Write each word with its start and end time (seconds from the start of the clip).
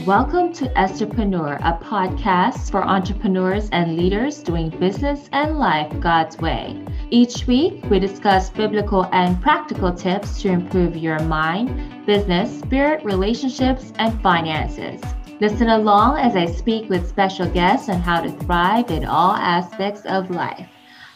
Welcome 0.00 0.54
to 0.54 0.68
Estherpreneur, 0.70 1.60
a 1.60 1.84
podcast 1.84 2.70
for 2.70 2.82
entrepreneurs 2.82 3.68
and 3.72 3.94
leaders 3.94 4.42
doing 4.42 4.70
business 4.70 5.28
and 5.32 5.58
life 5.58 5.92
God's 6.00 6.38
way. 6.38 6.82
Each 7.10 7.46
week, 7.46 7.84
we 7.90 8.00
discuss 8.00 8.48
biblical 8.48 9.04
and 9.12 9.40
practical 9.42 9.92
tips 9.92 10.40
to 10.40 10.48
improve 10.48 10.96
your 10.96 11.18
mind, 11.20 12.06
business, 12.06 12.58
spirit, 12.60 13.04
relationships, 13.04 13.92
and 13.96 14.18
finances. 14.22 15.02
Listen 15.40 15.68
along 15.68 16.16
as 16.16 16.36
I 16.36 16.46
speak 16.46 16.88
with 16.88 17.06
special 17.06 17.48
guests 17.50 17.90
on 17.90 18.00
how 18.00 18.22
to 18.22 18.30
thrive 18.30 18.90
in 18.90 19.04
all 19.04 19.34
aspects 19.34 20.06
of 20.06 20.30
life. 20.30 20.68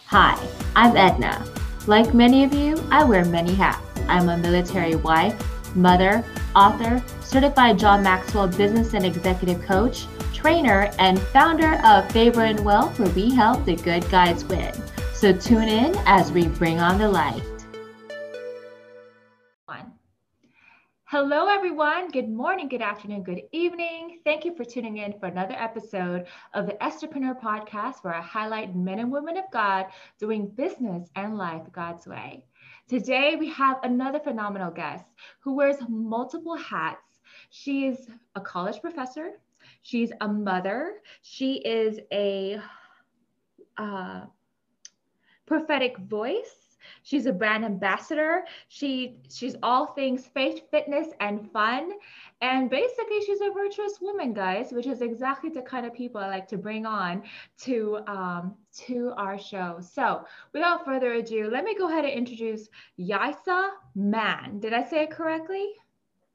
Hi, 0.09 0.39
I'm 0.77 0.95
Edna. 0.99 1.43
Like 1.87 2.13
many 2.13 2.45
of 2.45 2.53
you, 2.53 2.77
I 2.91 3.05
wear 3.05 3.25
many 3.25 3.55
hats. 3.55 3.81
I'm 4.07 4.29
a 4.29 4.37
military 4.37 4.97
wife, 4.97 5.35
mother, 5.77 6.25
author, 6.55 7.03
certified 7.21 7.79
John 7.79 8.03
Maxwell 8.03 8.49
business 8.49 8.95
and 8.95 9.05
executive 9.05 9.63
coach, 9.63 10.07
trainer, 10.33 10.91
and 10.99 11.19
founder 11.19 11.81
of 11.85 12.11
Favor 12.11 12.43
and 12.43 12.65
Wealth, 12.65 12.99
where 12.99 13.11
we 13.11 13.35
help 13.35 13.65
the 13.65 13.77
good 13.77 14.09
guys 14.11 14.45
win. 14.45 14.73
So 15.13 15.33
tune 15.33 15.69
in 15.69 15.95
as 16.07 16.33
we 16.33 16.49
bring 16.49 16.81
on 16.81 16.99
the 16.99 17.09
light. 17.09 17.43
Hello, 21.09 21.47
everyone. 21.47 22.11
Good 22.11 22.29
morning, 22.29 22.69
good 22.69 22.83
afternoon, 22.83 23.23
good 23.23 23.43
evening. 23.53 24.19
Thank 24.25 24.45
you 24.45 24.57
for 24.57 24.65
tuning 24.65 24.99
in 24.99 25.19
for 25.21 25.27
another 25.27 25.55
episode 25.57 26.27
of 26.53 26.67
the 26.67 26.73
Estherpreneur 26.75 27.41
podcast, 27.41 28.03
where 28.03 28.13
I 28.13 28.21
highlight 28.21 28.75
men 28.75 28.99
and 28.99 29.13
women 29.13 29.37
of 29.37 29.45
God 29.53 29.87
doing 30.19 30.49
business 30.49 31.09
and 31.15 31.39
life 31.39 31.63
God's 31.71 32.09
way. 32.09 32.45
Today, 32.89 33.35
we 33.35 33.49
have 33.51 33.79
another 33.83 34.21
phenomenal 34.21 34.71
guest 34.71 35.05
who 35.41 35.55
wears 35.57 35.77
multiple 35.89 36.57
hats. 36.57 37.21
She 37.51 37.87
is 37.87 38.09
a 38.37 38.41
college 38.41 38.81
professor, 38.81 39.41
she's 39.83 40.13
a 40.21 40.29
mother, 40.29 40.95
she 41.23 41.55
is 41.55 41.99
a 42.13 42.61
uh, 43.77 44.27
prophetic 45.47 45.99
voice 45.99 46.67
She's 47.03 47.27
a 47.27 47.33
brand 47.33 47.65
ambassador. 47.65 48.45
She 48.69 49.19
she's 49.31 49.57
all 49.63 49.87
things 49.87 50.27
faith, 50.27 50.63
fitness, 50.71 51.09
and 51.21 51.51
fun. 51.53 51.93
And 52.43 52.69
basically, 52.69 53.23
she's 53.25 53.41
a 53.41 53.51
virtuous 53.51 53.99
woman, 54.01 54.35
guys, 54.35 54.71
which 54.71 54.87
is 54.87 55.01
exactly 55.01 55.49
the 55.49 55.63
kind 55.63 55.87
of 55.87 55.95
people 55.95 56.21
I 56.21 56.29
like 56.29 56.47
to 56.49 56.59
bring 56.59 56.85
on 56.85 57.23
to 57.63 58.01
um, 58.07 58.55
to 58.85 59.13
our 59.17 59.39
show. 59.39 59.79
So, 59.81 60.25
without 60.53 60.85
further 60.85 61.15
ado, 61.15 61.49
let 61.51 61.65
me 61.65 61.75
go 61.75 61.89
ahead 61.89 62.05
and 62.05 62.13
introduce 62.13 62.69
Yaisa 63.01 63.71
Mann. 63.95 64.61
Did 64.61 64.75
I 64.75 64.85
say 64.85 65.05
it 65.05 65.11
correctly? 65.11 65.67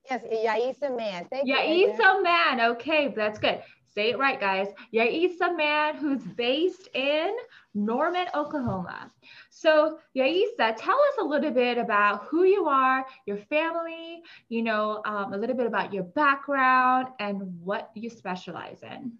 Yes, 0.10 0.24
Yaisa 0.24 0.96
Mann. 0.96 1.28
Thank 1.30 1.48
you. 1.48 1.56
Yaisa 1.56 2.24
Mann. 2.24 2.62
Okay, 2.72 3.14
that's 3.16 3.40
good. 3.40 3.62
Say 3.94 4.12
it 4.12 4.18
right, 4.18 4.40
guys. 4.40 4.68
Yaisa 4.94 5.56
Mann, 5.56 5.98
who's 5.98 6.24
based 6.24 6.88
in 6.94 7.36
Norman, 7.74 8.26
Oklahoma. 8.34 9.12
So, 9.50 10.00
Yaisa, 10.16 10.76
tell 10.78 10.96
us 10.98 11.16
a 11.20 11.24
little 11.24 11.52
bit 11.52 11.78
about 11.78 12.24
who 12.24 12.44
you 12.44 12.66
are, 12.66 13.06
your 13.26 13.38
family, 13.38 14.22
you 14.48 14.62
know, 14.62 15.02
um, 15.06 15.34
a 15.34 15.38
little 15.38 15.56
bit 15.58 15.68
about 15.68 15.94
your 15.94 16.04
background 16.04 17.10
and 17.20 17.42
what 17.62 17.92
you 17.94 18.10
specialize 18.10 18.80
in. 18.82 19.12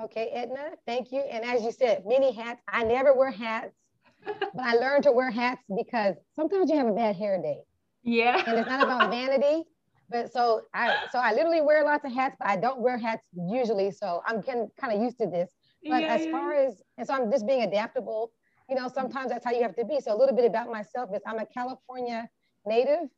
Okay, 0.00 0.30
Edna, 0.32 0.70
thank 0.86 1.10
you. 1.10 1.20
And 1.20 1.44
as 1.44 1.62
you 1.62 1.72
said, 1.72 2.04
many 2.06 2.32
hats. 2.32 2.62
I 2.68 2.84
never 2.84 3.14
wear 3.14 3.32
hats, 3.32 3.74
but 4.24 4.62
I 4.64 4.74
learned 4.74 5.04
to 5.04 5.12
wear 5.12 5.30
hats 5.30 5.62
because 5.76 6.14
sometimes 6.36 6.70
you 6.70 6.76
have 6.76 6.86
a 6.86 6.92
bad 6.92 7.16
hair 7.16 7.40
day. 7.42 7.58
Yeah. 8.04 8.42
And 8.46 8.58
it's 8.58 8.68
not 8.68 8.82
about 8.82 9.10
vanity. 9.10 9.64
But 10.12 10.32
so 10.32 10.62
I 10.74 11.06
so 11.10 11.18
I 11.18 11.32
literally 11.32 11.62
wear 11.62 11.84
lots 11.84 12.04
of 12.04 12.12
hats, 12.12 12.36
but 12.38 12.48
I 12.48 12.56
don't 12.56 12.80
wear 12.80 12.98
hats 12.98 13.22
usually. 13.32 13.90
So 13.90 14.22
I'm 14.26 14.40
getting 14.40 14.68
kind 14.80 14.92
of 14.94 15.02
used 15.02 15.18
to 15.18 15.26
this. 15.26 15.48
But 15.88 16.02
yeah, 16.02 16.14
as 16.14 16.24
yeah. 16.26 16.30
far 16.30 16.52
as 16.54 16.82
and 16.98 17.06
so 17.06 17.14
I'm 17.14 17.30
just 17.30 17.46
being 17.46 17.62
adaptable 17.62 18.30
you 18.72 18.80
know, 18.80 18.88
sometimes 18.88 19.30
that's 19.30 19.44
how 19.44 19.50
you 19.50 19.62
have 19.62 19.76
to 19.76 19.84
be. 19.84 20.00
So 20.00 20.14
a 20.14 20.18
little 20.18 20.34
bit 20.34 20.46
about 20.46 20.70
myself 20.70 21.10
is 21.14 21.20
I'm 21.26 21.38
a 21.38 21.46
California 21.46 22.28
native. 22.64 23.08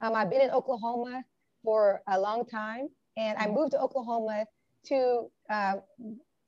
Um, 0.00 0.14
I've 0.14 0.28
been 0.28 0.40
in 0.40 0.50
Oklahoma 0.50 1.22
for 1.62 2.02
a 2.08 2.18
long 2.18 2.44
time, 2.44 2.88
and 3.16 3.38
I 3.38 3.46
moved 3.46 3.72
to 3.72 3.80
Oklahoma 3.80 4.44
to 4.86 5.30
uh, 5.50 5.74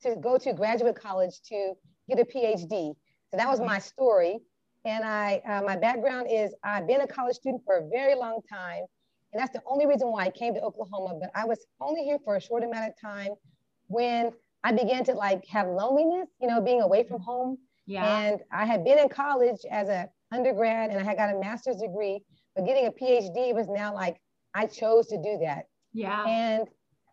to 0.01 0.15
go 0.17 0.37
to 0.37 0.53
graduate 0.53 0.95
college 0.95 1.39
to 1.47 1.73
get 2.09 2.19
a 2.19 2.25
PhD. 2.25 2.93
So 3.31 3.37
that 3.37 3.47
was 3.47 3.61
my 3.61 3.79
story. 3.79 4.39
And 4.85 5.03
I, 5.03 5.41
uh, 5.47 5.61
my 5.65 5.75
background 5.75 6.27
is 6.29 6.53
I've 6.63 6.87
been 6.87 7.01
a 7.01 7.07
college 7.07 7.37
student 7.37 7.63
for 7.65 7.77
a 7.77 7.89
very 7.89 8.15
long 8.15 8.41
time, 8.49 8.83
and 9.37 9.43
that's 9.43 9.53
the 9.53 9.61
only 9.67 9.85
reason 9.85 10.11
why 10.11 10.25
I 10.25 10.31
came 10.31 10.55
to 10.55 10.61
Oklahoma. 10.61 11.19
But 11.21 11.29
I 11.35 11.45
was 11.45 11.63
only 11.79 12.03
here 12.03 12.17
for 12.25 12.37
a 12.37 12.41
short 12.41 12.63
amount 12.63 12.87
of 12.87 12.93
time 12.99 13.35
when 13.85 14.31
I 14.63 14.71
began 14.71 15.03
to 15.05 15.13
like 15.13 15.45
have 15.47 15.67
loneliness, 15.67 16.27
you 16.41 16.47
know, 16.47 16.59
being 16.59 16.81
away 16.81 17.03
from 17.07 17.21
home. 17.21 17.59
Yeah. 17.85 18.19
And 18.19 18.41
I 18.51 18.65
had 18.65 18.83
been 18.83 18.97
in 18.97 19.09
college 19.09 19.59
as 19.69 19.89
a 19.89 20.09
undergrad 20.31 20.89
and 20.89 20.99
I 20.99 21.03
had 21.03 21.17
got 21.17 21.35
a 21.35 21.39
master's 21.39 21.75
degree, 21.75 22.23
but 22.55 22.65
getting 22.65 22.87
a 22.87 22.91
PhD 22.91 23.53
was 23.53 23.67
now 23.69 23.93
like 23.93 24.17
I 24.55 24.65
chose 24.65 25.05
to 25.09 25.17
do 25.17 25.37
that. 25.43 25.65
Yeah. 25.93 26.25
And 26.25 26.67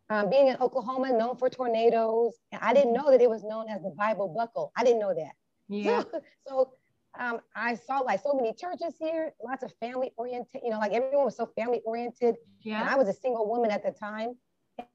um, 0.09 0.31
being 0.31 0.49
in 0.49 0.57
Oklahoma, 0.63 1.13
known 1.13 1.37
for 1.37 1.51
tornadoes, 1.51 2.33
and 2.53 2.61
I 2.63 2.73
didn't 2.73 2.95
know 2.95 3.11
that 3.11 3.21
it 3.21 3.29
was 3.29 3.45
known 3.45 3.69
as 3.69 3.83
the 3.83 3.95
Bible 3.99 4.33
Buckle. 4.35 4.73
I 4.77 4.83
didn't 4.83 5.01
know 5.01 5.15
that. 5.15 5.33
Yeah. 5.69 6.05
So, 6.13 6.21
so 6.47 6.73
um, 7.19 7.41
I 7.55 7.75
saw 7.75 7.99
like 7.99 8.23
so 8.23 8.33
many 8.33 8.53
churches 8.53 8.95
here, 8.99 9.33
lots 9.43 9.63
of 9.63 9.73
family 9.81 10.13
oriented, 10.17 10.61
you 10.63 10.71
know, 10.71 10.79
like 10.79 10.93
everyone 10.93 11.25
was 11.25 11.37
so 11.37 11.49
family 11.57 11.81
oriented. 11.85 12.37
Yeah. 12.63 12.81
And 12.81 12.89
I 12.89 12.97
was 12.97 13.09
a 13.09 13.13
single 13.13 13.49
woman 13.49 13.71
at 13.71 13.85
the 13.85 13.93
time. 13.93 14.35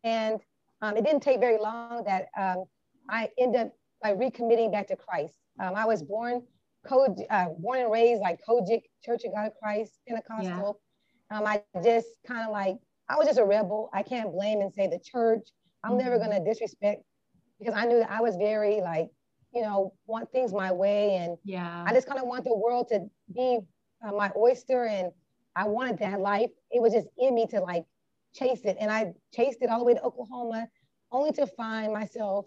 And 0.03 0.39
um, 0.81 0.97
it 0.97 1.05
didn't 1.05 1.21
take 1.21 1.39
very 1.39 1.57
long 1.57 2.03
that 2.05 2.27
um, 2.37 2.65
I 3.09 3.29
ended 3.37 3.61
up 3.61 3.73
like 4.03 4.17
recommitting 4.17 4.71
back 4.71 4.87
to 4.87 4.95
Christ. 4.95 5.33
Um, 5.59 5.75
I 5.75 5.85
was 5.85 6.03
born, 6.03 6.43
code, 6.85 7.21
uh, 7.29 7.47
born 7.59 7.79
and 7.79 7.91
raised 7.91 8.21
like 8.21 8.39
COGIC, 8.47 8.81
Church 9.03 9.23
of 9.25 9.33
God 9.33 9.47
of 9.47 9.53
Christ, 9.61 9.93
Pentecostal. 10.07 10.79
Yeah. 11.31 11.37
Um, 11.37 11.45
I 11.45 11.61
just 11.83 12.07
kind 12.27 12.45
of 12.45 12.51
like, 12.51 12.77
I 13.09 13.15
was 13.15 13.27
just 13.27 13.39
a 13.39 13.45
rebel. 13.45 13.89
I 13.93 14.03
can't 14.03 14.31
blame 14.31 14.61
and 14.61 14.73
say 14.73 14.87
the 14.87 14.99
church. 14.99 15.47
I'm 15.83 15.91
mm-hmm. 15.91 15.99
never 15.99 16.17
going 16.17 16.31
to 16.31 16.43
disrespect 16.43 17.03
because 17.59 17.75
I 17.75 17.85
knew 17.85 17.99
that 17.99 18.11
I 18.11 18.21
was 18.21 18.35
very 18.35 18.81
like, 18.81 19.09
you 19.53 19.61
know, 19.61 19.93
want 20.07 20.31
things 20.31 20.53
my 20.53 20.71
way. 20.71 21.15
And 21.15 21.37
yeah, 21.43 21.83
I 21.87 21.93
just 21.93 22.07
kind 22.07 22.19
of 22.19 22.27
want 22.27 22.43
the 22.43 22.55
world 22.55 22.87
to 22.89 23.05
be 23.33 23.59
uh, 24.05 24.11
my 24.11 24.31
oyster. 24.37 24.85
And 24.85 25.11
I 25.55 25.67
wanted 25.67 25.99
that 25.99 26.19
life. 26.19 26.51
It 26.71 26.81
was 26.81 26.93
just 26.93 27.07
in 27.17 27.35
me 27.35 27.47
to 27.47 27.59
like 27.59 27.85
chase 28.35 28.61
it. 28.63 28.77
And 28.79 28.91
I 28.91 29.13
chased 29.33 29.59
it 29.61 29.69
all 29.69 29.79
the 29.79 29.85
way 29.85 29.93
to 29.93 30.01
Oklahoma 30.01 30.67
only 31.11 31.31
to 31.33 31.47
find 31.47 31.91
myself 31.91 32.45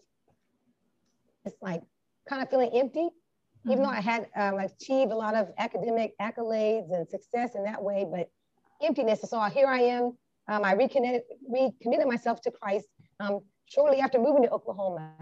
it's 1.45 1.57
like 1.61 1.83
kind 2.29 2.43
of 2.43 2.49
feeling 2.51 2.71
empty, 2.75 3.01
mm-hmm. 3.01 3.71
even 3.71 3.83
though 3.83 3.91
mm-hmm. 3.91 4.09
I 4.09 4.13
had 4.13 4.29
um, 4.37 4.59
achieved 4.59 5.13
a 5.13 5.17
lot 5.17 5.35
of 5.35 5.49
academic 5.59 6.13
accolades 6.21 6.93
and 6.93 7.09
success 7.09 7.55
in 7.55 7.65
that 7.65 7.83
way, 7.83 8.07
but 8.11 8.31
emptiness. 8.83 9.21
So 9.23 9.41
here 9.43 9.67
I 9.67 9.81
am. 9.81 10.17
Um, 10.49 10.65
I 10.65 10.73
reconnected, 10.73 11.23
recommitted 11.49 12.07
myself 12.07 12.41
to 12.43 12.51
Christ 12.51 12.87
um, 13.21 13.41
shortly 13.67 14.01
after 14.01 14.19
moving 14.19 14.43
to 14.43 14.51
Oklahoma. 14.51 15.13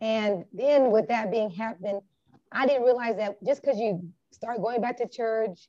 And 0.00 0.44
then 0.52 0.90
with 0.90 1.08
that 1.08 1.30
being 1.30 1.50
happened, 1.50 2.00
I 2.52 2.66
didn't 2.66 2.84
realize 2.84 3.16
that 3.16 3.42
just 3.44 3.62
because 3.62 3.78
you 3.78 4.08
start 4.30 4.62
going 4.62 4.80
back 4.80 4.96
to 4.98 5.08
church, 5.08 5.68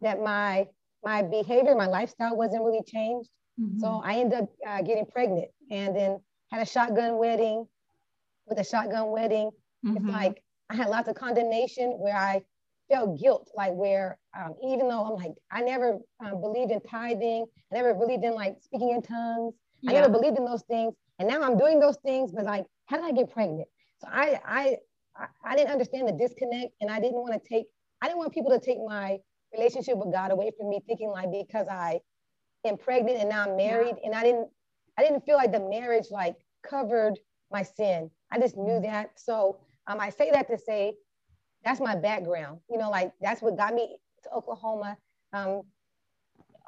that 0.00 0.20
my 0.20 0.66
my 1.02 1.22
behavior, 1.22 1.74
my 1.74 1.86
lifestyle 1.86 2.36
wasn't 2.36 2.64
really 2.64 2.82
changed. 2.86 3.28
Mm-hmm. 3.60 3.78
So 3.78 4.00
I 4.04 4.16
ended 4.16 4.40
up 4.40 4.48
uh, 4.66 4.82
getting 4.82 5.06
pregnant 5.06 5.48
and 5.70 5.94
then 5.94 6.20
had 6.50 6.62
a 6.62 6.66
shotgun 6.66 7.18
wedding 7.18 7.66
with 8.46 8.58
a 8.58 8.64
shotgun 8.64 9.10
wedding. 9.10 9.50
Mm-hmm. 9.84 9.96
It's 9.96 10.06
like 10.06 10.42
I 10.70 10.76
had 10.76 10.88
lots 10.88 11.08
of 11.08 11.14
condemnation 11.14 11.90
where 11.98 12.16
I 12.16 12.42
felt 12.90 13.20
guilt, 13.20 13.50
like 13.54 13.72
where 13.72 14.18
um, 14.38 14.54
even 14.66 14.88
though 14.88 15.04
I'm 15.04 15.14
like, 15.14 15.34
I 15.50 15.60
never 15.60 15.98
um, 16.24 16.40
believed 16.40 16.70
in 16.70 16.80
tithing, 16.80 17.46
I 17.72 17.74
never 17.74 17.94
believed 17.94 18.24
in 18.24 18.34
like 18.34 18.56
speaking 18.62 18.90
in 18.90 19.02
tongues, 19.02 19.54
yeah. 19.82 19.90
I 19.90 19.94
never 19.94 20.08
believed 20.10 20.38
in 20.38 20.44
those 20.44 20.62
things. 20.62 20.94
And 21.18 21.28
now 21.28 21.42
I'm 21.42 21.56
doing 21.56 21.80
those 21.80 21.96
things, 22.04 22.32
but 22.32 22.44
like, 22.44 22.66
how 22.86 22.96
did 22.96 23.06
I 23.06 23.12
get 23.12 23.30
pregnant? 23.30 23.68
So 23.98 24.08
I, 24.10 24.40
I, 24.44 24.76
I 25.44 25.56
didn't 25.56 25.70
understand 25.70 26.08
the 26.08 26.12
disconnect 26.12 26.72
and 26.80 26.90
I 26.90 27.00
didn't 27.00 27.20
want 27.20 27.32
to 27.34 27.48
take, 27.48 27.66
I 28.02 28.06
didn't 28.06 28.18
want 28.18 28.32
people 28.32 28.50
to 28.50 28.60
take 28.60 28.78
my 28.84 29.18
relationship 29.52 29.96
with 29.96 30.12
God 30.12 30.32
away 30.32 30.50
from 30.58 30.68
me 30.68 30.80
thinking 30.86 31.10
like 31.10 31.30
because 31.30 31.68
I 31.68 32.00
am 32.66 32.76
pregnant 32.76 33.18
and 33.20 33.28
now 33.28 33.44
I'm 33.44 33.56
married 33.56 33.94
yeah. 33.98 34.06
and 34.06 34.14
I 34.14 34.22
didn't, 34.22 34.48
I 34.98 35.02
didn't 35.02 35.24
feel 35.24 35.36
like 35.36 35.52
the 35.52 35.60
marriage 35.60 36.06
like 36.10 36.34
covered 36.68 37.18
my 37.50 37.62
sin. 37.62 38.10
I 38.30 38.38
just 38.38 38.56
knew 38.56 38.74
mm-hmm. 38.74 38.90
that. 38.90 39.10
So 39.16 39.58
um, 39.86 40.00
I 40.00 40.10
say 40.10 40.30
that 40.32 40.48
to 40.48 40.58
say 40.58 40.94
that's 41.64 41.80
my 41.80 41.96
background. 41.96 42.60
You 42.70 42.78
know, 42.78 42.90
like 42.90 43.12
that's 43.20 43.40
what 43.40 43.56
got 43.56 43.74
me 43.74 43.96
to 44.24 44.30
Oklahoma. 44.30 44.96
Um, 45.32 45.62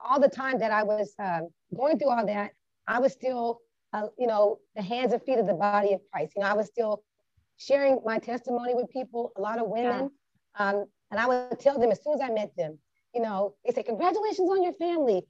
all 0.03 0.21
the 0.21 0.29
time 0.29 0.59
that 0.59 0.71
I 0.71 0.83
was 0.83 1.15
um, 1.19 1.49
going 1.77 1.99
through 1.99 2.11
all 2.11 2.27
that, 2.27 2.53
I 2.87 3.01
was 3.01 3.13
still, 3.13 3.61
uh, 3.97 4.09
you 4.19 4.27
know, 4.27 4.59
the 4.75 4.83
hands 4.83 5.13
and 5.13 5.23
feet 5.23 5.39
of 5.39 5.47
the 5.47 5.55
body 5.55 5.93
of 5.95 6.01
Christ. 6.13 6.33
You 6.37 6.43
know, 6.43 6.49
I 6.49 6.55
was 6.55 6.67
still 6.67 7.03
sharing 7.57 8.01
my 8.05 8.19
testimony 8.19 8.75
with 8.75 8.91
people, 8.91 9.33
a 9.37 9.41
lot 9.41 9.59
of 9.59 9.69
women. 9.69 10.11
Yeah. 10.59 10.69
Um, 10.69 10.85
and 11.11 11.21
I 11.21 11.27
would 11.27 11.59
tell 11.59 11.79
them 11.79 11.91
as 11.91 12.03
soon 12.03 12.15
as 12.15 12.21
I 12.21 12.31
met 12.31 12.51
them, 12.57 12.79
you 13.15 13.23
know, 13.23 13.55
they 13.65 13.73
say, 13.73 13.83
congratulations 13.83 14.51
on 14.51 14.63
your 14.63 14.75
family. 14.75 15.23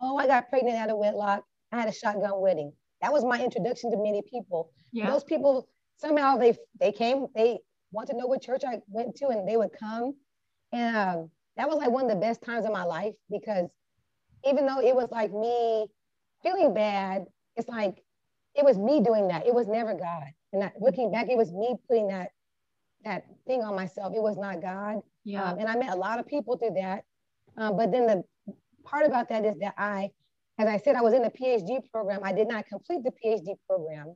Oh, 0.00 0.16
I 0.18 0.26
got 0.26 0.50
pregnant 0.50 0.76
out 0.76 0.90
of 0.90 0.98
wedlock. 0.98 1.42
I 1.70 1.80
had 1.80 1.88
a 1.88 1.92
shotgun 1.92 2.40
wedding. 2.40 2.72
That 3.00 3.12
was 3.12 3.24
my 3.24 3.42
introduction 3.42 3.90
to 3.90 3.96
many 3.96 4.22
people. 4.30 4.70
Yeah. 4.92 5.10
Those 5.10 5.24
people 5.24 5.68
somehow 5.96 6.36
they 6.36 6.56
they 6.78 6.92
came, 6.92 7.26
they 7.34 7.60
want 7.92 8.08
to 8.10 8.16
know 8.16 8.26
what 8.26 8.42
church 8.42 8.62
I 8.66 8.78
went 8.88 9.16
to, 9.16 9.28
and 9.28 9.48
they 9.48 9.56
would 9.56 9.72
come. 9.72 10.14
And 10.72 10.96
um, 10.96 11.30
that 11.56 11.68
was 11.68 11.78
like 11.78 11.90
one 11.90 12.04
of 12.04 12.10
the 12.10 12.16
best 12.16 12.42
times 12.42 12.66
of 12.66 12.72
my 12.72 12.84
life 12.84 13.14
because 13.30 13.68
even 14.44 14.66
though 14.66 14.80
it 14.80 14.94
was 14.94 15.08
like 15.10 15.32
me 15.32 15.86
feeling 16.42 16.74
bad, 16.74 17.24
it's 17.56 17.68
like 17.68 18.02
it 18.54 18.64
was 18.64 18.78
me 18.78 19.00
doing 19.00 19.28
that. 19.28 19.46
It 19.46 19.54
was 19.54 19.66
never 19.66 19.94
God. 19.94 20.24
And 20.52 20.62
that, 20.62 20.74
looking 20.80 21.10
back, 21.10 21.28
it 21.28 21.36
was 21.36 21.52
me 21.52 21.76
putting 21.88 22.08
that 22.08 22.30
that 23.04 23.24
thing 23.46 23.62
on 23.62 23.74
myself. 23.74 24.14
It 24.14 24.22
was 24.22 24.36
not 24.36 24.60
God. 24.60 25.00
Yeah. 25.24 25.44
Um, 25.44 25.58
and 25.58 25.68
I 25.68 25.76
met 25.76 25.90
a 25.90 25.96
lot 25.96 26.18
of 26.18 26.26
people 26.26 26.56
through 26.56 26.74
that. 26.76 27.04
Um, 27.56 27.76
but 27.76 27.90
then 27.90 28.06
the 28.06 28.24
part 28.84 29.06
about 29.06 29.28
that 29.28 29.44
is 29.44 29.58
that 29.60 29.74
I, 29.76 30.10
as 30.58 30.68
I 30.68 30.76
said, 30.78 30.94
I 30.94 31.02
was 31.02 31.14
in 31.14 31.22
the 31.22 31.30
PhD 31.30 31.80
program. 31.90 32.20
I 32.22 32.32
did 32.32 32.48
not 32.48 32.66
complete 32.66 33.02
the 33.02 33.10
PhD 33.10 33.56
program. 33.68 34.14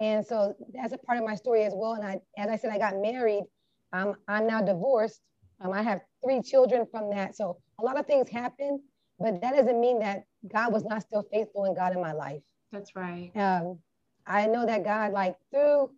And 0.00 0.26
so 0.26 0.54
that's 0.72 0.94
a 0.94 0.98
part 0.98 1.18
of 1.18 1.24
my 1.24 1.34
story 1.34 1.64
as 1.64 1.74
well. 1.76 1.92
And 1.92 2.04
I, 2.06 2.20
as 2.38 2.48
I 2.48 2.56
said, 2.56 2.70
I 2.70 2.78
got 2.78 2.96
married. 2.96 3.44
Um, 3.92 4.14
I'm 4.28 4.46
now 4.46 4.62
divorced. 4.62 5.20
Um, 5.60 5.72
I 5.72 5.82
have 5.82 6.00
three 6.24 6.40
children 6.40 6.86
from 6.90 7.10
that. 7.10 7.36
So 7.36 7.58
a 7.78 7.84
lot 7.84 7.98
of 7.98 8.06
things 8.06 8.30
happened, 8.30 8.80
but 9.20 9.40
that 9.42 9.54
doesn't 9.54 9.80
mean 9.80 10.00
that 10.00 10.24
God 10.52 10.72
was 10.72 10.84
not 10.84 11.02
still 11.02 11.24
faithful 11.32 11.66
in 11.66 11.74
God 11.74 11.94
in 11.94 12.00
my 12.00 12.12
life. 12.12 12.42
That's 12.72 12.96
right. 12.96 13.30
Um, 13.36 13.78
I 14.26 14.46
know 14.46 14.66
that 14.66 14.84
God, 14.84 15.12
like 15.12 15.36
through 15.50 15.90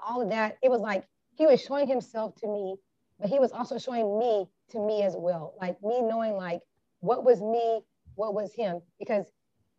all 0.00 0.22
of 0.22 0.30
that, 0.30 0.58
it 0.62 0.70
was 0.70 0.80
like 0.80 1.04
He 1.36 1.46
was 1.46 1.62
showing 1.62 1.86
Himself 1.86 2.34
to 2.36 2.48
me, 2.48 2.76
but 3.20 3.28
He 3.30 3.38
was 3.38 3.52
also 3.52 3.78
showing 3.78 4.18
me 4.18 4.46
to 4.70 4.80
me 4.80 5.02
as 5.02 5.14
well. 5.16 5.54
Like 5.60 5.82
me 5.82 6.02
knowing 6.02 6.34
like 6.34 6.60
what 7.00 7.24
was 7.24 7.40
me, 7.42 7.80
what 8.14 8.34
was 8.34 8.52
Him. 8.54 8.80
Because 8.98 9.26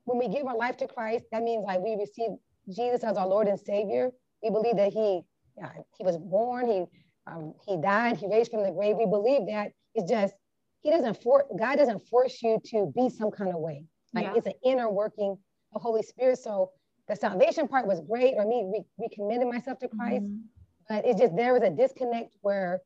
when 0.06 0.20
we 0.20 0.28
give 0.30 0.46
our 0.48 0.58
life 0.58 0.78
to 0.78 0.88
Christ, 0.88 1.26
that 1.32 1.44
means 1.44 1.64
like 1.66 1.82
we 1.82 1.96
receive 1.96 2.32
Jesus 2.70 3.04
as 3.04 3.18
our 3.18 3.28
Lord 3.28 3.48
and 3.48 3.60
Savior. 3.60 4.12
We 4.44 4.50
believe 4.52 4.78
that 4.78 4.94
He 4.94 5.22
yeah, 5.58 5.72
He 5.98 6.04
was 6.04 6.18
born, 6.18 6.68
He 6.68 6.86
um, 7.28 7.54
He 7.68 7.78
died, 7.82 8.18
He 8.18 8.28
raised 8.28 8.52
from 8.52 8.64
the 8.64 8.72
grave. 8.72 8.98
We 8.98 9.08
believe 9.08 9.48
that. 9.48 9.72
It's 9.96 10.10
just 10.10 10.36
He 10.82 10.90
doesn't 10.92 11.22
force 11.22 11.46
God 11.60 11.78
doesn't 11.78 12.08
force 12.08 12.42
you 12.42 12.60
to 12.66 12.92
be 12.96 13.10
some 13.10 13.32
kind 13.32 13.50
of 13.54 13.60
way. 13.60 13.84
Like 14.14 14.26
Yeah. 14.26 14.34
it's 14.36 14.48
an 14.48 14.54
inner 14.64 14.90
working 14.92 15.38
of 15.74 15.82
Holy 15.82 16.02
Spirit. 16.04 16.40
So 16.40 16.72
the 17.08 17.16
salvation 17.16 17.68
part 17.68 17.88
was 17.88 18.02
great, 18.02 18.36
or 18.38 18.46
me 18.46 18.70
re- 18.72 19.08
recommitting 19.10 19.52
myself 19.52 19.80
to 19.80 19.88
Christ, 19.88 20.24
Mhm. 20.26 20.44
but 20.90 21.06
it's 21.06 21.20
just 21.20 21.36
there 21.36 21.54
was 21.54 21.64
a 21.64 21.70
disconnect 21.70 22.36
where 22.42 22.82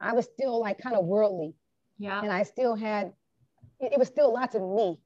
I 0.00 0.12
was 0.12 0.26
still 0.26 0.58
like 0.60 0.78
kind 0.78 0.96
of 0.96 1.04
worldly, 1.06 1.54
Yeah. 1.98 2.22
and 2.22 2.32
I 2.32 2.42
still 2.42 2.74
had 2.74 3.12
it, 3.80 3.92
it 3.94 3.98
was 3.98 4.08
still 4.08 4.32
lots 4.32 4.54
of 4.54 4.62
me. 4.62 5.00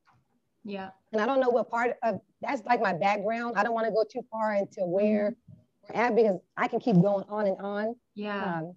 Yeah. 0.64 0.90
And 1.12 1.20
I 1.20 1.26
don't 1.26 1.38
know 1.40 1.50
what 1.50 1.69
part 1.70 1.97
of 2.02 2.20
that's 2.40 2.64
like 2.64 2.81
my 2.81 2.93
background. 2.93 3.56
I 3.56 3.62
don't 3.62 3.75
want 3.75 3.87
to 3.87 3.93
go 3.93 4.05
too 4.05 4.23
far 4.31 4.55
into 4.55 4.85
where 4.87 5.37
we're 5.88 5.94
at 5.97 6.14
because 6.17 6.38
I 6.56 6.67
can 6.69 6.81
keep 6.81 7.00
going 7.00 7.25
on 7.29 7.47
and 7.47 7.56
on. 7.58 7.97
Yeah. 8.14 8.58
Um, 8.61 8.75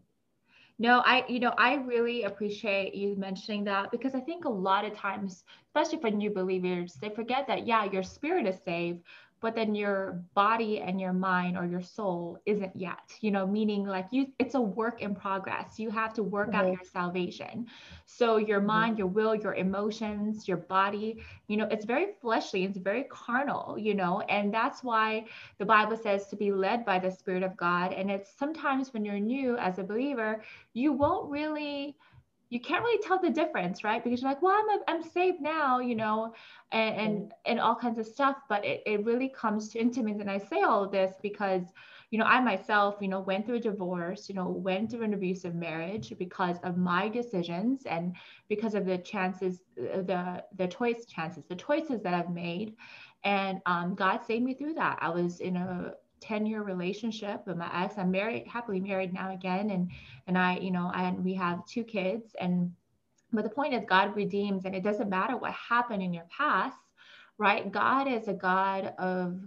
No, 0.79 0.99
I, 1.05 1.25
you 1.27 1.39
know, 1.39 1.53
I 1.57 1.75
really 1.75 2.23
appreciate 2.23 2.93
you 2.93 3.15
mentioning 3.15 3.63
that 3.63 3.89
because 3.91 4.13
I 4.13 4.19
think 4.19 4.45
a 4.45 4.49
lot 4.49 4.85
of 4.85 4.93
times, 4.93 5.43
especially 5.67 5.99
for 5.99 6.11
new 6.11 6.29
believers, 6.29 6.93
they 7.01 7.09
forget 7.09 7.47
that, 7.47 7.65
yeah, 7.65 7.85
your 7.85 8.03
spirit 8.03 8.45
is 8.45 8.59
saved, 8.63 9.03
but 9.41 9.55
then 9.55 9.75
your 9.75 10.23
body 10.33 10.79
and 10.79 10.99
your 10.99 11.13
mind 11.13 11.57
or 11.57 11.65
your 11.65 11.81
soul 11.81 12.37
isn't 12.45 12.75
yet, 12.75 13.13
you 13.21 13.31
know, 13.31 13.45
meaning 13.47 13.85
like 13.85 14.07
you, 14.11 14.27
it's 14.39 14.55
a 14.55 14.61
work 14.61 15.01
in 15.01 15.15
progress. 15.15 15.79
You 15.79 15.89
have 15.91 16.13
to 16.13 16.23
work 16.23 16.53
out 16.53 16.67
Mhm. 16.67 16.77
your 16.77 16.83
salvation. 16.83 17.67
So 18.05 18.37
your 18.37 18.61
Mhm. 18.61 18.61
mind, 18.61 18.97
your 18.97 19.07
will, 19.07 19.35
your 19.35 19.55
emotions, 19.55 20.47
your 20.47 20.57
body, 20.57 21.21
you 21.47 21.57
know, 21.57 21.67
it's 21.71 21.85
very 21.85 22.07
fleshly, 22.21 22.63
it's 22.63 22.77
very 22.77 23.03
carnal, 23.09 23.77
you 23.77 23.93
know, 23.95 24.21
and 24.21 24.53
that's 24.53 24.83
why 24.83 25.25
the 25.59 25.65
Bible 25.65 25.97
says 25.97 26.27
to 26.27 26.35
be 26.35 26.51
led 26.51 26.85
by 26.85 26.99
the 26.99 27.11
Spirit 27.11 27.43
of 27.43 27.55
God. 27.57 27.93
And 27.93 28.09
it's 28.11 28.31
sometimes 28.37 28.93
when 28.93 29.05
you're 29.05 29.19
new 29.19 29.57
as 29.57 29.79
a 29.79 29.83
believer, 29.83 30.41
you 30.73 30.93
won't 30.93 31.29
really 31.29 31.95
you 32.49 32.59
can't 32.59 32.83
really 32.83 33.01
tell 33.03 33.19
the 33.19 33.29
difference 33.29 33.83
right? 33.83 34.03
Because 34.03 34.21
you're 34.21 34.31
like 34.31 34.41
well 34.41 34.57
i'm, 34.71 34.79
I'm 34.87 35.03
saved 35.03 35.41
now 35.41 35.79
you 35.79 35.95
know 35.95 36.33
and 36.71 36.95
and, 36.95 37.33
and 37.45 37.59
all 37.59 37.75
kinds 37.75 37.99
of 37.99 38.05
stuff 38.05 38.37
but 38.49 38.65
it, 38.65 38.81
it 38.85 39.05
really 39.05 39.29
comes 39.29 39.69
to 39.69 39.79
intimacy 39.79 40.21
and 40.21 40.31
i 40.31 40.37
say 40.37 40.61
all 40.61 40.83
of 40.83 40.91
this 40.91 41.15
because 41.21 41.63
you 42.11 42.19
know 42.19 42.25
i 42.25 42.39
myself 42.39 42.95
you 43.01 43.07
know 43.07 43.19
went 43.19 43.45
through 43.45 43.55
a 43.55 43.59
divorce 43.59 44.29
you 44.29 44.35
know 44.35 44.47
went 44.47 44.89
through 44.89 45.03
an 45.03 45.13
abusive 45.13 45.55
marriage 45.55 46.13
because 46.17 46.57
of 46.63 46.77
my 46.77 47.09
decisions 47.09 47.85
and 47.85 48.15
because 48.47 48.75
of 48.75 48.85
the 48.85 48.97
chances 48.97 49.61
uh, 49.79 50.01
the 50.01 50.43
the 50.57 50.67
choice 50.67 51.05
chances 51.05 51.43
the 51.49 51.55
choices 51.55 52.01
that 52.01 52.13
i've 52.13 52.31
made. 52.31 52.75
And 53.23 53.59
um, 53.65 53.95
god 53.95 54.23
saved 54.25 54.45
me 54.45 54.53
through 54.53 54.75
that. 54.75 54.99
I 55.01 55.09
was 55.09 55.39
in 55.39 55.57
a 55.57 55.93
10 56.21 56.45
year 56.45 56.63
relationship 56.63 57.45
with 57.45 57.57
my 57.57 57.69
ex 57.83 57.95
i'm 57.97 58.11
married 58.11 58.47
happily 58.47 58.79
married 58.79 59.13
now 59.13 59.33
again 59.33 59.69
and 59.71 59.89
and 60.27 60.37
i 60.37 60.57
you 60.57 60.71
know 60.71 60.91
and 60.95 61.23
we 61.23 61.33
have 61.33 61.65
two 61.65 61.83
kids 61.83 62.35
and 62.39 62.71
but 63.33 63.43
the 63.43 63.49
point 63.49 63.73
is 63.73 63.83
god 63.87 64.15
redeems 64.15 64.65
and 64.65 64.75
it 64.75 64.83
doesn't 64.83 65.09
matter 65.09 65.37
what 65.37 65.51
happened 65.51 66.01
in 66.01 66.13
your 66.13 66.25
past 66.35 66.77
right? 67.37 67.71
God 67.71 68.07
is 68.07 68.27
a 68.27 68.33
god 68.33 68.93
of 68.97 69.39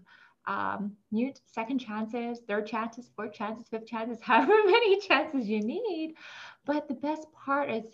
um, 0.47 0.93
new 1.13 1.33
second 1.47 1.79
chances 1.79 2.41
third 2.49 2.67
chances 2.67 3.11
fourth 3.15 3.33
chances 3.33 3.69
fifth 3.69 3.87
chances 3.87 4.19
however 4.23 4.55
many 4.65 5.01
chances 5.01 5.49
you 5.49 5.61
need 5.61 6.15
but 6.65 6.89
the 6.89 6.95
best 6.95 7.27
part 7.33 7.71
is 7.71 7.85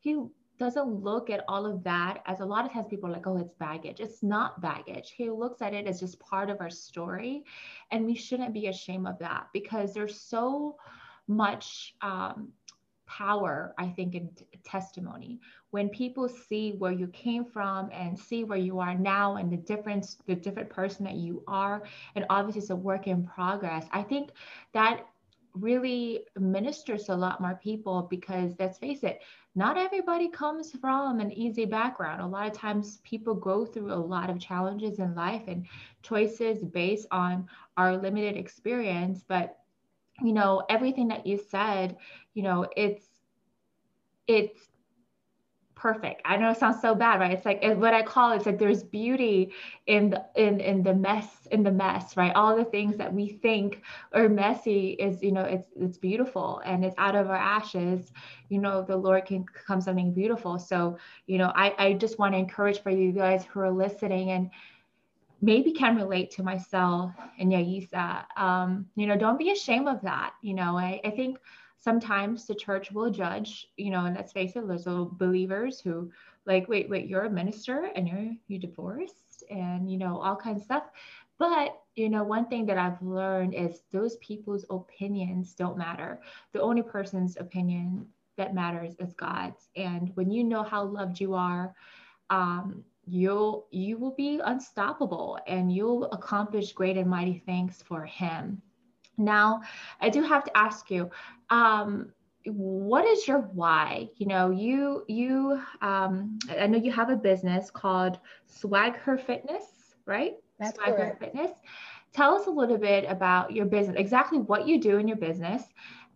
he 0.00 0.24
doesn't 0.58 1.02
look 1.02 1.30
at 1.30 1.44
all 1.48 1.66
of 1.66 1.82
that 1.84 2.22
as 2.26 2.40
a 2.40 2.44
lot 2.44 2.64
of 2.64 2.72
times 2.72 2.86
people 2.88 3.08
are 3.08 3.12
like, 3.12 3.26
oh, 3.26 3.38
it's 3.38 3.54
baggage. 3.54 4.00
It's 4.00 4.22
not 4.22 4.60
baggage. 4.60 5.12
He 5.16 5.30
looks 5.30 5.62
at 5.62 5.74
it 5.74 5.86
as 5.86 6.00
just 6.00 6.20
part 6.20 6.50
of 6.50 6.60
our 6.60 6.70
story. 6.70 7.44
And 7.90 8.04
we 8.06 8.14
shouldn't 8.14 8.54
be 8.54 8.68
ashamed 8.68 9.06
of 9.06 9.18
that 9.18 9.48
because 9.52 9.92
there's 9.92 10.18
so 10.18 10.76
much 11.26 11.94
um, 12.02 12.52
power, 13.06 13.74
I 13.78 13.88
think, 13.88 14.14
in 14.14 14.28
t- 14.28 14.46
testimony. 14.64 15.40
When 15.70 15.88
people 15.88 16.28
see 16.28 16.72
where 16.72 16.92
you 16.92 17.08
came 17.08 17.44
from 17.44 17.90
and 17.92 18.18
see 18.18 18.44
where 18.44 18.58
you 18.58 18.78
are 18.80 18.94
now 18.94 19.36
and 19.36 19.50
the 19.50 19.56
difference, 19.56 20.18
the 20.26 20.34
different 20.34 20.70
person 20.70 21.04
that 21.04 21.14
you 21.14 21.42
are, 21.46 21.82
and 22.14 22.24
obviously 22.30 22.60
it's 22.60 22.70
a 22.70 22.76
work 22.76 23.06
in 23.06 23.24
progress. 23.24 23.86
I 23.92 24.02
think 24.02 24.30
that 24.72 25.06
really 25.54 26.24
ministers 26.38 27.04
to 27.04 27.14
a 27.14 27.16
lot 27.16 27.40
more 27.40 27.58
people 27.62 28.06
because 28.10 28.54
let's 28.58 28.78
face 28.78 29.02
it, 29.04 29.20
not 29.54 29.76
everybody 29.78 30.28
comes 30.28 30.72
from 30.72 31.20
an 31.20 31.32
easy 31.32 31.64
background. 31.64 32.20
A 32.20 32.26
lot 32.26 32.46
of 32.46 32.52
times 32.52 32.98
people 33.04 33.34
go 33.34 33.64
through 33.64 33.92
a 33.92 33.94
lot 33.94 34.30
of 34.30 34.40
challenges 34.40 34.98
in 34.98 35.14
life 35.14 35.42
and 35.46 35.66
choices 36.02 36.64
based 36.64 37.06
on 37.12 37.48
our 37.76 37.96
limited 37.96 38.36
experience. 38.36 39.24
But, 39.26 39.58
you 40.20 40.32
know, 40.32 40.64
everything 40.68 41.08
that 41.08 41.26
you 41.26 41.38
said, 41.38 41.96
you 42.34 42.42
know, 42.42 42.66
it's, 42.76 43.06
it's 44.26 44.73
perfect. 45.84 46.22
I 46.24 46.38
know 46.38 46.50
it 46.50 46.56
sounds 46.56 46.80
so 46.80 46.94
bad, 46.94 47.20
right? 47.20 47.32
It's 47.32 47.44
like 47.44 47.62
what 47.76 47.92
I 47.92 48.02
call 48.02 48.32
it's 48.32 48.46
like 48.46 48.58
there's 48.58 48.82
beauty 48.82 49.52
in 49.86 50.08
the 50.08 50.24
in 50.34 50.58
in 50.60 50.82
the 50.82 50.94
mess 50.94 51.46
in 51.50 51.62
the 51.62 51.70
mess, 51.70 52.16
right? 52.16 52.32
All 52.34 52.56
the 52.56 52.64
things 52.64 52.96
that 52.96 53.12
we 53.12 53.28
think 53.28 53.82
are 54.14 54.28
messy 54.30 54.92
is 54.92 55.22
you 55.22 55.32
know 55.32 55.42
it's 55.42 55.68
it's 55.76 55.98
beautiful 55.98 56.62
and 56.64 56.86
it's 56.86 56.94
out 56.96 57.14
of 57.14 57.28
our 57.28 57.36
ashes. 57.36 58.12
You 58.48 58.60
know 58.60 58.82
the 58.82 58.96
Lord 58.96 59.26
can 59.26 59.44
come 59.44 59.82
something 59.82 60.14
beautiful. 60.14 60.58
So 60.58 60.96
you 61.26 61.36
know 61.36 61.52
I 61.54 61.74
I 61.78 61.92
just 61.92 62.18
want 62.18 62.32
to 62.32 62.38
encourage 62.38 62.80
for 62.82 62.90
you 62.90 63.12
guys 63.12 63.44
who 63.44 63.60
are 63.60 63.70
listening 63.70 64.30
and 64.30 64.50
maybe 65.42 65.72
can 65.72 65.96
relate 65.96 66.30
to 66.30 66.42
myself 66.42 67.12
and 67.38 67.52
Yaisa. 67.52 68.24
Um, 68.38 68.86
you 68.96 69.06
know, 69.06 69.16
don't 69.18 69.38
be 69.38 69.50
ashamed 69.50 69.88
of 69.88 70.00
that. 70.02 70.32
You 70.42 70.54
know, 70.54 70.78
I, 70.78 71.00
I 71.04 71.10
think 71.10 71.38
sometimes 71.84 72.46
the 72.46 72.54
church 72.54 72.90
will 72.90 73.10
judge, 73.10 73.68
you 73.76 73.90
know, 73.90 74.06
and 74.06 74.16
let's 74.16 74.32
face 74.32 74.56
it, 74.56 74.66
there's 74.66 74.86
believers 74.86 75.80
who 75.80 76.10
like, 76.46 76.68
wait, 76.68 76.88
wait, 76.88 77.08
you're 77.08 77.24
a 77.26 77.30
minister 77.30 77.90
and 77.94 78.08
you're 78.08 78.32
you 78.48 78.58
divorced 78.58 79.44
and 79.50 79.90
you 79.90 79.98
know, 79.98 80.18
all 80.18 80.36
kinds 80.36 80.60
of 80.60 80.64
stuff. 80.64 80.84
But 81.38 81.80
you 81.94 82.08
know, 82.08 82.24
one 82.24 82.46
thing 82.46 82.64
that 82.66 82.78
I've 82.78 83.00
learned 83.02 83.54
is 83.54 83.82
those 83.92 84.16
people's 84.16 84.64
opinions 84.70 85.54
don't 85.54 85.76
matter. 85.76 86.20
The 86.52 86.62
only 86.62 86.82
person's 86.82 87.36
opinion 87.36 88.06
that 88.36 88.54
matters 88.54 88.94
is 88.98 89.12
God's. 89.12 89.68
And 89.76 90.10
when 90.14 90.30
you 90.30 90.42
know 90.42 90.62
how 90.62 90.84
loved 90.84 91.20
you 91.20 91.34
are, 91.34 91.74
um, 92.30 92.82
you'll 93.06 93.66
you 93.70 93.98
will 93.98 94.14
be 94.14 94.40
unstoppable 94.44 95.38
and 95.46 95.70
you'll 95.70 96.06
accomplish 96.06 96.72
great 96.72 96.96
and 96.96 97.08
mighty 97.08 97.42
things 97.44 97.84
for 97.86 98.06
him 98.06 98.62
now 99.18 99.60
i 100.00 100.08
do 100.08 100.22
have 100.22 100.42
to 100.42 100.56
ask 100.56 100.90
you 100.90 101.10
um 101.54 102.12
what 102.46 103.04
is 103.06 103.28
your 103.28 103.40
why 103.62 104.08
you 104.16 104.26
know 104.26 104.50
you 104.50 105.04
you 105.08 105.60
um 105.82 106.38
i 106.60 106.66
know 106.66 106.78
you 106.78 106.92
have 106.92 107.10
a 107.10 107.16
business 107.16 107.70
called 107.70 108.18
SwagHer 108.48 109.20
Fitness 109.20 109.94
right 110.06 110.34
That's 110.58 110.78
swag 110.78 110.96
her 110.96 111.10
correct. 111.10 111.20
fitness 111.20 111.50
tell 112.12 112.34
us 112.34 112.46
a 112.46 112.50
little 112.50 112.78
bit 112.78 113.04
about 113.08 113.52
your 113.52 113.66
business 113.66 113.96
exactly 113.98 114.38
what 114.38 114.66
you 114.66 114.80
do 114.80 114.98
in 114.98 115.08
your 115.08 115.16
business 115.18 115.64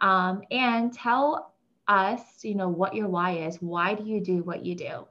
um, 0.01 0.43
and 0.51 0.93
tell 0.93 1.55
us 1.89 2.45
you 2.45 2.55
know 2.55 2.69
what 2.69 2.95
your 2.95 3.09
why 3.09 3.33
is 3.33 3.61
why 3.63 3.95
do 3.95 4.05
you 4.05 4.21
do 4.21 4.43
what 4.45 4.65
you 4.65 4.75
do 4.77 5.07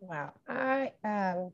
Wow. 0.00 0.32
I 0.48 0.92
um 1.04 1.52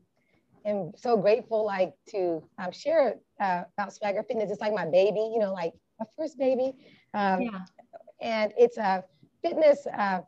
am 0.65 0.91
so 0.95 1.17
grateful, 1.17 1.65
like 1.65 1.93
to 2.09 2.43
um, 2.57 2.71
share 2.71 3.15
uh, 3.39 3.63
about 3.77 3.89
SwagHer 3.91 4.25
Fitness. 4.27 4.51
It's 4.51 4.61
like 4.61 4.73
my 4.73 4.85
baby, 4.89 5.31
you 5.33 5.39
know, 5.39 5.53
like 5.53 5.73
my 5.99 6.05
first 6.17 6.37
baby. 6.37 6.73
Um, 7.17 7.41
yeah. 7.41 7.59
And 8.21 8.53
it's 8.57 8.77
a 8.77 9.03
fitness 9.41 9.87
uh, 9.97 10.19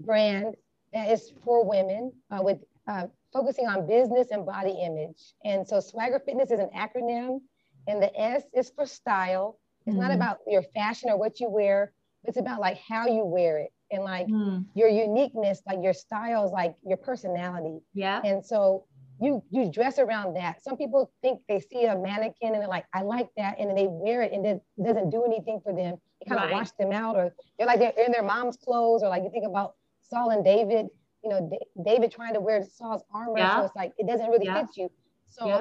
brand 0.00 0.54
that 0.92 1.10
is 1.10 1.32
for 1.44 1.64
women 1.64 2.12
uh, 2.30 2.40
with 2.42 2.58
uh, 2.88 3.06
focusing 3.32 3.66
on 3.66 3.86
business 3.86 4.28
and 4.30 4.44
body 4.44 4.76
image. 4.82 5.34
And 5.44 5.66
so 5.66 5.76
SwagHer 5.76 6.24
Fitness 6.24 6.50
is 6.50 6.60
an 6.60 6.70
acronym, 6.76 7.40
and 7.86 8.02
the 8.02 8.10
S 8.18 8.44
is 8.54 8.70
for 8.74 8.86
style. 8.86 9.58
It's 9.86 9.94
mm-hmm. 9.94 10.02
not 10.02 10.14
about 10.14 10.38
your 10.46 10.62
fashion 10.74 11.10
or 11.10 11.18
what 11.18 11.40
you 11.40 11.48
wear. 11.48 11.92
It's 12.24 12.36
about 12.38 12.60
like 12.60 12.78
how 12.88 13.06
you 13.06 13.24
wear 13.24 13.58
it 13.58 13.72
and 13.90 14.04
like 14.04 14.26
mm. 14.28 14.64
your 14.74 14.88
uniqueness, 14.88 15.60
like 15.66 15.78
your 15.82 15.92
styles, 15.92 16.52
like 16.52 16.76
your 16.86 16.96
personality. 16.96 17.80
Yeah. 17.94 18.20
And 18.24 18.44
so 18.44 18.84
you 19.20 19.42
you 19.50 19.70
dress 19.70 19.98
around 19.98 20.34
that. 20.34 20.62
Some 20.62 20.76
people 20.76 21.12
think 21.20 21.40
they 21.48 21.60
see 21.60 21.84
a 21.86 21.96
mannequin 21.96 22.52
and 22.52 22.62
they're 22.62 22.68
like, 22.68 22.86
I 22.92 23.02
like 23.02 23.28
that, 23.36 23.56
and 23.58 23.68
then 23.68 23.76
they 23.76 23.88
wear 23.88 24.22
it 24.22 24.32
and 24.32 24.44
it 24.46 24.62
doesn't 24.82 25.10
do 25.10 25.24
anything 25.24 25.60
for 25.64 25.74
them. 25.74 25.96
Kind 26.28 26.40
right. 26.40 26.50
of 26.50 26.52
wash 26.52 26.70
them 26.72 26.92
out, 26.92 27.16
or 27.16 27.34
they're 27.58 27.66
like 27.66 27.78
they're 27.78 27.92
in 28.04 28.12
their 28.12 28.22
mom's 28.22 28.56
clothes, 28.56 29.02
or 29.02 29.08
like 29.08 29.22
you 29.22 29.30
think 29.30 29.46
about 29.46 29.74
Saul 30.00 30.30
and 30.30 30.44
David. 30.44 30.86
You 31.24 31.30
know, 31.30 31.48
D- 31.50 31.82
David 31.84 32.10
trying 32.10 32.34
to 32.34 32.40
wear 32.40 32.64
Saul's 32.64 33.02
armor, 33.14 33.38
yeah. 33.38 33.58
so 33.58 33.66
it's 33.66 33.76
like 33.76 33.92
it 33.98 34.06
doesn't 34.06 34.28
really 34.28 34.46
yeah. 34.46 34.60
fit 34.60 34.76
you. 34.76 34.90
So 35.28 35.46
yeah. 35.46 35.60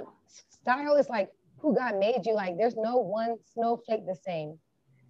style 0.49 0.95
is 0.95 1.07
like 1.09 1.29
who 1.57 1.75
God 1.75 1.97
made 1.97 2.25
you. 2.25 2.33
Like 2.33 2.57
there's 2.57 2.75
no 2.75 2.97
one 2.97 3.37
snowflake 3.53 4.05
the 4.05 4.15
same. 4.15 4.57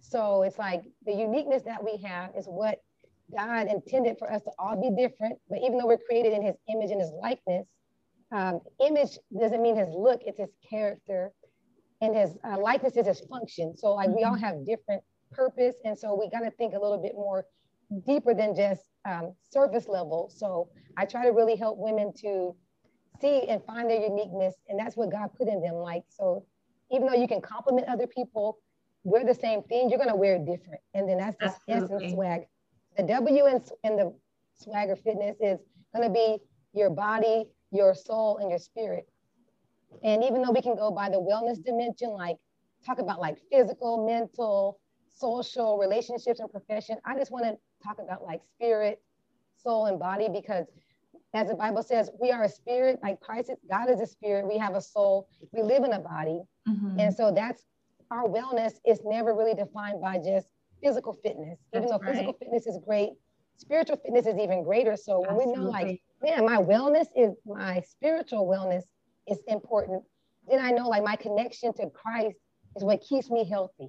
So 0.00 0.42
it's 0.42 0.58
like 0.58 0.82
the 1.06 1.12
uniqueness 1.12 1.62
that 1.62 1.82
we 1.82 1.96
have 2.02 2.30
is 2.36 2.46
what 2.46 2.80
God 3.34 3.68
intended 3.68 4.18
for 4.18 4.30
us 4.30 4.42
to 4.42 4.50
all 4.58 4.80
be 4.80 4.90
different. 4.90 5.38
But 5.48 5.60
even 5.64 5.78
though 5.78 5.86
we're 5.86 5.98
created 5.98 6.32
in 6.32 6.42
his 6.42 6.56
image 6.68 6.90
and 6.90 7.00
his 7.00 7.10
likeness, 7.20 7.66
um, 8.30 8.60
image 8.84 9.18
doesn't 9.38 9.62
mean 9.62 9.76
his 9.76 9.88
look, 9.90 10.20
it's 10.24 10.38
his 10.38 10.50
character. 10.68 11.32
And 12.00 12.16
his 12.16 12.36
uh, 12.44 12.58
likeness 12.58 12.96
is 12.96 13.06
his 13.06 13.20
function. 13.20 13.76
So 13.76 13.94
like 13.94 14.10
we 14.10 14.24
all 14.24 14.34
mm-hmm. 14.34 14.44
have 14.44 14.66
different 14.66 15.02
purpose. 15.32 15.76
And 15.84 15.98
so 15.98 16.14
we 16.18 16.28
got 16.28 16.40
to 16.40 16.50
think 16.50 16.74
a 16.74 16.78
little 16.78 17.00
bit 17.00 17.14
more 17.14 17.46
deeper 18.06 18.34
than 18.34 18.54
just 18.54 18.82
um, 19.04 19.34
surface 19.50 19.88
level. 19.88 20.30
So 20.34 20.68
I 20.96 21.04
try 21.04 21.24
to 21.24 21.30
really 21.30 21.56
help 21.56 21.78
women 21.78 22.12
to 22.18 22.54
see 23.20 23.42
and 23.48 23.62
find 23.64 23.90
their 23.90 24.00
uniqueness. 24.00 24.54
And 24.68 24.78
that's 24.78 24.96
what 24.96 25.10
God 25.10 25.30
put 25.36 25.48
in 25.48 25.60
them. 25.60 25.74
Like, 25.74 26.04
so 26.08 26.44
even 26.90 27.06
though 27.06 27.14
you 27.14 27.28
can 27.28 27.40
compliment 27.40 27.88
other 27.88 28.06
people, 28.06 28.58
wear 29.04 29.24
the 29.24 29.34
same 29.34 29.62
thing, 29.64 29.88
you're 29.90 29.98
going 29.98 30.10
to 30.10 30.16
wear 30.16 30.36
it 30.36 30.46
different. 30.46 30.80
And 30.94 31.08
then 31.08 31.18
that's 31.18 31.36
the 31.38 31.72
essence 31.72 32.12
swag. 32.12 32.42
The 32.96 33.04
W 33.04 33.46
in, 33.46 33.62
in 33.84 33.96
the 33.96 34.14
SwagHer 34.64 35.02
Fitness 35.02 35.36
is 35.40 35.58
going 35.94 36.06
to 36.06 36.12
be 36.12 36.38
your 36.72 36.90
body, 36.90 37.46
your 37.70 37.94
soul, 37.94 38.38
and 38.38 38.50
your 38.50 38.58
spirit. 38.58 39.08
And 40.04 40.22
even 40.24 40.42
though 40.42 40.50
we 40.50 40.62
can 40.62 40.76
go 40.76 40.90
by 40.90 41.08
the 41.08 41.20
wellness 41.20 41.62
dimension, 41.62 42.10
like 42.10 42.36
talk 42.84 42.98
about 42.98 43.20
like 43.20 43.38
physical, 43.50 44.06
mental, 44.06 44.78
social, 45.14 45.78
relationships, 45.78 46.40
and 46.40 46.50
profession, 46.50 46.96
I 47.04 47.16
just 47.16 47.30
want 47.30 47.44
to 47.44 47.56
talk 47.84 47.98
about 47.98 48.22
like 48.24 48.40
spirit, 48.54 49.02
soul, 49.56 49.86
and 49.86 49.98
body 49.98 50.28
because 50.32 50.66
as 51.34 51.48
the 51.48 51.54
Bible 51.54 51.82
says, 51.82 52.10
we 52.20 52.30
are 52.30 52.44
a 52.44 52.48
spirit, 52.48 53.00
like 53.02 53.20
Christ, 53.20 53.50
is, 53.50 53.56
God 53.70 53.88
is 53.88 54.00
a 54.00 54.06
spirit, 54.06 54.46
we 54.46 54.58
have 54.58 54.74
a 54.74 54.80
soul, 54.80 55.28
we 55.52 55.62
live 55.62 55.82
in 55.84 55.92
a 55.92 55.98
body. 55.98 56.40
Mm-hmm. 56.68 57.00
And 57.00 57.14
so 57.14 57.32
that's 57.34 57.64
our 58.10 58.24
wellness 58.24 58.74
is 58.86 59.00
never 59.04 59.34
really 59.34 59.54
defined 59.54 60.02
by 60.02 60.18
just 60.18 60.48
physical 60.82 61.14
fitness. 61.22 61.58
That's 61.72 61.84
Even 61.84 61.90
though 61.90 62.04
right. 62.04 62.12
physical 62.12 62.32
fitness 62.34 62.66
is 62.66 62.78
great, 62.86 63.10
spiritual 63.56 63.96
fitness 63.96 64.26
is 64.26 64.38
even 64.38 64.62
greater. 64.62 64.96
So 64.96 65.20
when 65.20 65.30
Absolutely. 65.30 65.52
we 65.52 65.58
know 65.58 65.70
like, 65.70 66.02
man, 66.22 66.44
my 66.44 66.58
wellness 66.58 67.06
is 67.16 67.32
my 67.46 67.80
spiritual 67.80 68.46
wellness 68.46 68.82
is 69.26 69.38
important, 69.48 70.02
then 70.48 70.58
I 70.58 70.70
know 70.70 70.88
like 70.88 71.02
my 71.02 71.16
connection 71.16 71.72
to 71.74 71.88
Christ 71.90 72.36
is 72.76 72.84
what 72.84 73.00
keeps 73.00 73.30
me 73.30 73.44
healthy. 73.44 73.88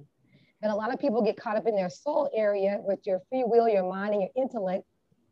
And 0.64 0.72
a 0.72 0.76
lot 0.76 0.94
of 0.94 0.98
people 0.98 1.20
get 1.20 1.36
caught 1.36 1.58
up 1.58 1.66
in 1.66 1.76
their 1.76 1.90
soul 1.90 2.30
area 2.34 2.78
with 2.80 3.00
your 3.04 3.20
free 3.28 3.44
will, 3.44 3.68
your 3.68 3.86
mind, 3.86 4.14
and 4.14 4.22
your 4.22 4.30
intellect, 4.34 4.84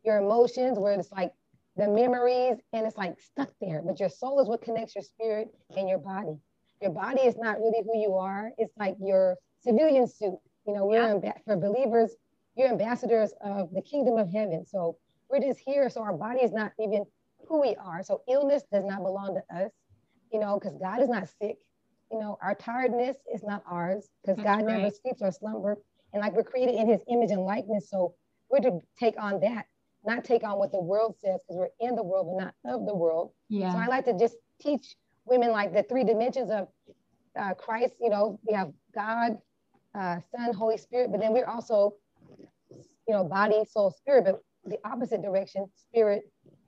your 0.05 0.19
emotions, 0.19 0.77
where 0.77 0.93
it's 0.93 1.11
like 1.11 1.31
the 1.75 1.87
memories 1.87 2.57
and 2.71 2.85
it's 2.85 2.97
like 2.97 3.19
stuck 3.19 3.49
there. 3.59 3.81
But 3.83 3.99
your 3.99 4.09
soul 4.09 4.39
is 4.41 4.47
what 4.47 4.61
connects 4.61 4.93
your 4.93 5.01
spirit 5.01 5.47
and 5.75 5.89
your 5.89 5.97
body. 5.97 6.37
Your 6.83 6.91
body 6.91 7.21
is 7.21 7.35
not 7.35 7.57
really 7.57 7.81
who 7.83 7.97
you 7.99 8.13
are. 8.13 8.51
It's 8.59 8.77
like 8.77 8.95
your 9.01 9.35
civilian 9.63 10.05
suit. 10.05 10.37
You 10.67 10.75
know, 10.75 10.85
we're 10.85 11.19
yeah. 11.23 11.31
for 11.47 11.57
believers, 11.57 12.11
you're 12.55 12.69
ambassadors 12.69 13.33
of 13.43 13.73
the 13.73 13.81
kingdom 13.81 14.17
of 14.17 14.29
heaven. 14.29 14.67
So 14.67 14.97
we're 15.31 15.39
just 15.39 15.59
here. 15.65 15.89
So 15.89 16.03
our 16.03 16.13
body 16.13 16.41
is 16.41 16.51
not 16.51 16.73
even 16.79 17.05
who 17.47 17.59
we 17.59 17.75
are. 17.83 18.03
So 18.03 18.21
illness 18.29 18.61
does 18.71 18.85
not 18.85 19.01
belong 19.01 19.33
to 19.33 19.55
us, 19.57 19.71
you 20.31 20.39
know, 20.39 20.59
because 20.59 20.77
God 20.77 21.01
is 21.01 21.09
not 21.09 21.27
sick. 21.41 21.57
You 22.13 22.19
know, 22.19 22.37
our 22.43 22.53
tiredness 22.53 23.17
is 23.33 23.41
not 23.41 23.63
ours 23.67 24.07
because 24.21 24.37
God 24.43 24.63
right. 24.65 24.77
never 24.77 24.91
sleeps 24.91 25.23
or 25.23 25.31
slumber. 25.31 25.77
And 26.13 26.21
like 26.21 26.33
we're 26.33 26.43
created 26.43 26.75
in 26.75 26.87
his 26.87 27.01
image 27.09 27.31
and 27.31 27.41
likeness. 27.41 27.89
So 27.89 28.13
we're 28.51 28.59
to 28.59 28.79
take 28.99 29.15
on 29.19 29.39
that, 29.39 29.65
not 30.05 30.23
take 30.23 30.43
on 30.43 30.59
what 30.59 30.71
the 30.71 30.79
world 30.79 31.15
says 31.17 31.41
because 31.41 31.57
we're 31.57 31.87
in 31.89 31.95
the 31.95 32.03
world, 32.03 32.27
but 32.27 32.45
not 32.45 32.75
of 32.75 32.85
the 32.85 32.93
world. 32.93 33.31
Yeah. 33.49 33.71
So 33.71 33.79
I 33.79 33.87
like 33.87 34.05
to 34.05 34.15
just 34.15 34.35
teach 34.61 34.95
women 35.25 35.49
like 35.49 35.73
the 35.73 35.81
three 35.81 36.03
dimensions 36.03 36.51
of 36.51 36.67
uh, 37.35 37.55
Christ. 37.55 37.95
You 37.99 38.11
know, 38.11 38.39
we 38.47 38.53
have 38.53 38.71
God, 38.93 39.39
uh, 39.95 40.19
Son, 40.35 40.53
Holy 40.53 40.77
Spirit, 40.77 41.11
but 41.11 41.19
then 41.19 41.33
we're 41.33 41.47
also, 41.47 41.95
you 43.07 43.15
know, 43.15 43.23
body, 43.23 43.63
soul, 43.67 43.89
spirit, 43.89 44.25
but 44.25 44.39
the 44.65 44.77
opposite 44.85 45.23
direction, 45.23 45.65
spirit, 45.75 46.21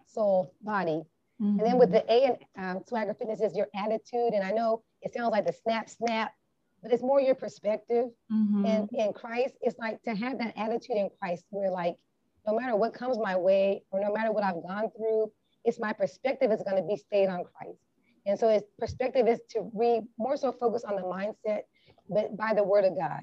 soul, 0.07 0.51
body. 0.63 1.03
Mm-hmm. 1.41 1.59
And 1.59 1.67
then 1.67 1.77
with 1.77 1.91
the 1.91 2.03
A 2.11 2.37
and 2.55 2.77
um, 2.77 2.83
SwagHer 2.89 3.17
Fitness 3.17 3.41
is 3.41 3.55
your 3.55 3.67
attitude. 3.75 4.33
And 4.33 4.43
I 4.43 4.51
know 4.51 4.83
it 5.05 5.13
sounds 5.13 5.31
like 5.31 5.45
the 5.45 5.53
snap, 5.53 5.87
snap, 5.87 6.33
but 6.81 6.91
it's 6.91 7.03
more 7.03 7.21
your 7.21 7.35
perspective. 7.35 8.07
Mm-hmm. 8.31 8.65
And 8.65 8.89
in 8.91 9.13
Christ, 9.13 9.53
it's 9.61 9.77
like 9.77 10.01
to 10.03 10.15
have 10.15 10.39
that 10.39 10.53
attitude 10.57 10.97
in 10.97 11.09
Christ 11.21 11.45
where 11.51 11.71
like, 11.71 11.95
no 12.45 12.59
matter 12.59 12.75
what 12.75 12.93
comes 12.93 13.17
my 13.17 13.37
way 13.37 13.83
or 13.91 13.99
no 13.99 14.11
matter 14.11 14.31
what 14.31 14.43
I've 14.43 14.61
gone 14.67 14.89
through, 14.97 15.31
it's 15.63 15.79
my 15.79 15.93
perspective 15.93 16.51
is 16.51 16.61
going 16.63 16.77
to 16.77 16.87
be 16.87 16.97
stayed 16.97 17.27
on 17.27 17.43
Christ. 17.43 17.79
And 18.25 18.37
so 18.37 18.49
his 18.49 18.63
perspective 18.79 19.27
is 19.27 19.39
to 19.51 19.69
read 19.73 20.03
more 20.17 20.35
so 20.37 20.51
focus 20.51 20.83
on 20.83 20.95
the 20.95 21.03
mindset, 21.03 21.61
but 22.09 22.35
by 22.35 22.53
the 22.53 22.63
word 22.63 22.85
of 22.85 22.95
God. 22.97 23.21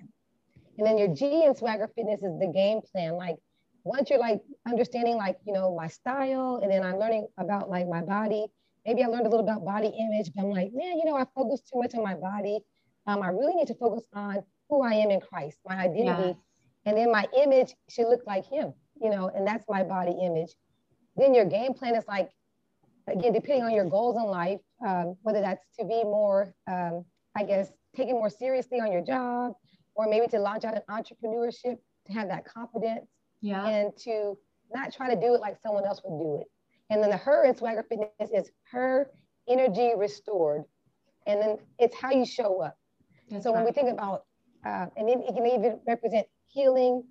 And 0.78 0.86
then 0.86 0.96
your 0.98 1.08
G 1.08 1.44
in 1.44 1.54
SwagHer 1.54 1.88
Fitness 1.94 2.22
is 2.22 2.38
the 2.38 2.50
game 2.52 2.80
plan. 2.92 3.14
Like 3.14 3.36
once 3.84 4.08
you're 4.08 4.18
like 4.18 4.40
understanding 4.66 5.16
like, 5.16 5.36
you 5.44 5.52
know, 5.52 5.74
my 5.74 5.88
style, 5.88 6.60
and 6.62 6.70
then 6.70 6.82
I'm 6.84 6.98
learning 6.98 7.26
about 7.38 7.68
like 7.68 7.88
my 7.88 8.02
body. 8.02 8.46
Maybe 8.86 9.02
I 9.02 9.06
learned 9.06 9.26
a 9.26 9.28
little 9.28 9.44
about 9.44 9.64
body 9.64 9.88
image, 9.88 10.32
but 10.34 10.42
I'm 10.42 10.50
like, 10.50 10.70
man, 10.72 10.98
you 10.98 11.04
know, 11.04 11.16
I 11.16 11.24
focus 11.34 11.60
too 11.60 11.78
much 11.78 11.94
on 11.94 12.02
my 12.02 12.14
body. 12.14 12.58
Um, 13.06 13.22
I 13.22 13.28
really 13.28 13.54
need 13.54 13.68
to 13.68 13.74
focus 13.74 14.04
on 14.12 14.42
who 14.68 14.82
I 14.82 14.94
am 14.94 15.10
in 15.10 15.20
Christ, 15.20 15.58
my 15.66 15.76
identity. 15.76 16.28
Yeah. 16.28 16.34
And 16.84 16.96
then 16.96 17.12
my 17.12 17.26
image 17.36 17.74
should 17.88 18.08
look 18.08 18.22
like 18.26 18.44
him, 18.46 18.72
you 19.00 19.10
know, 19.10 19.30
and 19.34 19.46
that's 19.46 19.64
my 19.68 19.82
body 19.84 20.16
image. 20.20 20.50
Then 21.16 21.34
your 21.34 21.44
game 21.44 21.74
plan 21.74 21.94
is 21.94 22.04
like, 22.08 22.30
again, 23.06 23.32
depending 23.32 23.64
on 23.64 23.72
your 23.72 23.84
goals 23.84 24.16
in 24.16 24.24
life, 24.24 24.60
um, 24.84 25.16
whether 25.22 25.40
that's 25.40 25.64
to 25.78 25.84
be 25.84 26.02
more, 26.02 26.54
um, 26.68 27.04
I 27.36 27.44
guess, 27.44 27.70
taken 27.94 28.14
more 28.14 28.30
seriously 28.30 28.80
on 28.80 28.90
your 28.90 29.02
job, 29.02 29.52
or 29.94 30.08
maybe 30.08 30.26
to 30.28 30.38
launch 30.38 30.64
out 30.64 30.74
an 30.74 30.82
entrepreneurship, 30.90 31.76
to 32.06 32.12
have 32.12 32.28
that 32.28 32.44
confidence, 32.44 33.08
yeah. 33.40 33.66
and 33.66 33.96
to 33.98 34.36
not 34.74 34.92
try 34.92 35.14
to 35.14 35.20
do 35.20 35.34
it 35.34 35.40
like 35.40 35.56
someone 35.62 35.84
else 35.84 36.00
would 36.04 36.18
do 36.18 36.40
it. 36.40 36.46
And 36.92 37.02
then 37.02 37.08
the 37.08 37.16
her 37.16 37.46
in 37.46 37.54
SwagHer 37.54 37.88
Fitness 37.88 38.30
is 38.30 38.50
her 38.70 39.11
energy 39.49 39.92
restored. 39.96 40.64
And 41.26 41.40
then 41.40 41.56
it's 41.78 41.96
how 41.96 42.11
you 42.11 42.26
show 42.26 42.61
up. 42.61 42.76
That's 43.30 43.44
so 43.44 43.50
right. 43.50 43.61
when 43.61 43.64
we 43.64 43.72
think 43.72 43.90
about, 43.90 44.25
uh, 44.66 44.87
and 44.99 45.08
it, 45.08 45.18
it, 45.26 45.34
can 45.34 45.46
even 45.46 45.80
represent 45.88 46.26
healing, 46.49 47.02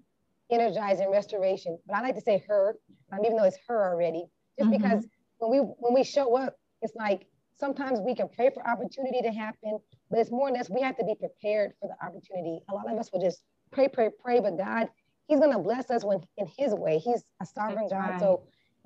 energizing, 0.52 1.10
restoration. 1.12 1.80
But 1.88 1.96
I 1.96 2.02
like 2.02 2.14
to 2.14 2.22
say 2.22 2.44
her, 2.48 2.76
um, 3.12 3.26
even 3.26 3.38
though 3.38 3.44
it's 3.46 3.58
her 3.68 3.92
already, 3.92 4.26
just 4.60 4.70
mm-hmm. 4.70 4.84
because 4.84 5.08
when 5.40 5.50
we 5.50 5.58
when 5.58 5.96
we 5.96 6.04
show 6.04 6.38
up, 6.38 6.56
it's 6.84 6.94
like 6.96 7.26
sometimes 7.56 8.00
we 8.00 8.14
can 8.14 8.30
pray 8.30 8.52
for 8.54 8.68
opportunity 8.68 9.22
to 9.24 9.32
happen, 9.32 9.80
but 10.12 10.20
it's 10.20 10.30
more 10.30 10.50
or 10.50 10.52
less 10.52 10.70
we 10.70 10.82
have 10.82 10.98
to 10.98 11.06
be 11.06 11.16
prepared 11.16 11.72
for 11.80 11.88
the 11.88 12.06
opportunity. 12.06 12.60
A 12.70 12.76
lot 12.76 12.92
of 12.92 13.00
us 13.00 13.10
will 13.12 13.22
just 13.22 13.42
pray, 13.72 13.88
pray, 13.88 14.10
pray, 14.24 14.40
but 14.42 14.60
God, 14.60 14.90
He's 15.28 15.40
gonna 15.40 15.58
bless 15.58 15.90
us 15.90 16.04
when 16.04 16.20
in 16.38 16.48
His 16.56 16.76
way. 16.76 17.00
He's 17.00 17.24
a 17.42 17.46
sovereign 17.48 17.88
That's 17.90 17.94
God. 17.94 18.10
Right. 18.12 18.20
So 18.20 18.44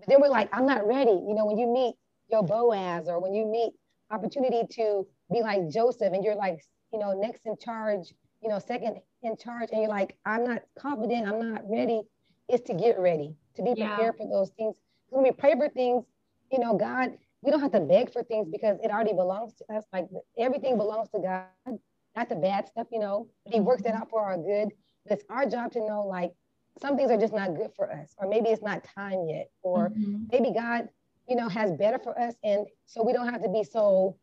then 0.08 0.22
we're 0.22 0.30
like, 0.30 0.50
I'm 0.54 0.66
not 0.66 0.88
ready. 0.88 1.12
You 1.12 1.34
know, 1.36 1.46
when 1.46 1.58
you 1.58 1.68
meet 1.68 1.96
your 2.30 2.44
Boaz 2.44 3.08
or 3.08 3.20
when 3.20 3.34
you 3.34 3.46
meet 3.46 3.74
opportunity 4.12 4.64
to 4.72 5.06
be 5.32 5.42
like 5.42 5.70
Joseph 5.70 6.14
and 6.14 6.24
you're 6.24 6.36
like, 6.36 6.60
you 6.92 7.00
know, 7.00 7.14
next 7.14 7.46
in 7.46 7.58
charge, 7.58 8.14
you 8.42 8.50
know, 8.50 8.60
second 8.60 8.98
in 9.24 9.36
charge, 9.38 9.70
and 9.72 9.82
you're 9.82 9.90
like, 9.90 10.16
I'm 10.26 10.44
not 10.44 10.62
confident, 10.78 11.28
I'm 11.28 11.54
not 11.54 11.64
ready. 11.70 12.02
Is 12.48 12.62
to 12.62 12.76
get 12.76 13.00
ready, 13.00 13.34
to 13.56 13.64
be 13.64 13.74
prepared 13.74 14.16
yeah. 14.20 14.24
for 14.24 14.30
those 14.30 14.52
things. 14.52 14.76
When 15.10 15.24
we 15.24 15.32
pray 15.32 15.56
for 15.58 15.68
things, 15.70 16.06
you 16.52 16.60
know, 16.60 16.78
God, 16.78 17.18
we 17.42 17.50
don't 17.50 17.60
have 17.60 17.72
to 17.72 17.80
beg 17.80 18.14
for 18.14 18.24
things 18.24 18.48
because 18.52 18.78
it 18.84 18.92
already 18.92 19.14
belongs 19.14 19.56
to 19.56 19.76
us. 19.76 19.84
Like 19.92 20.08
everything 20.38 20.78
belongs 20.78 21.10
to 21.10 21.20
God, 21.20 21.80
not 22.16 22.30
the 22.30 22.36
bad 22.36 22.68
stuff, 22.68 22.88
you 22.92 23.00
know. 23.00 23.28
He 23.46 23.60
works 23.60 23.82
that 23.82 23.96
out 23.96 24.12
for 24.12 24.22
our 24.22 24.38
good. 24.38 24.70
But 25.08 25.18
it's 25.18 25.26
our 25.30 25.48
job 25.48 25.72
to 25.72 25.80
know 25.80 26.06
like 26.08 26.34
some 26.82 26.98
things 26.98 27.12
are 27.12 27.18
just 27.18 27.34
not 27.34 27.56
good 27.56 27.72
for 27.76 27.92
us, 27.92 28.14
or 28.18 28.28
maybe 28.28 28.50
it's 28.50 28.64
not 28.64 28.84
time 28.96 29.26
yet, 29.28 29.50
or 29.62 29.90
mm-hmm. 29.90 30.24
maybe 30.32 30.52
God 30.54 30.90
you 31.28 31.36
know, 31.36 31.50
has 31.50 31.72
better 31.74 32.00
for 32.00 32.18
us. 32.20 32.36
And 32.44 32.66
so 32.86 33.04
we 33.04 33.14
don't 33.14 33.28
have 33.28 33.42
to 33.44 33.50
be 33.50 33.64
so, 33.64 34.18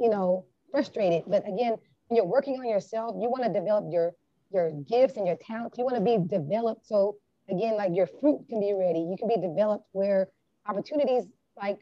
you 0.00 0.08
know, 0.08 0.46
frustrated. 0.70 1.24
But 1.26 1.46
again, 1.48 1.76
when 2.08 2.16
you're 2.16 2.26
working 2.26 2.58
on 2.58 2.68
yourself, 2.68 3.16
you 3.18 3.28
want 3.28 3.44
to 3.44 3.52
develop 3.52 3.86
your 3.90 4.12
your 4.52 4.70
gifts 4.88 5.16
and 5.16 5.26
your 5.26 5.36
talents. 5.36 5.78
You 5.78 5.84
want 5.84 5.96
to 5.96 6.02
be 6.02 6.18
developed. 6.28 6.86
So 6.86 7.16
again, 7.48 7.76
like 7.76 7.90
your 7.94 8.06
fruit 8.06 8.44
can 8.48 8.60
be 8.60 8.72
ready. 8.72 9.00
You 9.00 9.16
can 9.18 9.28
be 9.28 9.36
developed 9.36 9.86
where 9.92 10.28
opportunities 10.66 11.24
like 11.56 11.78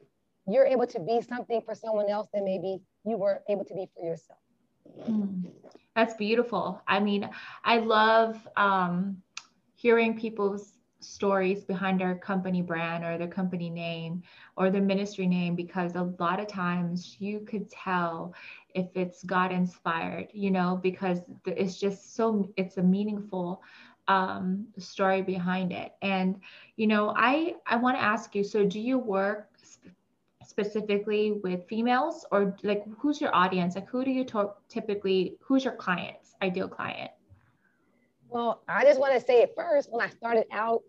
you're 0.46 0.64
able 0.64 0.86
to 0.86 1.00
be 1.00 1.20
something 1.20 1.60
for 1.62 1.74
someone 1.74 2.08
else 2.08 2.28
that 2.32 2.42
maybe 2.44 2.80
you 3.04 3.16
weren't 3.16 3.42
able 3.48 3.64
to 3.64 3.74
be 3.74 3.88
for 3.94 4.04
yourself. 4.04 4.38
Mm, 5.06 5.50
that's 5.94 6.14
beautiful. 6.14 6.80
I 6.88 6.98
mean, 6.98 7.28
I 7.64 7.78
love 7.78 8.36
um, 8.56 9.18
hearing 9.82 10.18
people's 10.18 10.74
stories 11.00 11.64
behind 11.64 12.00
their 12.00 12.16
company 12.16 12.62
brand 12.62 13.04
or 13.04 13.18
their 13.18 13.28
company 13.28 13.70
name 13.70 14.22
or 14.56 14.70
their 14.70 14.82
ministry 14.82 15.26
name 15.26 15.56
because 15.56 15.96
a 15.96 16.14
lot 16.20 16.40
of 16.40 16.46
times 16.48 17.16
you 17.18 17.40
could 17.40 17.68
tell 17.70 18.34
if 18.74 18.86
it's 18.94 19.24
God 19.24 19.52
inspired, 19.52 20.28
you 20.32 20.50
know, 20.50 20.78
because 20.82 21.20
it's 21.46 21.78
just 21.78 22.14
so 22.16 22.48
it's 22.56 22.78
a 22.78 22.82
meaningful 22.82 23.62
um, 24.08 24.66
story 24.78 25.22
behind 25.22 25.72
it. 25.72 25.92
And 26.02 26.40
you 26.76 26.86
know, 26.86 27.12
I 27.16 27.54
I 27.66 27.76
want 27.76 27.96
to 27.96 28.02
ask 28.02 28.34
you. 28.34 28.44
So, 28.44 28.64
do 28.64 28.80
you 28.80 28.98
work 28.98 29.48
sp- 29.62 29.94
specifically 30.44 31.32
with 31.32 31.66
females, 31.68 32.24
or 32.32 32.56
like 32.62 32.84
who's 32.98 33.20
your 33.20 33.34
audience? 33.34 33.74
Like, 33.76 33.88
who 33.88 34.04
do 34.04 34.10
you 34.10 34.24
talk 34.24 34.68
typically? 34.68 35.38
Who's 35.42 35.64
your 35.64 35.76
clients? 35.76 36.34
Ideal 36.42 36.68
client? 36.68 37.12
Well, 38.32 38.62
I 38.66 38.84
just 38.84 38.98
want 38.98 39.14
to 39.14 39.20
say 39.20 39.42
it 39.42 39.52
first. 39.56 39.92
When 39.92 40.04
I 40.04 40.08
started 40.08 40.46
out, 40.52 40.80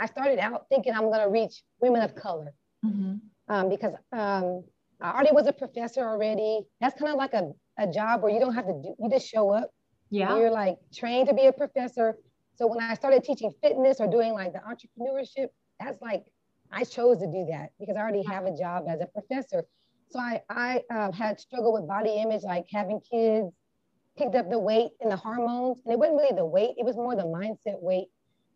I 0.00 0.06
started 0.06 0.38
out 0.38 0.66
thinking 0.68 0.92
I'm 0.92 1.04
going 1.04 1.20
to 1.20 1.28
reach 1.28 1.62
women 1.80 2.02
of 2.02 2.14
color 2.14 2.52
mm-hmm. 2.84 3.16
um, 3.48 3.68
because 3.68 3.94
um, 4.12 4.64
I 5.00 5.12
already 5.12 5.32
was 5.32 5.46
a 5.46 5.52
professor 5.52 6.00
already. 6.00 6.62
That's 6.80 6.98
kind 6.98 7.12
of 7.12 7.18
like 7.18 7.34
a, 7.34 7.52
a 7.78 7.86
job 7.86 8.22
where 8.22 8.32
you 8.32 8.40
don't 8.40 8.54
have 8.54 8.66
to 8.66 8.72
do, 8.82 8.94
you 8.98 9.10
just 9.10 9.28
show 9.28 9.50
up. 9.50 9.70
Yeah. 10.10 10.36
You're 10.36 10.50
like 10.50 10.78
trained 10.92 11.28
to 11.28 11.34
be 11.34 11.46
a 11.46 11.52
professor. 11.52 12.16
So 12.56 12.66
when 12.66 12.80
I 12.80 12.94
started 12.94 13.22
teaching 13.22 13.52
fitness 13.62 14.00
or 14.00 14.08
doing 14.08 14.32
like 14.32 14.52
the 14.52 14.60
entrepreneurship, 14.60 15.48
that's 15.78 16.00
like, 16.02 16.24
I 16.72 16.84
chose 16.84 17.18
to 17.18 17.26
do 17.26 17.46
that 17.50 17.70
because 17.78 17.96
I 17.96 18.00
already 18.00 18.24
have 18.24 18.44
a 18.44 18.56
job 18.56 18.84
as 18.88 19.00
a 19.00 19.06
professor. 19.06 19.64
So 20.10 20.18
I, 20.18 20.40
I 20.50 20.82
uh, 20.90 21.12
had 21.12 21.38
struggled 21.38 21.74
with 21.74 21.86
body 21.86 22.16
image, 22.16 22.42
like 22.42 22.66
having 22.72 23.00
kids, 23.00 23.52
picked 24.18 24.34
up 24.34 24.50
the 24.50 24.58
weight 24.58 24.90
and 25.00 25.10
the 25.10 25.16
hormones. 25.16 25.80
And 25.84 25.92
it 25.92 25.98
wasn't 25.98 26.18
really 26.18 26.36
the 26.36 26.44
weight, 26.44 26.74
it 26.76 26.84
was 26.84 26.96
more 26.96 27.14
the 27.14 27.22
mindset 27.22 27.80
weight. 27.80 28.08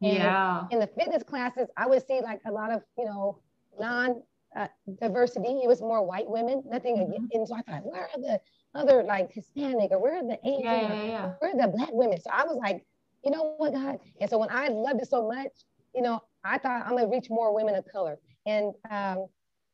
And 0.03 0.15
yeah. 0.15 0.65
In 0.71 0.81
the 0.81 0.89
fitness 0.89 1.23
classes, 1.23 1.69
I 1.77 1.87
would 1.87 2.05
see 2.07 2.21
like 2.21 2.41
a 2.47 2.51
lot 2.51 2.73
of, 2.73 2.83
you 2.99 3.05
know, 3.05 3.39
non 3.79 4.23
uh, 4.57 4.67
diversity. 5.01 5.61
It 5.63 5.69
was 5.69 5.81
more 5.81 6.05
white 6.05 6.29
women, 6.29 6.63
nothing 6.67 6.97
mm-hmm. 6.97 7.13
again. 7.13 7.29
And 7.33 7.49
so 7.49 7.55
I 7.55 7.63
thought, 7.63 7.87
where 7.87 8.09
are 8.15 8.21
the 8.21 8.41
other 8.75 9.03
like 9.05 9.33
Hispanic 9.33 9.93
or 9.93 10.03
where 10.03 10.17
are 10.17 10.27
the 10.27 10.39
Asian? 10.45 10.65
Yeah, 10.65 10.83
yeah, 10.83 11.05
yeah. 11.05 11.33
Where 11.39 11.53
are 11.53 11.57
the 11.57 11.69
black 11.69 11.91
women? 11.93 12.21
So 12.21 12.31
I 12.33 12.45
was 12.45 12.57
like, 12.57 12.85
you 13.25 13.31
know 13.31 13.55
what, 13.57 13.73
God? 13.73 13.99
And 14.21 14.29
so 14.29 14.39
when 14.39 14.51
I 14.51 14.69
loved 14.69 15.01
it 15.01 15.09
so 15.09 15.27
much, 15.27 15.53
you 15.95 16.03
know, 16.03 16.21
I 16.45 16.59
thought 16.59 16.83
I'm 16.85 16.97
gonna 16.97 17.09
reach 17.09 17.31
more 17.31 17.55
women 17.55 17.77
of 17.77 17.85
color. 17.87 18.19
And 18.45 18.75
um, 18.91 19.27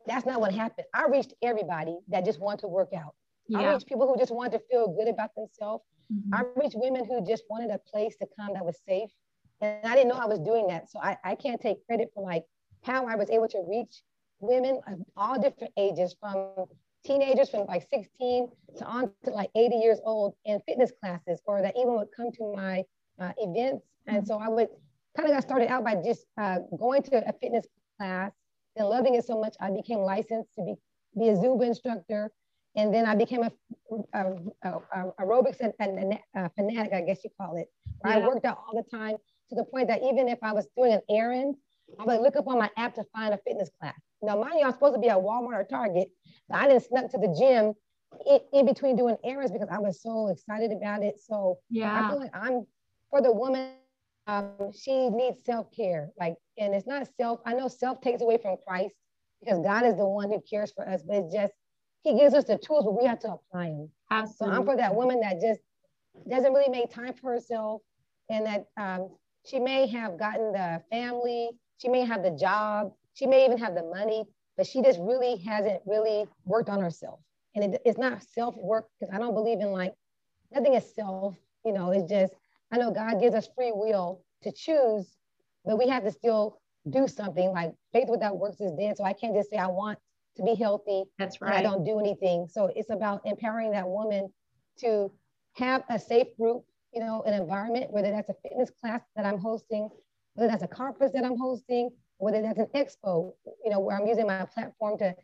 that's 0.06 0.26
not 0.26 0.40
what 0.40 0.52
happened. 0.52 0.86
I 0.92 1.06
reached 1.06 1.32
everybody 1.42 1.96
that 2.08 2.24
just 2.24 2.40
want 2.40 2.60
to 2.60 2.68
work 2.68 2.90
out. 2.94 3.14
Yeah. 3.48 3.60
I 3.60 3.72
reached 3.72 3.86
people 3.86 4.06
who 4.06 4.18
just 4.18 4.32
wanted 4.32 4.52
to 4.52 4.60
feel 4.70 4.88
good 4.88 5.08
about 5.08 5.34
themselves. 5.34 5.84
Mm-hmm. 6.12 6.34
I 6.34 6.42
reached 6.56 6.76
women 6.76 7.04
who 7.04 7.24
just 7.26 7.44
wanted 7.48 7.70
a 7.70 7.78
place 7.78 8.16
to 8.16 8.26
come 8.38 8.54
that 8.54 8.64
was 8.64 8.78
safe. 8.86 9.10
And 9.60 9.84
I 9.84 9.94
didn't 9.94 10.08
know 10.08 10.16
I 10.16 10.26
was 10.26 10.38
doing 10.38 10.66
that. 10.68 10.90
So 10.90 11.00
I, 11.00 11.16
I 11.24 11.34
can't 11.34 11.60
take 11.60 11.84
credit 11.86 12.10
for 12.14 12.22
like 12.22 12.44
how 12.82 13.06
I 13.06 13.16
was 13.16 13.28
able 13.30 13.48
to 13.48 13.64
reach 13.68 14.02
women 14.40 14.80
of 14.86 15.00
all 15.16 15.40
different 15.40 15.72
ages 15.76 16.14
from 16.20 16.66
teenagers 17.04 17.48
from 17.48 17.66
like 17.66 17.86
16 17.90 18.48
to 18.76 18.84
on 18.84 19.10
to 19.24 19.30
like 19.30 19.50
80 19.54 19.76
years 19.76 19.98
old 20.04 20.34
in 20.44 20.60
fitness 20.66 20.92
classes 21.00 21.40
or 21.46 21.62
that 21.62 21.74
even 21.76 21.94
would 21.94 22.08
come 22.16 22.30
to 22.32 22.52
my 22.54 22.84
uh, 23.18 23.32
events. 23.38 23.86
And 24.06 24.26
so 24.26 24.38
I 24.38 24.48
would 24.48 24.68
kind 25.16 25.28
of 25.28 25.34
got 25.34 25.42
started 25.42 25.68
out 25.68 25.84
by 25.84 25.96
just 25.96 26.26
uh, 26.40 26.58
going 26.78 27.02
to 27.04 27.28
a 27.28 27.32
fitness 27.40 27.66
class 27.98 28.32
and 28.76 28.88
loving 28.88 29.14
it 29.14 29.24
so 29.24 29.40
much. 29.40 29.54
I 29.60 29.70
became 29.70 29.98
licensed 29.98 30.54
to 30.54 30.62
be, 30.62 30.74
be 31.18 31.28
a 31.28 31.34
Zumba 31.34 31.66
instructor. 31.66 32.30
And 32.76 32.94
then 32.94 33.06
I 33.06 33.14
became 33.14 33.42
a, 33.42 33.50
a, 34.14 34.24
a, 34.62 34.70
a 34.92 35.12
aerobics 35.20 35.60
and, 35.60 35.72
and 35.78 36.18
a 36.34 36.50
fanatic, 36.50 36.92
I 36.92 37.00
guess 37.00 37.24
you 37.24 37.30
call 37.40 37.56
it. 37.56 37.68
Yeah. 38.04 38.18
I 38.18 38.26
worked 38.26 38.44
out 38.44 38.58
all 38.66 38.74
the 38.74 38.88
time 38.96 39.16
to 39.48 39.54
the 39.54 39.64
point 39.64 39.88
that 39.88 40.02
even 40.02 40.28
if 40.28 40.38
I 40.42 40.52
was 40.52 40.68
doing 40.76 40.92
an 40.92 41.00
errand, 41.10 41.56
I 41.98 42.04
would 42.04 42.20
look 42.20 42.36
up 42.36 42.46
on 42.46 42.58
my 42.58 42.70
app 42.76 42.94
to 42.96 43.04
find 43.14 43.32
a 43.32 43.38
fitness 43.38 43.70
class. 43.80 43.98
Now, 44.22 44.36
mind 44.36 44.60
you, 44.60 44.66
I'm 44.66 44.72
supposed 44.72 44.94
to 44.94 45.00
be 45.00 45.08
at 45.08 45.16
Walmart 45.16 45.54
or 45.54 45.64
Target, 45.64 46.08
but 46.48 46.58
I 46.58 46.68
didn't 46.68 46.84
snuck 46.84 47.10
to 47.12 47.18
the 47.18 47.34
gym 47.38 47.74
in, 48.26 48.40
in, 48.52 48.66
between 48.66 48.96
doing 48.96 49.16
errands 49.24 49.52
because 49.52 49.68
I 49.70 49.78
was 49.78 50.02
so 50.02 50.28
excited 50.28 50.72
about 50.72 51.02
it. 51.02 51.18
So 51.20 51.58
yeah, 51.70 52.06
I 52.06 52.10
feel 52.10 52.20
like 52.20 52.30
I'm 52.34 52.66
for 53.10 53.22
the 53.22 53.32
woman. 53.32 53.72
Um, 54.26 54.72
she 54.78 55.08
needs 55.08 55.42
self 55.44 55.68
care, 55.74 56.10
like, 56.20 56.34
and 56.58 56.74
it's 56.74 56.86
not 56.86 57.08
self. 57.18 57.40
I 57.46 57.54
know 57.54 57.68
self 57.68 58.00
takes 58.02 58.20
away 58.20 58.38
from 58.38 58.56
Christ 58.66 58.94
because 59.40 59.60
God 59.60 59.86
is 59.86 59.96
the 59.96 60.06
one 60.06 60.28
who 60.28 60.42
cares 60.50 60.72
for 60.72 60.86
us, 60.86 61.02
but 61.02 61.16
it's 61.16 61.32
just 61.32 61.52
He 62.08 62.18
gives 62.18 62.32
us 62.32 62.44
the 62.44 62.56
tools, 62.56 62.86
but 62.86 62.98
we 62.98 63.06
have 63.06 63.18
to 63.20 63.32
apply 63.32 63.66
them. 63.66 63.90
Absolutely. 64.10 64.54
So 64.54 64.60
I'm 64.60 64.66
for 64.66 64.76
that 64.76 64.94
woman 64.94 65.20
that 65.20 65.42
just 65.42 65.60
doesn't 66.28 66.54
really 66.54 66.70
make 66.70 66.90
time 66.90 67.12
for 67.12 67.32
herself, 67.32 67.82
and 68.30 68.46
that 68.46 68.64
um, 68.78 69.10
she 69.44 69.60
may 69.60 69.86
have 69.88 70.18
gotten 70.18 70.52
the 70.52 70.82
family, 70.90 71.50
she 71.76 71.88
may 71.90 72.06
have 72.06 72.22
the 72.22 72.30
job, 72.30 72.92
she 73.12 73.26
may 73.26 73.44
even 73.44 73.58
have 73.58 73.74
the 73.74 73.82
money, 73.82 74.24
but 74.56 74.66
she 74.66 74.80
just 74.80 74.98
really 75.00 75.36
hasn't 75.36 75.82
really 75.84 76.24
worked 76.46 76.70
on 76.70 76.80
herself. 76.80 77.20
And 77.54 77.74
it, 77.74 77.82
it's 77.84 77.98
not 77.98 78.22
self 78.22 78.56
work 78.56 78.86
because 78.98 79.14
I 79.14 79.18
don't 79.18 79.34
believe 79.34 79.60
in 79.60 79.70
like 79.70 79.92
nothing 80.50 80.74
is 80.74 80.94
self. 80.94 81.36
You 81.62 81.74
know, 81.74 81.90
it's 81.90 82.10
just 82.10 82.32
I 82.72 82.78
know 82.78 82.90
God 82.90 83.20
gives 83.20 83.34
us 83.34 83.50
free 83.54 83.72
will 83.74 84.24
to 84.44 84.52
choose, 84.52 85.14
but 85.62 85.78
we 85.78 85.88
have 85.88 86.04
to 86.04 86.10
still 86.10 86.58
do 86.88 87.06
something. 87.06 87.50
Like 87.50 87.74
faith 87.92 88.08
without 88.08 88.38
works 88.38 88.62
is 88.62 88.72
dead. 88.78 88.96
So 88.96 89.04
I 89.04 89.12
can't 89.12 89.34
just 89.34 89.50
say 89.50 89.58
I 89.58 89.66
want 89.66 89.98
to 90.38 90.44
be 90.44 90.54
healthy. 90.54 91.04
That's 91.18 91.40
right. 91.40 91.54
I 91.54 91.62
don't 91.62 91.84
do 91.84 91.98
anything. 91.98 92.46
So 92.50 92.70
it's 92.74 92.90
about 92.90 93.20
empowering 93.24 93.72
that 93.72 93.86
woman 93.86 94.32
to 94.80 95.10
have 95.54 95.82
a 95.90 95.98
safe 95.98 96.28
group, 96.38 96.64
you 96.94 97.00
know, 97.00 97.22
an 97.26 97.34
environment, 97.34 97.90
whether 97.90 98.10
that's 98.10 98.28
a 98.28 98.34
fitness 98.42 98.70
class 98.80 99.02
that 99.16 99.26
I'm 99.26 99.38
hosting, 99.38 99.88
whether 100.34 100.50
that's 100.50 100.62
a 100.62 100.68
conference 100.68 101.12
that 101.14 101.24
I'm 101.24 101.36
hosting, 101.36 101.90
whether 102.18 102.40
that's 102.40 102.58
an 102.58 102.68
expo, 102.74 103.32
you 103.64 103.70
know, 103.70 103.80
where 103.80 104.00
I'm 104.00 104.06
using 104.06 104.26
my 104.26 104.44
platform 104.46 104.98
to 104.98 105.14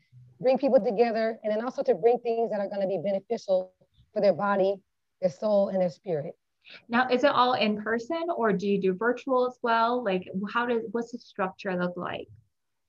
bring 0.40 0.58
people 0.58 0.80
together 0.80 1.38
and 1.42 1.52
then 1.52 1.64
also 1.64 1.82
to 1.82 1.94
bring 1.94 2.18
things 2.18 2.50
that 2.50 2.60
are 2.60 2.68
going 2.68 2.82
to 2.82 2.88
be 2.88 2.98
beneficial 2.98 3.72
for 4.12 4.20
their 4.20 4.34
body, 4.34 4.76
their 5.20 5.30
soul, 5.30 5.68
and 5.68 5.80
their 5.80 5.90
spirit. 5.90 6.34
Now, 6.88 7.08
is 7.08 7.24
it 7.24 7.30
all 7.30 7.54
in 7.54 7.80
person 7.82 8.22
or 8.36 8.52
do 8.52 8.66
you 8.66 8.80
do 8.80 8.94
virtual 8.94 9.46
as 9.46 9.58
well? 9.62 10.02
Like, 10.02 10.28
how 10.52 10.66
does 10.66 10.82
what's 10.92 11.12
the 11.12 11.18
structure 11.18 11.76
look 11.76 11.96
like? 11.96 12.26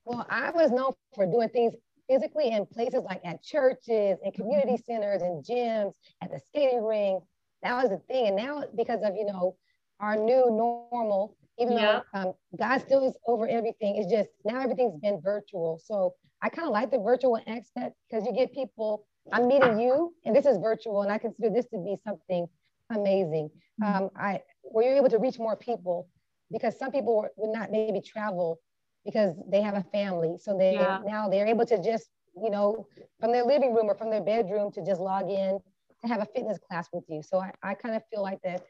Well, 0.06 0.26
I 0.30 0.52
was 0.52 0.72
known 0.72 0.94
for 1.14 1.26
doing 1.26 1.50
things 1.50 1.74
physically 2.10 2.52
in 2.52 2.66
places 2.66 3.04
like 3.04 3.22
at 3.26 3.44
churches 3.44 4.18
and 4.24 4.34
community 4.34 4.74
mm-hmm. 4.74 4.92
centers 4.92 5.22
and 5.22 5.44
gyms, 5.44 5.94
at 6.22 6.32
the 6.32 6.40
skating 6.48 6.84
ring. 6.84 7.20
That 7.64 7.82
was 7.82 7.90
the 7.90 7.98
thing. 8.08 8.28
And 8.28 8.36
now, 8.36 8.64
because 8.76 9.02
of 9.04 9.16
you 9.16 9.26
know 9.26 9.56
our 10.00 10.16
new 10.16 10.46
normal, 10.50 11.36
even 11.58 11.78
yeah. 11.78 12.02
though 12.14 12.20
um, 12.20 12.34
God 12.58 12.80
still 12.80 13.08
is 13.08 13.16
over 13.28 13.48
everything. 13.48 13.96
It's 13.96 14.12
just 14.12 14.30
now 14.44 14.62
everything's 14.62 15.00
been 15.00 15.22
virtual. 15.22 15.80
So 15.84 16.14
I 16.42 16.50
kind 16.50 16.68
of 16.68 16.74
like 16.74 16.92
the 16.92 17.00
virtual 17.00 17.40
aspect 17.48 17.96
because 18.10 18.26
you 18.26 18.34
get 18.34 18.54
people. 18.54 19.06
I'm 19.34 19.48
meeting 19.48 19.80
you, 19.80 20.14
and 20.24 20.36
this 20.36 20.46
is 20.46 20.58
virtual, 20.58 21.02
and 21.02 21.12
I 21.12 21.18
consider 21.18 21.50
this 21.50 21.66
to 21.68 21.78
be 21.80 21.96
something 22.06 22.46
amazing. 22.92 23.50
Mm-hmm. 23.82 24.04
Um, 24.04 24.10
I 24.16 24.42
where 24.62 24.88
you're 24.88 24.98
able 24.98 25.10
to 25.10 25.18
reach 25.18 25.40
more 25.40 25.56
people 25.56 26.08
because 26.52 26.78
some 26.78 26.92
people 26.92 27.28
would 27.38 27.58
not 27.58 27.72
maybe 27.72 28.02
travel 28.02 28.60
because 29.06 29.36
they 29.50 29.62
have 29.62 29.76
a 29.76 29.86
family, 29.92 30.38
so 30.42 30.58
they 30.58 30.74
yeah. 30.74 31.00
now 31.06 31.30
they're 31.30 31.48
able 31.48 31.66
to 31.66 31.82
just 31.82 32.10
you 32.42 32.50
know 32.50 32.88
from 33.20 33.32
their 33.32 33.46
living 33.46 33.74
room 33.74 33.90
or 33.90 33.96
from 33.96 34.10
their 34.10 34.24
bedroom 34.24 34.72
to 34.72 34.84
just 34.86 35.00
log 35.00 35.30
in 35.30 35.60
to 36.06 36.14
have 36.14 36.22
a 36.22 36.28
fitness 36.36 36.58
class 36.68 36.88
with 36.94 37.04
you. 37.08 37.22
So 37.22 37.40
I, 37.40 37.52
I 37.64 37.74
kind 37.74 37.96
of 37.96 38.04
feel 38.12 38.22
like 38.22 38.40
that, 38.44 38.64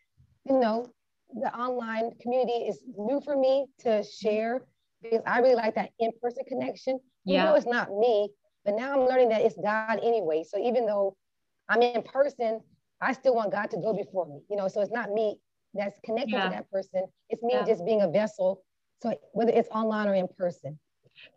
you 0.46 0.60
know, 0.60 0.86
the 1.34 1.54
online 1.56 2.12
community 2.22 2.68
is 2.68 2.80
new 2.98 3.22
for 3.22 3.38
me 3.38 3.66
to 3.80 4.04
share 4.04 4.62
because 5.02 5.22
I 5.26 5.40
really 5.40 5.56
like 5.56 5.76
that 5.76 5.92
in-person 6.00 6.44
connection. 6.48 7.00
Yeah. 7.26 7.36
Even 7.36 7.46
though 7.48 7.56
it's 7.56 7.66
not 7.66 7.90
me, 7.92 8.30
but 8.64 8.76
now 8.76 8.94
I'm 8.94 9.08
learning 9.08 9.30
that 9.30 9.42
it's 9.42 9.58
God 9.62 10.00
anyway. 10.04 10.44
So 10.48 10.58
even 10.58 10.86
though 10.86 11.16
I'm 11.70 11.82
in 11.82 12.02
person, 12.04 12.62
I 13.02 13.14
still 13.14 13.36
want 13.36 13.52
God 13.52 13.70
to 13.72 13.78
go 13.78 13.94
before 13.94 14.28
me. 14.28 14.42
You 14.50 14.56
know, 14.56 14.68
so 14.68 14.82
it's 14.82 14.92
not 14.92 15.12
me 15.12 15.38
that's 15.74 16.00
connected 16.06 16.32
yeah. 16.32 16.46
to 16.46 16.50
that 16.52 16.72
person. 16.72 17.04
It's 17.30 17.44
me 17.44 17.54
yeah. 17.54 17.66
just 17.66 17.86
being 17.86 18.02
a 18.02 18.10
vessel. 18.10 18.62
So 19.06 19.16
whether 19.34 19.52
it's 19.52 19.70
online 19.70 20.08
or 20.08 20.16
in 20.16 20.28
person. 20.38 20.80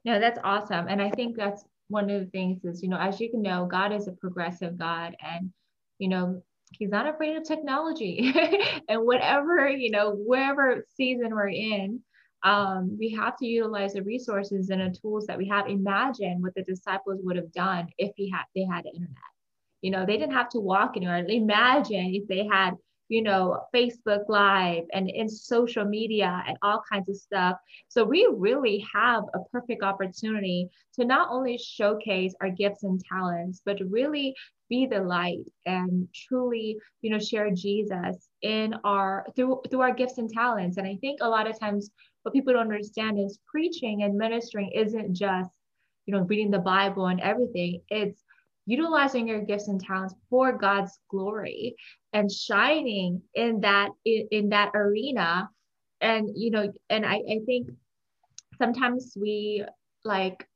No, 0.05 0.19
that's 0.19 0.39
awesome. 0.43 0.87
And 0.89 1.01
I 1.03 1.11
think 1.11 1.37
that's 1.37 1.65
one 1.89 2.11
of 2.11 2.21
the 2.21 2.31
things 2.31 2.65
is, 2.65 2.83
you 2.83 2.89
know, 2.89 2.99
as 2.99 3.21
you 3.21 3.31
can 3.31 3.43
know, 3.43 3.67
God 3.67 3.93
is 3.93 4.09
a 4.09 4.13
progressive 4.13 4.79
God. 4.79 5.17
And, 5.21 5.53
you 5.99 6.09
know, 6.09 6.43
he's 6.73 6.91
not 6.91 7.07
afraid 7.07 7.37
of 7.37 7.45
technology 7.45 8.35
and 8.89 9.03
whatever 9.03 9.69
you 9.71 9.91
know 9.91 10.13
wherever 10.15 10.85
season 10.99 11.35
we're 11.35 11.49
in 11.49 11.99
um, 12.43 12.97
we 12.99 13.11
have 13.11 13.37
to 13.39 13.47
utilize 13.47 13.95
the 13.95 14.03
resources 14.03 14.71
and 14.71 14.81
the 14.81 14.97
tools 14.97 15.27
that 15.27 15.39
we 15.39 15.49
have. 15.49 15.67
Imagine 15.67 16.41
what 16.41 16.55
the 16.55 16.63
disciples 16.63 17.19
would 17.23 17.37
have 17.37 17.53
done 17.53 17.89
if 17.99 18.13
he 18.17 18.31
had 18.31 18.45
they 18.55 18.65
had 18.65 18.87
internet. 18.87 19.17
You 19.83 19.91
know, 19.91 20.07
they 20.07 20.17
didn't 20.17 20.35
have 20.35 20.49
to 20.51 20.61
walk 20.61 20.93
anywhere. 20.97 21.25
Imagine 21.29 22.15
if 22.15 22.29
they 22.29 22.47
had, 22.47 22.75
you 23.09 23.23
know, 23.23 23.63
Facebook 23.75 24.29
Live 24.29 24.85
and 24.93 25.09
in 25.09 25.29
social 25.29 25.85
media 25.85 26.43
and 26.47 26.57
all 26.63 26.83
kinds 26.91 27.09
of 27.09 27.17
stuff. 27.17 27.57
So 27.89 28.05
we 28.05 28.29
really 28.31 28.87
have 28.93 29.25
a 29.35 29.41
perfect 29.51 29.83
opportunity 29.83 30.69
to 30.95 31.05
not 31.05 31.29
only 31.31 31.59
showcase 31.59 32.35
our 32.41 32.51
gifts 32.51 32.85
and 32.85 33.01
talents, 33.11 33.63
but 33.65 33.79
really 33.89 34.35
be 34.69 34.87
the 34.87 35.01
light 35.01 35.45
and 35.65 36.07
truly, 36.15 36.77
you 37.01 37.11
know, 37.11 37.19
share 37.19 37.51
Jesus 37.51 38.29
in 38.43 38.75
our 38.85 39.27
through 39.35 39.63
through 39.71 39.81
our 39.81 39.95
gifts 39.95 40.19
and 40.19 40.31
talents. 40.31 40.77
And 40.77 40.87
I 40.87 40.97
think 41.01 41.21
a 41.23 41.29
lot 41.29 41.49
of 41.49 41.59
times 41.59 41.91
what 42.23 42.35
people 42.35 42.53
don't 42.53 42.63
understand 42.63 43.19
is 43.19 43.39
preaching 43.51 44.03
and 44.03 44.17
ministering 44.17 44.71
isn't 44.75 45.15
just, 45.15 45.51
you 46.05 46.13
know, 46.15 46.21
reading 46.21 46.51
the 46.51 46.59
Bible 46.59 47.07
and 47.07 47.21
everything. 47.21 47.81
It's 47.89 48.23
utilizing 48.67 49.27
your 49.27 49.41
gifts 49.41 49.69
and 49.69 49.81
talents 49.81 50.15
for 50.29 50.53
God's 50.53 50.99
glory 51.11 51.75
and 52.13 52.31
shining 52.31 53.23
in 53.35 53.61
that 53.61 53.91
in, 54.05 54.29
in 54.31 54.49
that 54.51 54.73
arena. 54.75 55.51
And 56.01 56.31
you 56.35 56.51
know, 56.51 56.73
and 56.89 57.05
I, 57.05 57.17
I 57.17 57.41
think 57.47 57.71
sometimes 58.59 59.15
we 59.21 59.65
like 60.05 60.47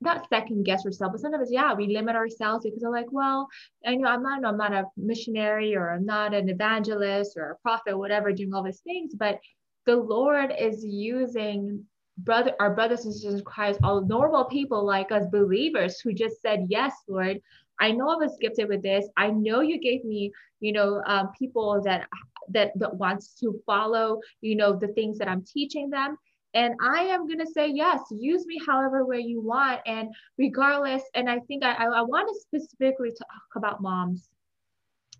not 0.00 0.28
second 0.28 0.64
guess 0.64 0.84
ourselves, 0.84 1.12
but 1.12 1.20
sometimes, 1.20 1.50
yeah, 1.50 1.74
we 1.74 1.86
limit 1.86 2.16
ourselves 2.16 2.64
because 2.64 2.82
we're 2.82 2.90
like, 2.90 3.10
well, 3.10 3.48
I 3.84 3.94
know 3.94 4.08
I'm 4.08 4.22
not, 4.22 4.44
I'm 4.44 4.56
not 4.56 4.72
a 4.72 4.84
missionary 4.96 5.76
or 5.76 5.90
I'm 5.90 6.04
not 6.04 6.34
an 6.34 6.48
evangelist 6.48 7.36
or 7.36 7.50
a 7.50 7.56
prophet, 7.56 7.96
whatever, 7.96 8.32
doing 8.32 8.52
all 8.52 8.64
these 8.64 8.80
things, 8.80 9.14
but 9.14 9.38
the 9.84 9.96
Lord 9.96 10.52
is 10.58 10.84
using 10.84 11.84
brother 12.18 12.52
our 12.60 12.74
brothers 12.74 13.04
and 13.04 13.14
sisters 13.14 13.34
in 13.34 13.44
Christ, 13.44 13.80
all 13.82 14.00
normal 14.00 14.46
people 14.46 14.84
like 14.84 15.12
us 15.12 15.26
believers 15.30 16.00
who 16.00 16.12
just 16.12 16.40
said, 16.42 16.66
Yes, 16.68 16.92
Lord, 17.08 17.40
I 17.80 17.92
know 17.92 18.08
I 18.08 18.16
was 18.16 18.36
gifted 18.40 18.68
with 18.68 18.82
this. 18.82 19.06
I 19.16 19.28
know 19.30 19.60
you 19.60 19.78
gave 19.80 20.04
me, 20.04 20.32
you 20.60 20.72
know, 20.72 21.02
um, 21.06 21.30
people 21.38 21.80
that 21.84 22.08
that 22.50 22.72
that 22.78 22.94
wants 22.96 23.34
to 23.40 23.60
follow, 23.66 24.20
you 24.40 24.56
know, 24.56 24.76
the 24.76 24.88
things 24.88 25.18
that 25.18 25.28
I'm 25.28 25.44
teaching 25.44 25.90
them. 25.90 26.16
And 26.54 26.74
I 26.80 27.02
am 27.02 27.28
gonna 27.28 27.46
say 27.46 27.68
yes, 27.68 28.00
use 28.10 28.46
me 28.46 28.60
however 28.66 29.04
way 29.04 29.20
you 29.20 29.40
want. 29.42 29.80
And 29.86 30.08
regardless, 30.38 31.02
and 31.14 31.28
I 31.28 31.40
think 31.40 31.64
I, 31.64 31.72
I, 31.72 31.84
I 31.86 32.02
want 32.02 32.28
to 32.28 32.40
specifically 32.40 33.10
talk 33.10 33.56
about 33.56 33.82
moms 33.82 34.28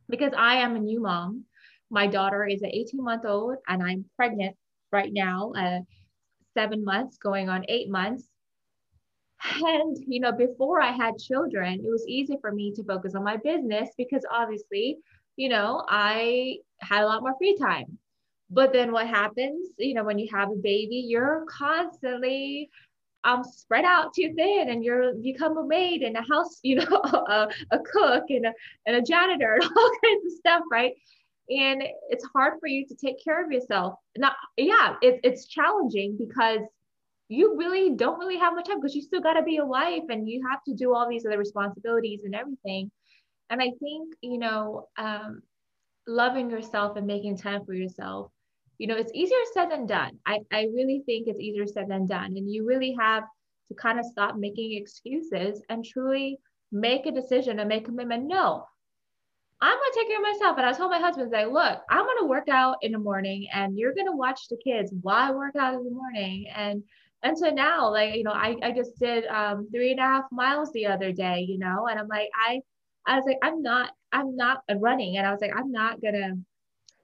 because 0.09 0.33
I 0.37 0.57
am 0.57 0.77
a 0.77 0.81
new 0.81 1.01
mom. 1.01 1.45
My 1.91 2.07
daughter 2.07 2.47
is 2.47 2.63
an 2.63 2.71
18 2.73 3.03
month 3.03 3.25
old 3.27 3.57
and 3.69 3.83
I'm 3.83 4.05
pregnant 4.17 4.57
right 4.93 5.13
now, 5.13 5.53
uh, 5.57 5.81
seven 6.55 6.85
months 6.85 7.19
going 7.19 7.49
on 7.49 7.65
eight 7.69 7.91
months. 7.91 8.25
And, 9.45 9.97
you 10.07 10.21
know, 10.21 10.33
before 10.33 10.81
I 10.81 10.93
had 10.93 11.19
children, 11.19 11.75
it 11.75 11.91
was 11.91 12.07
easy 12.09 12.37
for 12.41 12.53
me 12.53 12.73
to 12.73 12.85
focus 12.85 13.15
on 13.15 13.25
my 13.25 13.37
business 13.37 13.91
because 13.97 14.25
obviously, 14.31 14.99
you 15.37 15.49
know, 15.49 15.85
I 15.89 16.59
had 16.81 17.03
a 17.03 17.07
lot 17.07 17.23
more 17.23 17.37
free 17.39 17.57
time. 17.57 17.99
But 18.49 18.73
then 18.73 18.93
what 18.93 19.09
happens, 19.09 19.71
you 19.79 19.95
know, 19.95 20.05
when 20.05 20.19
you 20.19 20.29
have 20.33 20.51
a 20.51 20.57
baby, 20.57 21.05
you're 21.09 21.45
constantly 21.49 22.71
um, 23.25 23.43
spread 23.45 23.85
out 23.85 24.15
too 24.15 24.33
thin 24.37 24.71
and 24.71 24.85
you're 24.85 25.15
become 25.15 25.59
a 25.59 25.67
maid 25.67 26.03
and 26.03 26.17
a 26.17 26.23
house, 26.23 26.59
you 26.63 26.77
know, 26.77 27.03
a, 27.05 27.49
a 27.73 27.79
cook 27.81 28.25
and 28.31 28.47
a, 28.47 28.53
and 28.87 28.97
a 28.97 29.03
janitor 29.03 29.55
and 29.55 29.65
all 29.77 29.93
kinds 30.03 30.27
of 30.27 30.33
stuff, 30.39 30.63
right? 30.71 30.95
and 31.49 31.83
it's 32.11 32.25
hard 32.33 32.55
for 32.61 32.67
you 32.67 32.87
to 32.87 32.95
take 32.95 33.23
care 33.23 33.45
of 33.45 33.53
yourself 33.53 33.95
not 34.17 34.35
yeah 34.57 34.97
it, 35.03 35.21
it's 35.23 35.47
challenging 35.47 36.17
because 36.19 36.61
you 37.29 37.57
really 37.57 37.95
don't 37.97 38.19
really 38.19 38.39
have 38.39 38.55
much 38.55 38.67
time 38.67 38.81
because 38.81 38.95
you 38.95 39.03
still 39.03 39.21
got 39.21 39.35
to 39.35 39.43
be 39.43 39.57
a 39.57 39.65
wife 39.65 40.05
and 40.09 40.29
you 40.29 40.47
have 40.49 40.63
to 40.65 40.75
do 40.75 40.95
all 40.95 41.09
these 41.09 41.27
other 41.27 41.39
responsibilities 41.39 42.21
and 42.25 42.35
everything 42.35 42.91
and 43.51 43.61
i 43.61 43.71
think 43.81 44.15
you 44.21 44.39
know 44.39 44.89
um, 44.97 45.43
loving 46.07 46.51
yourself 46.51 46.97
and 46.97 47.07
making 47.07 47.37
time 47.37 47.65
for 47.65 47.75
yourself 47.75 48.31
you 48.79 48.87
know 48.87 48.97
it's 48.97 49.13
easier 49.15 49.39
said 49.53 49.71
than 49.71 49.87
done 49.87 50.19
I, 50.25 50.41
I 50.53 50.69
really 50.75 51.03
think 51.07 51.27
it's 51.27 51.41
easier 51.41 51.67
said 51.67 51.89
than 51.89 52.07
done 52.07 52.37
and 52.37 52.51
you 52.51 52.67
really 52.67 52.97
have 52.99 53.25
to 53.69 53.75
kind 53.75 53.99
of 53.99 54.05
stop 54.05 54.37
making 54.37 54.75
excuses 54.75 55.63
and 55.69 55.85
truly 55.85 56.39
make 56.71 57.07
a 57.07 57.13
decision 57.13 57.59
and 57.59 57.69
make 57.69 57.83
a 57.83 57.87
commitment 57.87 58.25
no 58.25 58.67
I'm 59.59 59.75
gonna 59.75 59.95
take 59.95 60.09
care 60.09 60.19
of 60.19 60.23
myself. 60.23 60.59
And 60.59 60.67
I 60.67 60.73
told 60.73 60.91
my 60.91 60.99
husband, 60.99 61.31
like, 61.33 61.49
look, 61.49 61.81
I'm 61.89 62.05
gonna 62.05 62.27
work 62.27 62.49
out 62.51 62.77
in 62.83 62.93
the 62.93 62.99
morning 62.99 63.47
and 63.53 63.79
you're 63.79 63.95
gonna 63.95 64.15
watch 64.15 64.49
the 64.49 64.59
kids 64.63 64.93
while 65.01 65.33
I 65.33 65.35
work 65.35 65.57
out 65.57 65.75
in 65.75 65.83
the 65.83 65.91
morning. 65.91 66.47
And 66.55 66.83
and 67.27 67.37
so 67.37 67.51
now, 67.51 67.91
like, 67.91 68.15
you 68.15 68.23
know, 68.23 68.31
I, 68.31 68.55
I 68.63 68.71
just 68.71 68.97
did 69.01 69.27
um, 69.27 69.69
three 69.73 69.91
and 69.91 69.99
a 69.99 70.05
half 70.05 70.25
miles 70.31 70.71
the 70.73 70.87
other 70.87 71.11
day, 71.11 71.45
you 71.49 71.59
know, 71.59 71.89
and 71.89 71.99
I'm 71.99 72.07
like, 72.07 72.29
I 72.49 72.61
I 73.05 73.17
was 73.17 73.25
like, 73.27 73.39
I'm 73.43 73.63
not, 73.63 73.91
I'm 74.13 74.37
not 74.37 74.63
running. 74.77 75.17
And 75.17 75.27
I 75.27 75.33
was 75.33 75.41
like, 75.41 75.51
I'm 75.57 75.73
not 75.73 76.01
gonna 76.01 76.35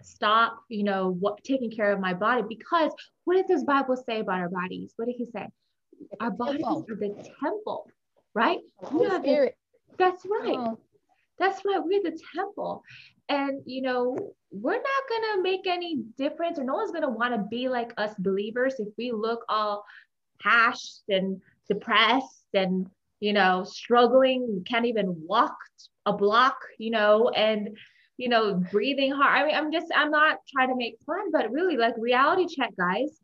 stop, 0.00 0.60
you 0.68 0.84
know, 0.84 1.10
what 1.18 1.42
taking 1.42 1.72
care 1.72 1.92
of 1.92 1.98
my 1.98 2.14
body 2.14 2.44
because 2.48 2.92
what 3.24 3.36
does 3.36 3.46
this 3.48 3.64
Bible 3.64 3.96
say 3.96 4.20
about 4.20 4.38
our 4.38 4.48
bodies? 4.48 4.92
What 4.96 5.06
did 5.06 5.16
he 5.18 5.26
say? 5.26 5.48
Our 6.20 6.30
bodies 6.30 6.64
are 6.64 6.84
the 6.86 7.32
temple, 7.42 7.90
right? 8.32 8.60
Holy 8.78 9.10
Spirit. 9.22 9.56
That's 9.98 10.24
right. 10.24 10.76
That's 11.40 11.60
why 11.62 11.80
we're 11.80 12.02
the 12.02 12.16
temple. 12.32 12.84
And, 13.28 13.62
you 13.64 13.82
know, 13.82 14.16
we're 14.52 14.74
not 14.74 15.08
going 15.08 15.22
to 15.34 15.42
make 15.42 15.66
any 15.66 16.02
difference, 16.18 16.58
or 16.58 16.64
no 16.64 16.74
one's 16.74 16.90
going 16.92 17.02
to 17.02 17.08
want 17.08 17.34
to 17.34 17.42
be 17.50 17.68
like 17.68 17.92
us 17.96 18.14
believers 18.18 18.74
if 18.78 18.88
we 18.98 19.10
look 19.10 19.44
all 19.48 19.84
hashed 20.42 21.02
and 21.08 21.40
depressed 21.68 22.46
and, 22.54 22.88
you 23.20 23.32
know, 23.32 23.64
struggling, 23.64 24.64
can't 24.68 24.86
even 24.86 25.14
walk 25.26 25.56
a 26.06 26.12
block, 26.12 26.56
you 26.78 26.90
know, 26.90 27.28
and, 27.30 27.76
you 28.16 28.28
know, 28.28 28.54
breathing 28.70 29.12
hard. 29.12 29.42
I 29.42 29.46
mean, 29.46 29.54
I'm 29.54 29.72
just, 29.72 29.86
I'm 29.94 30.10
not 30.10 30.38
trying 30.52 30.68
to 30.68 30.76
make 30.76 30.96
fun, 31.06 31.30
but 31.32 31.50
really 31.50 31.76
like 31.76 31.94
reality 31.96 32.46
check, 32.46 32.70
guys. 32.76 33.20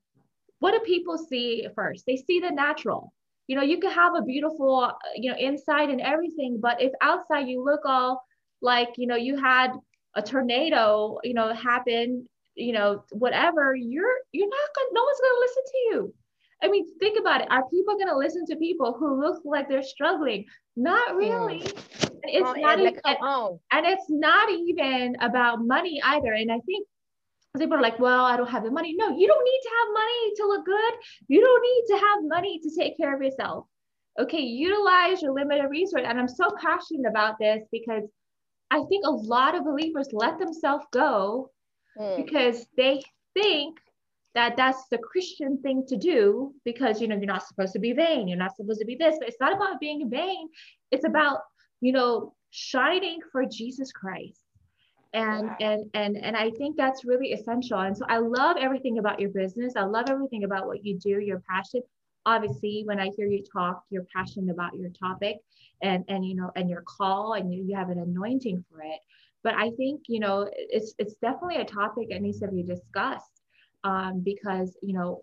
What 0.61 0.73
do 0.73 0.81
people 0.81 1.19
see 1.19 1.67
first? 1.75 2.05
They 2.07 2.17
see 2.17 2.41
the 2.41 2.51
natural 2.51 3.13
you 3.49 3.57
know 3.57 3.63
you 3.63 3.81
could 3.81 3.93
have 3.93 4.15
a 4.15 4.23
beautiful 4.23 4.79
uh, 4.79 4.93
you 5.17 5.31
know 5.31 5.37
inside 5.37 5.91
and 5.91 6.01
everything 6.01 6.59
but 6.61 6.81
if 6.81 6.93
outside 7.01 7.49
you 7.49 7.65
look 7.65 7.81
all 7.85 8.23
like 8.61 8.91
you 8.97 9.09
know 9.09 9.17
you 9.17 9.37
had 9.37 9.73
a 10.15 10.23
tornado 10.23 11.19
you 11.25 11.35
know 11.35 11.53
happen 11.53 12.29
you 12.55 12.73
know 12.73 13.03
whatever 13.11 13.75
you're 13.75 14.19
you're 14.33 14.49
not 14.49 14.75
gonna 14.77 14.89
no 14.93 15.03
one's 15.03 15.21
gonna 15.21 15.41
listen 15.41 15.63
to 15.67 15.79
you 15.91 16.15
i 16.63 16.69
mean 16.69 16.87
think 16.99 17.19
about 17.19 17.41
it 17.41 17.49
are 17.51 17.69
people 17.69 17.99
gonna 17.99 18.17
listen 18.17 18.45
to 18.47 18.57
people 18.57 18.97
who 18.99 19.21
look 19.21 19.41
like 19.45 19.69
they're 19.69 19.83
struggling 19.83 20.45
not 20.77 21.17
really 21.17 21.61
mm. 21.61 22.21
it's 22.25 22.61
not 22.61 22.79
even, 22.79 22.95
and, 23.05 23.59
and 23.73 23.87
it's 23.87 24.07
not 24.09 24.51
even 24.51 25.17
about 25.21 25.65
money 25.65 26.01
either 26.05 26.33
and 26.33 26.51
i 26.51 26.59
think 26.67 26.87
people 27.59 27.77
are 27.77 27.83
like, 27.83 27.99
well, 27.99 28.25
I 28.25 28.37
don't 28.37 28.49
have 28.51 28.65
the 28.65 28.71
money. 28.71 28.95
No, 28.97 29.09
you 29.17 29.27
don't 29.27 29.45
need 29.45 29.61
to 29.63 29.71
have 29.79 29.95
money 29.95 30.35
to 30.37 30.47
look 30.47 30.65
good. 30.65 30.95
You 31.29 31.41
don't 31.41 31.63
need 31.63 31.85
to 31.89 32.07
have 32.07 32.19
money 32.23 32.61
to 32.61 32.71
take 32.77 32.97
care 32.97 33.15
of 33.15 33.23
yourself. 33.23 33.67
Okay, 34.19 34.41
utilize 34.41 35.23
your 35.23 35.33
limited 35.33 35.69
resource. 35.69 36.03
And 36.07 36.19
I'm 36.19 36.29
so 36.29 36.51
passionate 36.61 37.09
about 37.09 37.39
this 37.39 37.63
because 37.71 38.05
I 38.71 38.83
think 38.89 39.05
a 39.07 39.11
lot 39.11 39.55
of 39.55 39.65
believers 39.65 40.09
let 40.13 40.39
themselves 40.39 40.85
go 40.93 41.51
mm. 41.99 42.17
because 42.17 42.67
they 42.77 43.03
think 43.35 43.77
that 44.35 44.57
that's 44.57 44.89
the 44.91 44.99
Christian 44.99 45.61
thing 45.63 45.85
to 45.89 45.97
do 45.97 46.55
because 46.65 47.01
you 47.01 47.09
know 47.09 47.17
you're 47.17 47.27
not 47.27 47.47
supposed 47.47 47.73
to 47.73 47.79
be 47.79 47.93
vain, 47.93 48.29
you're 48.29 48.39
not 48.39 48.57
supposed 48.57 48.81
to 48.81 48.87
be 48.87 48.97
this, 48.97 49.17
but 49.19 49.29
it's 49.29 49.41
not 49.41 49.55
about 49.55 49.81
being 49.81 50.09
vain. 50.11 50.49
It's 50.91 51.05
about 51.05 51.41
you 51.81 51.93
know 51.93 52.35
shining 52.51 53.21
for 53.33 53.45
Jesus 53.45 53.93
Christ. 53.93 54.41
And 55.15 55.51
and 55.61 55.91
and 55.95 56.19
and 56.19 56.37
i 56.37 56.51
think 56.51 56.77
that's 56.77 57.07
really 57.07 57.33
essential. 57.33 57.79
And 57.79 57.97
so 57.97 58.05
i 58.09 58.19
love 58.19 58.59
everything 58.61 58.99
about 58.99 59.19
your 59.19 59.31
business. 59.31 59.75
I 59.77 59.85
love 59.85 60.07
everything 60.11 60.45
about 60.45 60.67
what 60.67 60.85
you 60.85 60.99
do 60.99 61.19
your 61.19 61.43
passion. 61.49 61.81
Obviously 62.27 62.83
when 62.85 63.01
i 63.01 63.09
hear 63.17 63.27
you 63.27 63.43
talk 63.51 63.85
you're 63.89 64.07
passionate 64.15 64.53
about 64.53 64.77
your 64.77 64.91
topic 64.91 65.37
and 65.83 66.05
and 66.09 66.27
you 66.27 66.35
know 66.35 66.51
and 66.57 66.69
your 66.69 66.83
call 66.83 67.33
and 67.35 67.53
you, 67.53 67.65
you 67.67 67.75
have 67.75 67.89
an 67.89 67.99
anointing 67.99 68.63
for 68.71 68.83
it. 68.83 69.01
But 69.43 69.55
i 69.55 69.71
think 69.71 70.03
you 70.09 70.21
know 70.21 70.47
it's 70.53 70.93
it's 70.99 71.15
definitely 71.15 71.57
a 71.57 71.65
topic 71.65 72.11
that 72.11 72.21
needs 72.21 72.41
to 72.41 72.49
be 72.49 72.63
discussed 72.63 73.38
um, 73.85 74.21
because 74.25 74.77
you 74.83 74.95
know 74.95 75.23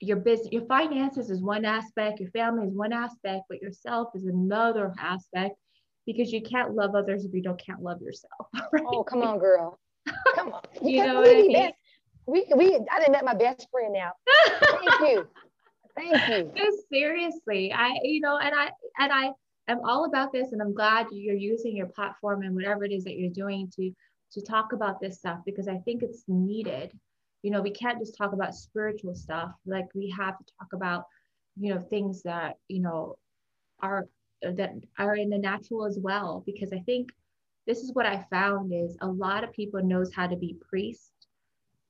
your 0.00 0.18
business 0.18 0.52
your 0.52 0.66
finances 0.66 1.30
is 1.30 1.42
one 1.42 1.64
aspect 1.64 2.20
your 2.20 2.30
family 2.30 2.66
is 2.66 2.74
one 2.74 2.92
aspect 2.92 3.44
but 3.48 3.62
yourself 3.62 4.08
is 4.14 4.26
another 4.26 4.92
aspect 4.98 5.56
because 6.06 6.32
you 6.32 6.40
can't 6.40 6.74
love 6.74 6.94
others 6.94 7.24
if 7.24 7.34
you 7.34 7.42
don't 7.42 7.60
can't 7.60 7.82
love 7.82 8.00
yourself. 8.00 8.46
Right? 8.72 8.84
Oh, 8.86 9.04
come 9.04 9.22
on, 9.22 9.38
girl. 9.38 9.78
Come 10.34 10.52
on. 10.52 10.62
you 10.82 11.04
know 11.04 11.16
what 11.16 11.28
I 11.28 11.34
mean? 11.34 11.52
Best, 11.52 11.74
we, 12.26 12.46
we, 12.56 12.74
I 12.90 12.98
didn't 12.98 13.12
met 13.12 13.24
my 13.24 13.34
best 13.34 13.66
friend 13.70 13.92
now. 13.92 14.12
Thank 14.60 15.00
you. 15.00 15.26
Thank 15.96 16.28
you. 16.28 16.52
Just 16.56 16.88
seriously, 16.88 17.72
I, 17.72 17.92
you 18.02 18.20
know, 18.20 18.38
and 18.38 18.54
I, 18.54 18.70
and 18.98 19.12
I 19.12 19.30
am 19.68 19.80
all 19.84 20.04
about 20.04 20.32
this 20.32 20.52
and 20.52 20.62
I'm 20.62 20.74
glad 20.74 21.06
you're 21.10 21.36
using 21.36 21.76
your 21.76 21.86
platform 21.86 22.42
and 22.42 22.54
whatever 22.54 22.84
it 22.84 22.92
is 22.92 23.04
that 23.04 23.16
you're 23.16 23.32
doing 23.32 23.70
to, 23.76 23.90
to 24.32 24.42
talk 24.42 24.72
about 24.72 25.00
this 25.00 25.18
stuff 25.18 25.40
because 25.44 25.68
I 25.68 25.78
think 25.78 26.02
it's 26.02 26.24
needed. 26.28 26.92
You 27.42 27.50
know, 27.50 27.60
we 27.62 27.70
can't 27.70 27.98
just 27.98 28.16
talk 28.16 28.32
about 28.32 28.54
spiritual 28.54 29.14
stuff. 29.14 29.52
Like 29.66 29.86
we 29.94 30.12
have 30.16 30.38
to 30.38 30.44
talk 30.58 30.72
about, 30.72 31.04
you 31.58 31.74
know, 31.74 31.80
things 31.80 32.22
that, 32.22 32.56
you 32.68 32.80
know, 32.80 33.16
are 33.80 34.06
that 34.42 34.74
are 34.98 35.16
in 35.16 35.30
the 35.30 35.38
natural 35.38 35.86
as 35.86 35.98
well. 36.00 36.42
Because 36.46 36.72
I 36.72 36.78
think 36.80 37.10
this 37.66 37.78
is 37.80 37.92
what 37.92 38.06
I 38.06 38.24
found 38.30 38.72
is 38.72 38.96
a 39.00 39.06
lot 39.06 39.44
of 39.44 39.52
people 39.52 39.82
knows 39.82 40.12
how 40.14 40.26
to 40.26 40.36
be 40.36 40.56
priests, 40.68 41.10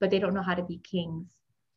but 0.01 0.11
they 0.11 0.19
don't 0.19 0.35
know 0.35 0.43
how 0.43 0.55
to 0.55 0.63
be 0.63 0.79
kings. 0.79 1.27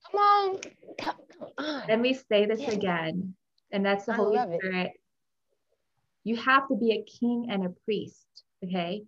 Come 0.10 0.20
on. 0.20 0.60
Come, 0.98 1.16
on. 1.58 1.84
Let 1.88 2.00
me 2.00 2.14
say 2.14 2.46
this 2.46 2.68
again. 2.68 3.36
And 3.72 3.86
that's 3.86 4.06
the 4.06 4.14
I 4.14 4.16
Holy 4.16 4.58
Spirit. 4.58 4.88
It. 4.88 4.92
You 6.24 6.36
have 6.38 6.68
to 6.70 6.76
be 6.76 6.92
a 6.92 7.04
king 7.04 7.48
and 7.50 7.66
a 7.66 7.70
priest. 7.86 8.26
Okay. 8.64 9.04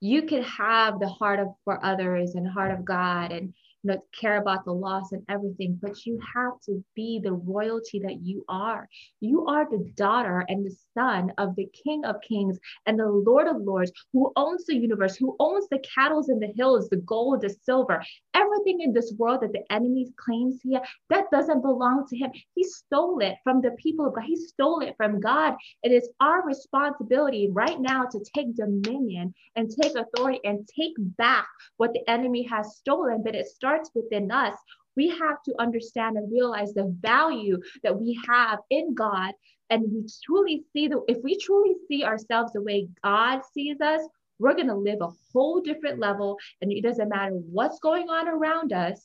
You 0.00 0.22
can 0.22 0.42
have 0.42 1.00
the 1.00 1.08
heart 1.08 1.40
of 1.40 1.48
for 1.64 1.84
others 1.84 2.34
and 2.34 2.46
heart 2.46 2.72
of 2.72 2.84
God 2.84 3.32
and 3.32 3.54
know, 3.86 4.02
care 4.18 4.38
about 4.38 4.64
the 4.64 4.72
loss 4.72 5.12
and 5.12 5.22
everything, 5.28 5.78
but 5.80 6.04
you 6.04 6.18
have 6.34 6.60
to 6.66 6.84
be 6.94 7.20
the 7.22 7.32
royalty 7.32 8.00
that 8.00 8.20
you 8.22 8.44
are. 8.48 8.88
You 9.20 9.46
are 9.46 9.68
the 9.70 9.90
daughter 9.96 10.44
and 10.48 10.66
the 10.66 10.76
son 10.94 11.32
of 11.38 11.54
the 11.56 11.68
King 11.84 12.04
of 12.04 12.16
Kings 12.26 12.58
and 12.86 12.98
the 12.98 13.08
Lord 13.08 13.46
of 13.46 13.56
Lords 13.60 13.92
who 14.12 14.32
owns 14.36 14.66
the 14.66 14.76
universe, 14.76 15.16
who 15.16 15.36
owns 15.38 15.68
the 15.68 15.78
cattle 15.94 16.16
in 16.28 16.38
the 16.38 16.52
hills, 16.56 16.88
the 16.88 16.96
gold, 16.96 17.42
the 17.42 17.54
silver, 17.64 18.02
everything 18.34 18.80
in 18.80 18.92
this 18.92 19.12
world 19.18 19.42
that 19.42 19.52
the 19.52 19.62
enemy 19.72 20.06
claims 20.16 20.60
here, 20.62 20.80
that 21.10 21.30
doesn't 21.30 21.62
belong 21.62 22.06
to 22.08 22.16
him. 22.16 22.30
He 22.54 22.64
stole 22.64 23.18
it 23.20 23.36
from 23.44 23.60
the 23.60 23.72
people 23.72 24.06
of 24.06 24.14
God. 24.14 24.24
He 24.24 24.36
stole 24.36 24.80
it 24.80 24.94
from 24.96 25.20
God. 25.20 25.54
It 25.82 25.92
is 25.92 26.08
our 26.20 26.44
responsibility 26.46 27.50
right 27.52 27.78
now 27.80 28.06
to 28.06 28.20
take 28.34 28.56
dominion 28.56 29.34
and 29.56 29.70
take 29.70 29.92
authority 29.94 30.40
and 30.44 30.66
take 30.68 30.94
back 30.98 31.46
what 31.76 31.92
the 31.92 32.08
enemy 32.10 32.42
has 32.44 32.76
stolen, 32.76 33.22
but 33.22 33.34
it 33.34 33.46
starts 33.46 33.75
starts 33.76 33.90
within 33.94 34.30
us, 34.30 34.54
we 34.96 35.08
have 35.08 35.42
to 35.44 35.54
understand 35.58 36.16
and 36.16 36.32
realize 36.32 36.72
the 36.72 36.94
value 37.00 37.60
that 37.82 37.98
we 37.98 38.18
have 38.28 38.60
in 38.70 38.94
God. 38.94 39.32
And 39.68 39.82
we 39.92 40.06
truly 40.24 40.64
see 40.72 40.88
the, 40.88 41.02
if 41.08 41.18
we 41.22 41.36
truly 41.38 41.74
see 41.88 42.04
ourselves 42.04 42.52
the 42.52 42.62
way 42.62 42.88
God 43.02 43.42
sees 43.52 43.80
us, 43.80 44.00
we're 44.38 44.54
going 44.54 44.68
to 44.68 44.74
live 44.74 45.00
a 45.00 45.10
whole 45.32 45.60
different 45.60 45.98
level. 45.98 46.38
And 46.60 46.72
it 46.72 46.82
doesn't 46.82 47.08
matter 47.08 47.32
what's 47.32 47.78
going 47.80 48.08
on 48.08 48.28
around 48.28 48.72
us, 48.72 49.02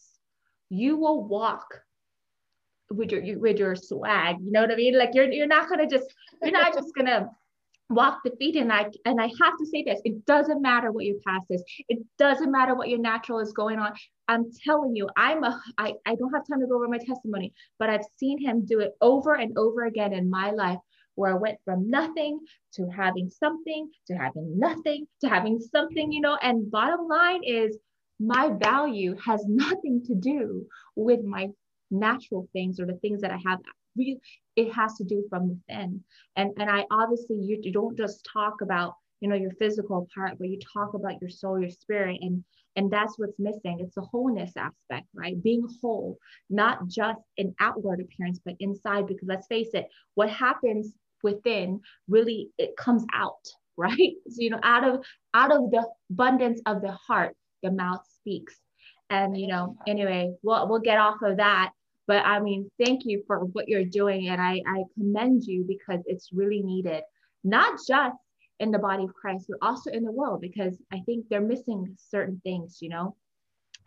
you 0.69 0.97
will 0.97 1.23
walk 1.23 1.65
with 2.89 3.11
your, 3.11 3.39
with 3.39 3.57
your 3.57 3.75
swag. 3.75 4.37
You 4.41 4.51
know 4.51 4.61
what 4.61 4.71
I 4.71 4.75
mean? 4.75 4.97
Like 4.97 5.11
you're, 5.13 5.31
you're 5.31 5.47
not 5.47 5.67
going 5.67 5.87
to 5.87 5.93
just, 5.93 6.13
you're 6.41 6.51
not 6.51 6.73
just 6.73 6.93
going 6.93 7.07
to 7.07 7.29
walk 7.93 8.19
the 8.23 8.31
feet 8.31 8.55
and 8.55 8.71
I 8.71 8.89
and 9.05 9.19
I 9.19 9.25
have 9.27 9.57
to 9.59 9.65
say 9.65 9.83
this 9.83 10.01
it 10.05 10.25
doesn't 10.25 10.61
matter 10.61 10.91
what 10.91 11.05
your 11.05 11.17
past 11.25 11.45
is. 11.49 11.63
It 11.89 11.99
doesn't 12.17 12.51
matter 12.51 12.75
what 12.75 12.89
your 12.89 12.99
natural 12.99 13.39
is 13.39 13.51
going 13.53 13.79
on. 13.79 13.93
I'm 14.27 14.51
telling 14.65 14.95
you, 14.95 15.09
I'm 15.17 15.43
a 15.43 15.61
I, 15.77 15.93
I 16.05 16.15
don't 16.15 16.33
have 16.33 16.47
time 16.47 16.61
to 16.61 16.67
go 16.67 16.75
over 16.75 16.87
my 16.87 16.97
testimony, 16.97 17.53
but 17.79 17.89
I've 17.89 18.05
seen 18.17 18.39
him 18.39 18.65
do 18.65 18.79
it 18.79 18.93
over 19.01 19.35
and 19.35 19.57
over 19.57 19.85
again 19.85 20.13
in 20.13 20.29
my 20.29 20.51
life 20.51 20.79
where 21.15 21.31
I 21.31 21.37
went 21.37 21.59
from 21.65 21.89
nothing 21.89 22.39
to 22.73 22.87
having 22.87 23.29
something 23.29 23.89
to 24.07 24.13
having 24.15 24.57
nothing 24.57 25.07
to 25.21 25.29
having 25.29 25.59
something, 25.59 26.11
you 26.11 26.21
know, 26.21 26.37
and 26.41 26.71
bottom 26.71 27.07
line 27.07 27.43
is 27.43 27.77
my 28.19 28.49
value 28.49 29.15
has 29.25 29.43
nothing 29.47 30.03
to 30.05 30.15
do 30.15 30.65
with 30.95 31.23
my 31.23 31.49
natural 31.89 32.47
things 32.53 32.79
or 32.79 32.85
the 32.85 32.93
things 32.95 33.21
that 33.21 33.31
I 33.31 33.39
have. 33.45 33.59
It 34.55 34.73
has 34.73 34.95
to 34.95 35.03
do 35.03 35.25
from 35.29 35.49
within. 35.49 36.03
And 36.35 36.51
and 36.59 36.69
I 36.69 36.85
obviously 36.91 37.37
you, 37.37 37.59
you 37.61 37.71
don't 37.71 37.97
just 37.97 38.27
talk 38.31 38.61
about 38.61 38.95
you 39.19 39.29
know 39.29 39.35
your 39.35 39.51
physical 39.51 40.07
part, 40.13 40.37
but 40.39 40.49
you 40.49 40.59
talk 40.73 40.93
about 40.93 41.21
your 41.21 41.29
soul, 41.29 41.59
your 41.59 41.69
spirit, 41.69 42.19
and 42.21 42.43
and 42.75 42.91
that's 42.91 43.17
what's 43.17 43.39
missing. 43.39 43.79
It's 43.79 43.95
the 43.95 44.01
wholeness 44.01 44.53
aspect, 44.55 45.07
right? 45.13 45.41
Being 45.41 45.67
whole, 45.81 46.17
not 46.49 46.87
just 46.87 47.19
an 47.37 47.53
outward 47.59 47.99
appearance, 47.99 48.39
but 48.43 48.55
inside. 48.59 49.07
Because 49.07 49.27
let's 49.27 49.47
face 49.47 49.69
it, 49.73 49.87
what 50.15 50.29
happens 50.29 50.93
within 51.23 51.81
really 52.07 52.49
it 52.57 52.75
comes 52.77 53.05
out, 53.13 53.45
right? 53.77 54.13
So, 54.29 54.37
you 54.37 54.49
know, 54.49 54.59
out 54.63 54.87
of 54.87 55.05
out 55.33 55.51
of 55.51 55.71
the 55.71 55.87
abundance 56.11 56.61
of 56.65 56.81
the 56.81 56.91
heart, 56.91 57.35
the 57.63 57.71
mouth 57.71 58.05
speaks. 58.19 58.57
And 59.09 59.37
you 59.37 59.47
know, 59.47 59.75
anyway, 59.87 60.33
we'll 60.41 60.67
we'll 60.67 60.79
get 60.79 60.97
off 60.97 61.21
of 61.21 61.37
that. 61.37 61.71
But 62.07 62.25
I 62.25 62.39
mean, 62.39 62.69
thank 62.83 63.05
you 63.05 63.23
for 63.27 63.39
what 63.39 63.67
you're 63.67 63.85
doing. 63.85 64.29
And 64.29 64.41
I, 64.41 64.61
I 64.67 64.83
commend 64.95 65.43
you 65.43 65.65
because 65.67 66.01
it's 66.05 66.29
really 66.33 66.61
needed, 66.61 67.03
not 67.43 67.79
just 67.87 68.17
in 68.59 68.71
the 68.71 68.79
body 68.79 69.03
of 69.03 69.13
Christ, 69.13 69.45
but 69.49 69.57
also 69.65 69.91
in 69.91 70.03
the 70.03 70.11
world, 70.11 70.41
because 70.41 70.77
I 70.91 70.99
think 71.05 71.25
they're 71.29 71.41
missing 71.41 71.95
certain 71.97 72.41
things, 72.43 72.79
you 72.81 72.89
know, 72.89 73.15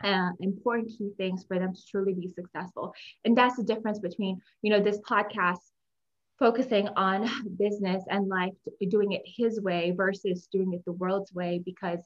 uh, 0.03 0.31
important 0.41 0.89
key 0.97 1.11
things 1.17 1.45
for 1.47 1.59
them 1.59 1.73
to 1.73 1.81
truly 1.89 2.13
be 2.13 2.29
successful. 2.29 2.93
And 3.23 3.37
that's 3.37 3.55
the 3.55 3.63
difference 3.63 3.99
between, 3.99 4.41
you 4.61 4.71
know, 4.71 4.81
this 4.81 4.99
podcast 4.99 5.59
focusing 6.39 6.89
on 6.95 7.29
business 7.57 8.03
and 8.09 8.27
life, 8.27 8.53
doing 8.89 9.13
it 9.13 9.21
his 9.25 9.61
way 9.61 9.93
versus 9.95 10.47
doing 10.51 10.73
it 10.73 10.83
the 10.85 10.91
world's 10.93 11.33
way, 11.33 11.61
because 11.63 11.99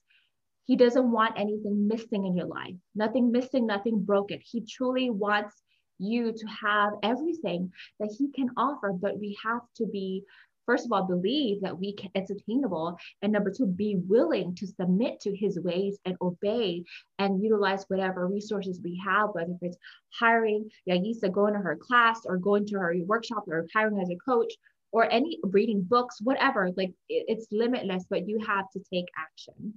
he 0.65 0.75
doesn't 0.75 1.11
want 1.11 1.39
anything 1.39 1.87
missing 1.87 2.27
in 2.27 2.37
your 2.37 2.45
life, 2.45 2.75
nothing 2.93 3.31
missing, 3.31 3.65
nothing 3.65 4.03
broken. 4.03 4.39
He 4.43 4.61
truly 4.61 5.09
wants 5.09 5.63
you 5.99 6.31
to 6.31 6.47
have 6.47 6.93
everything 7.03 7.71
that 7.99 8.13
he 8.17 8.31
can 8.31 8.49
offer, 8.57 8.91
but 8.91 9.19
we 9.19 9.37
have 9.43 9.61
to 9.77 9.85
be 9.85 10.23
first 10.65 10.85
of 10.85 10.91
all 10.91 11.03
believe 11.03 11.59
that 11.61 11.79
we 11.79 11.93
can 11.93 12.11
it's 12.13 12.29
attainable 12.29 12.95
and 13.23 13.31
number 13.33 13.51
two 13.51 13.65
be 13.65 13.95
willing 14.07 14.53
to 14.53 14.67
submit 14.67 15.19
to 15.19 15.35
his 15.35 15.59
ways 15.61 15.97
and 16.05 16.15
obey 16.21 16.83
and 17.17 17.41
utilize 17.41 17.85
whatever 17.87 18.27
resources 18.27 18.79
we 18.83 19.01
have 19.03 19.29
whether 19.33 19.55
it's 19.63 19.79
hiring 20.13 20.69
Yaisa 20.87 21.31
going 21.31 21.55
to 21.55 21.59
her 21.59 21.75
class 21.75 22.19
or 22.25 22.37
going 22.37 22.67
to 22.67 22.77
her 22.77 22.93
workshop 23.07 23.45
or 23.47 23.65
hiring 23.73 23.99
as 23.99 24.11
a 24.11 24.15
coach 24.17 24.53
or 24.91 25.11
any 25.11 25.39
reading 25.43 25.81
books 25.81 26.17
whatever 26.21 26.69
like 26.77 26.93
it's 27.09 27.47
limitless 27.51 28.05
but 28.07 28.27
you 28.27 28.39
have 28.45 28.65
to 28.71 28.79
take 28.93 29.05
action. 29.17 29.73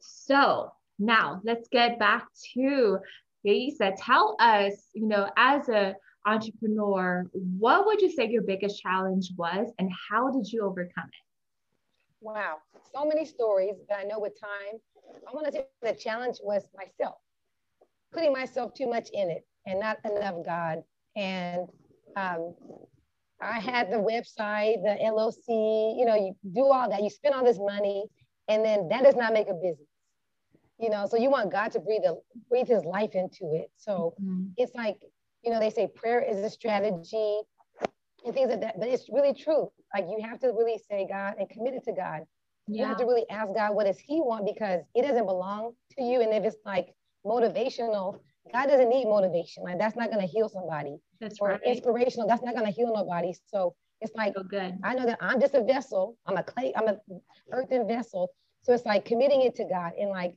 So 0.00 0.70
now 0.98 1.40
let's 1.44 1.68
get 1.68 1.98
back 1.98 2.26
to 2.54 2.98
Yaisa 3.46 3.94
tell 3.98 4.36
us 4.40 4.72
you 4.94 5.06
know 5.06 5.28
as 5.36 5.68
a 5.68 5.94
entrepreneur, 6.26 7.24
what 7.32 7.86
would 7.86 8.00
you 8.00 8.10
say 8.10 8.28
your 8.28 8.42
biggest 8.42 8.80
challenge 8.80 9.32
was 9.36 9.68
and 9.78 9.90
how 10.10 10.30
did 10.30 10.50
you 10.52 10.62
overcome 10.62 11.06
it? 11.06 11.24
Wow, 12.20 12.56
so 12.94 13.06
many 13.06 13.24
stories, 13.24 13.76
but 13.88 13.98
I 13.98 14.02
know 14.02 14.18
with 14.18 14.38
time, 14.40 14.80
I 15.26 15.34
want 15.34 15.46
to 15.46 15.52
say 15.52 15.66
the 15.82 15.94
challenge 15.94 16.38
was 16.42 16.64
myself, 16.76 17.16
putting 18.12 18.32
myself 18.32 18.74
too 18.74 18.88
much 18.88 19.08
in 19.12 19.30
it 19.30 19.46
and 19.66 19.80
not 19.80 19.98
enough 20.04 20.34
God. 20.44 20.82
And 21.16 21.68
um, 22.16 22.54
I 23.40 23.60
had 23.60 23.90
the 23.90 23.96
website, 23.96 24.82
the 24.82 24.98
LLC, 25.00 25.96
you 25.98 26.04
know, 26.04 26.16
you 26.16 26.34
do 26.54 26.66
all 26.66 26.90
that, 26.90 27.02
you 27.02 27.10
spend 27.10 27.34
all 27.34 27.44
this 27.44 27.58
money, 27.60 28.04
and 28.48 28.64
then 28.64 28.88
that 28.88 29.04
does 29.04 29.14
not 29.14 29.32
make 29.32 29.48
a 29.48 29.54
business. 29.54 29.87
You 30.78 30.90
know, 30.90 31.06
so 31.10 31.16
you 31.16 31.28
want 31.28 31.50
God 31.50 31.72
to 31.72 31.80
breathe 31.80 32.02
a, 32.06 32.14
breathe 32.48 32.68
his 32.68 32.84
life 32.84 33.14
into 33.14 33.52
it. 33.54 33.70
So 33.76 34.14
mm-hmm. 34.20 34.46
it's 34.56 34.74
like 34.74 34.98
you 35.44 35.52
know, 35.52 35.60
they 35.60 35.70
say 35.70 35.88
prayer 35.94 36.20
is 36.20 36.38
a 36.38 36.50
strategy 36.50 37.40
and 38.24 38.34
things 38.34 38.50
like 38.50 38.60
that, 38.60 38.78
but 38.78 38.88
it's 38.88 39.08
really 39.10 39.34
true. 39.34 39.70
Like 39.94 40.06
you 40.08 40.18
have 40.22 40.38
to 40.40 40.48
really 40.48 40.80
say 40.90 41.06
God 41.08 41.34
and 41.38 41.48
commit 41.48 41.74
it 41.74 41.84
to 41.84 41.92
God. 41.92 42.22
Yeah. 42.66 42.82
You 42.82 42.88
have 42.88 42.98
to 42.98 43.04
really 43.04 43.24
ask 43.30 43.54
God, 43.54 43.74
what 43.74 43.86
does 43.86 43.98
He 43.98 44.20
want? 44.20 44.44
Because 44.44 44.82
it 44.94 45.02
doesn't 45.02 45.26
belong 45.26 45.72
to 45.96 46.02
you. 46.02 46.20
And 46.20 46.32
if 46.34 46.44
it's 46.44 46.56
like 46.66 46.88
motivational, 47.24 48.18
God 48.52 48.66
doesn't 48.66 48.88
need 48.88 49.06
motivation. 49.06 49.62
Like 49.62 49.78
that's 49.78 49.96
not 49.96 50.10
going 50.10 50.20
to 50.20 50.26
heal 50.26 50.48
somebody. 50.48 50.96
That's 51.20 51.38
or 51.40 51.50
right. 51.50 51.60
inspirational, 51.64 52.28
that's 52.28 52.42
not 52.42 52.54
going 52.54 52.66
to 52.66 52.72
heal 52.72 52.92
nobody. 52.92 53.32
So 53.46 53.74
it's 54.00 54.14
like, 54.14 54.34
so 54.36 54.42
good. 54.42 54.78
I 54.82 54.94
know 54.94 55.06
that 55.06 55.18
I'm 55.20 55.40
just 55.40 55.54
a 55.54 55.62
vessel. 55.64 56.16
I'm 56.26 56.36
a 56.36 56.42
clay, 56.42 56.72
I'm 56.76 56.88
a 56.88 56.98
earthen 57.52 57.88
vessel. 57.88 58.30
So 58.62 58.74
it's 58.74 58.84
like 58.84 59.04
committing 59.04 59.42
it 59.42 59.54
to 59.56 59.64
God 59.64 59.92
and 59.98 60.10
like 60.10 60.34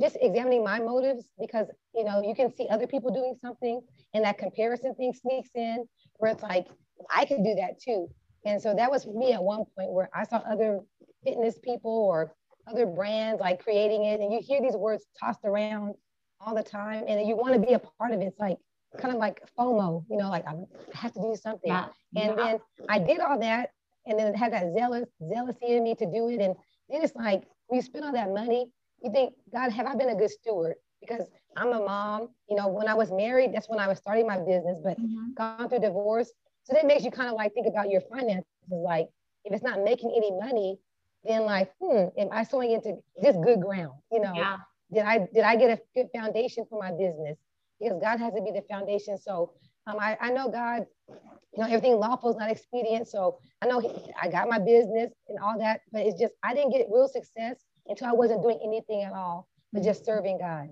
just 0.00 0.16
examining 0.20 0.64
my 0.64 0.78
motives 0.78 1.24
because 1.40 1.66
you 1.94 2.04
know 2.04 2.22
you 2.22 2.34
can 2.34 2.54
see 2.54 2.66
other 2.70 2.86
people 2.86 3.12
doing 3.12 3.34
something 3.40 3.80
and 4.14 4.24
that 4.24 4.38
comparison 4.38 4.94
thing 4.94 5.12
sneaks 5.12 5.50
in 5.54 5.84
where 6.16 6.32
it's 6.32 6.42
like 6.42 6.66
i 7.14 7.24
could 7.24 7.44
do 7.44 7.54
that 7.54 7.80
too 7.80 8.08
and 8.44 8.60
so 8.60 8.74
that 8.74 8.90
was 8.90 9.06
me 9.06 9.32
at 9.32 9.42
one 9.42 9.64
point 9.76 9.90
where 9.90 10.08
i 10.14 10.24
saw 10.24 10.36
other 10.50 10.80
fitness 11.24 11.58
people 11.62 11.90
or 11.90 12.32
other 12.66 12.86
brands 12.86 13.40
like 13.40 13.62
creating 13.62 14.04
it 14.04 14.20
and 14.20 14.32
you 14.32 14.40
hear 14.42 14.60
these 14.60 14.76
words 14.76 15.04
tossed 15.18 15.44
around 15.44 15.94
all 16.40 16.54
the 16.54 16.62
time 16.62 17.04
and 17.08 17.26
you 17.26 17.36
want 17.36 17.54
to 17.54 17.60
be 17.60 17.72
a 17.72 17.78
part 17.78 18.12
of 18.12 18.20
it 18.20 18.24
it's 18.24 18.38
like 18.38 18.58
kind 18.98 19.12
of 19.12 19.20
like 19.20 19.42
fomo 19.58 20.04
you 20.10 20.16
know 20.16 20.30
like 20.30 20.44
i 20.46 20.54
have 20.94 21.12
to 21.12 21.20
do 21.20 21.34
something 21.40 21.70
yeah. 21.70 21.86
and 22.16 22.34
yeah. 22.36 22.44
then 22.44 22.60
i 22.88 22.98
did 22.98 23.20
all 23.20 23.38
that 23.38 23.70
and 24.06 24.18
then 24.18 24.28
it 24.28 24.36
had 24.36 24.52
that 24.52 24.72
zealous 24.76 25.08
zealousy 25.22 25.68
in 25.68 25.82
me 25.82 25.94
to 25.94 26.06
do 26.06 26.28
it 26.28 26.40
and 26.40 26.54
then 26.88 27.02
it's 27.02 27.14
like 27.14 27.42
when 27.66 27.76
you 27.76 27.82
spend 27.82 28.04
all 28.04 28.12
that 28.12 28.32
money 28.32 28.72
you 29.02 29.10
think, 29.12 29.34
God, 29.52 29.70
have 29.70 29.86
I 29.86 29.94
been 29.94 30.10
a 30.10 30.16
good 30.16 30.30
steward? 30.30 30.74
Because 31.00 31.28
I'm 31.56 31.68
a 31.68 31.80
mom. 31.84 32.28
You 32.48 32.56
know, 32.56 32.68
when 32.68 32.88
I 32.88 32.94
was 32.94 33.10
married, 33.10 33.52
that's 33.54 33.68
when 33.68 33.78
I 33.78 33.88
was 33.88 33.98
starting 33.98 34.26
my 34.26 34.38
business, 34.38 34.78
but 34.82 35.00
mm-hmm. 35.00 35.34
gone 35.36 35.68
through 35.68 35.80
divorce. 35.80 36.30
So 36.64 36.74
that 36.74 36.86
makes 36.86 37.04
you 37.04 37.10
kind 37.10 37.28
of 37.28 37.34
like 37.34 37.54
think 37.54 37.66
about 37.66 37.90
your 37.90 38.02
finances. 38.02 38.46
Like, 38.70 39.08
if 39.44 39.54
it's 39.54 39.64
not 39.64 39.82
making 39.82 40.12
any 40.16 40.32
money, 40.32 40.78
then 41.24 41.42
like, 41.42 41.70
hmm, 41.80 42.06
am 42.18 42.28
I 42.32 42.44
sowing 42.44 42.72
into 42.72 42.96
just 43.22 43.40
good 43.42 43.60
ground? 43.60 43.94
You 44.12 44.20
know, 44.20 44.32
yeah. 44.34 44.58
did 44.92 45.04
I 45.04 45.18
did 45.32 45.44
I 45.44 45.56
get 45.56 45.70
a 45.70 45.80
good 45.94 46.08
foundation 46.14 46.66
for 46.68 46.78
my 46.78 46.90
business? 46.90 47.38
because 47.80 48.00
God 48.00 48.18
has 48.18 48.34
to 48.34 48.42
be 48.42 48.50
the 48.50 48.62
foundation. 48.68 49.18
So 49.18 49.52
um, 49.86 49.96
I, 50.00 50.16
I 50.20 50.30
know 50.30 50.48
God, 50.50 50.86
you 51.08 51.62
know, 51.62 51.66
everything 51.66 51.96
lawful 51.96 52.30
is 52.30 52.36
not 52.36 52.50
expedient. 52.50 53.08
So 53.08 53.38
I 53.62 53.66
know 53.66 53.80
he, 53.80 53.90
I 54.20 54.28
got 54.28 54.48
my 54.48 54.58
business 54.58 55.12
and 55.28 55.38
all 55.38 55.58
that, 55.58 55.80
but 55.92 56.02
it's 56.02 56.18
just, 56.20 56.34
I 56.42 56.54
didn't 56.54 56.72
get 56.72 56.86
real 56.90 57.08
success 57.08 57.56
until 57.88 58.06
I 58.08 58.12
wasn't 58.12 58.42
doing 58.42 58.60
anything 58.64 59.02
at 59.02 59.12
all, 59.12 59.48
but 59.72 59.82
just 59.82 60.04
serving 60.04 60.38
God. 60.38 60.68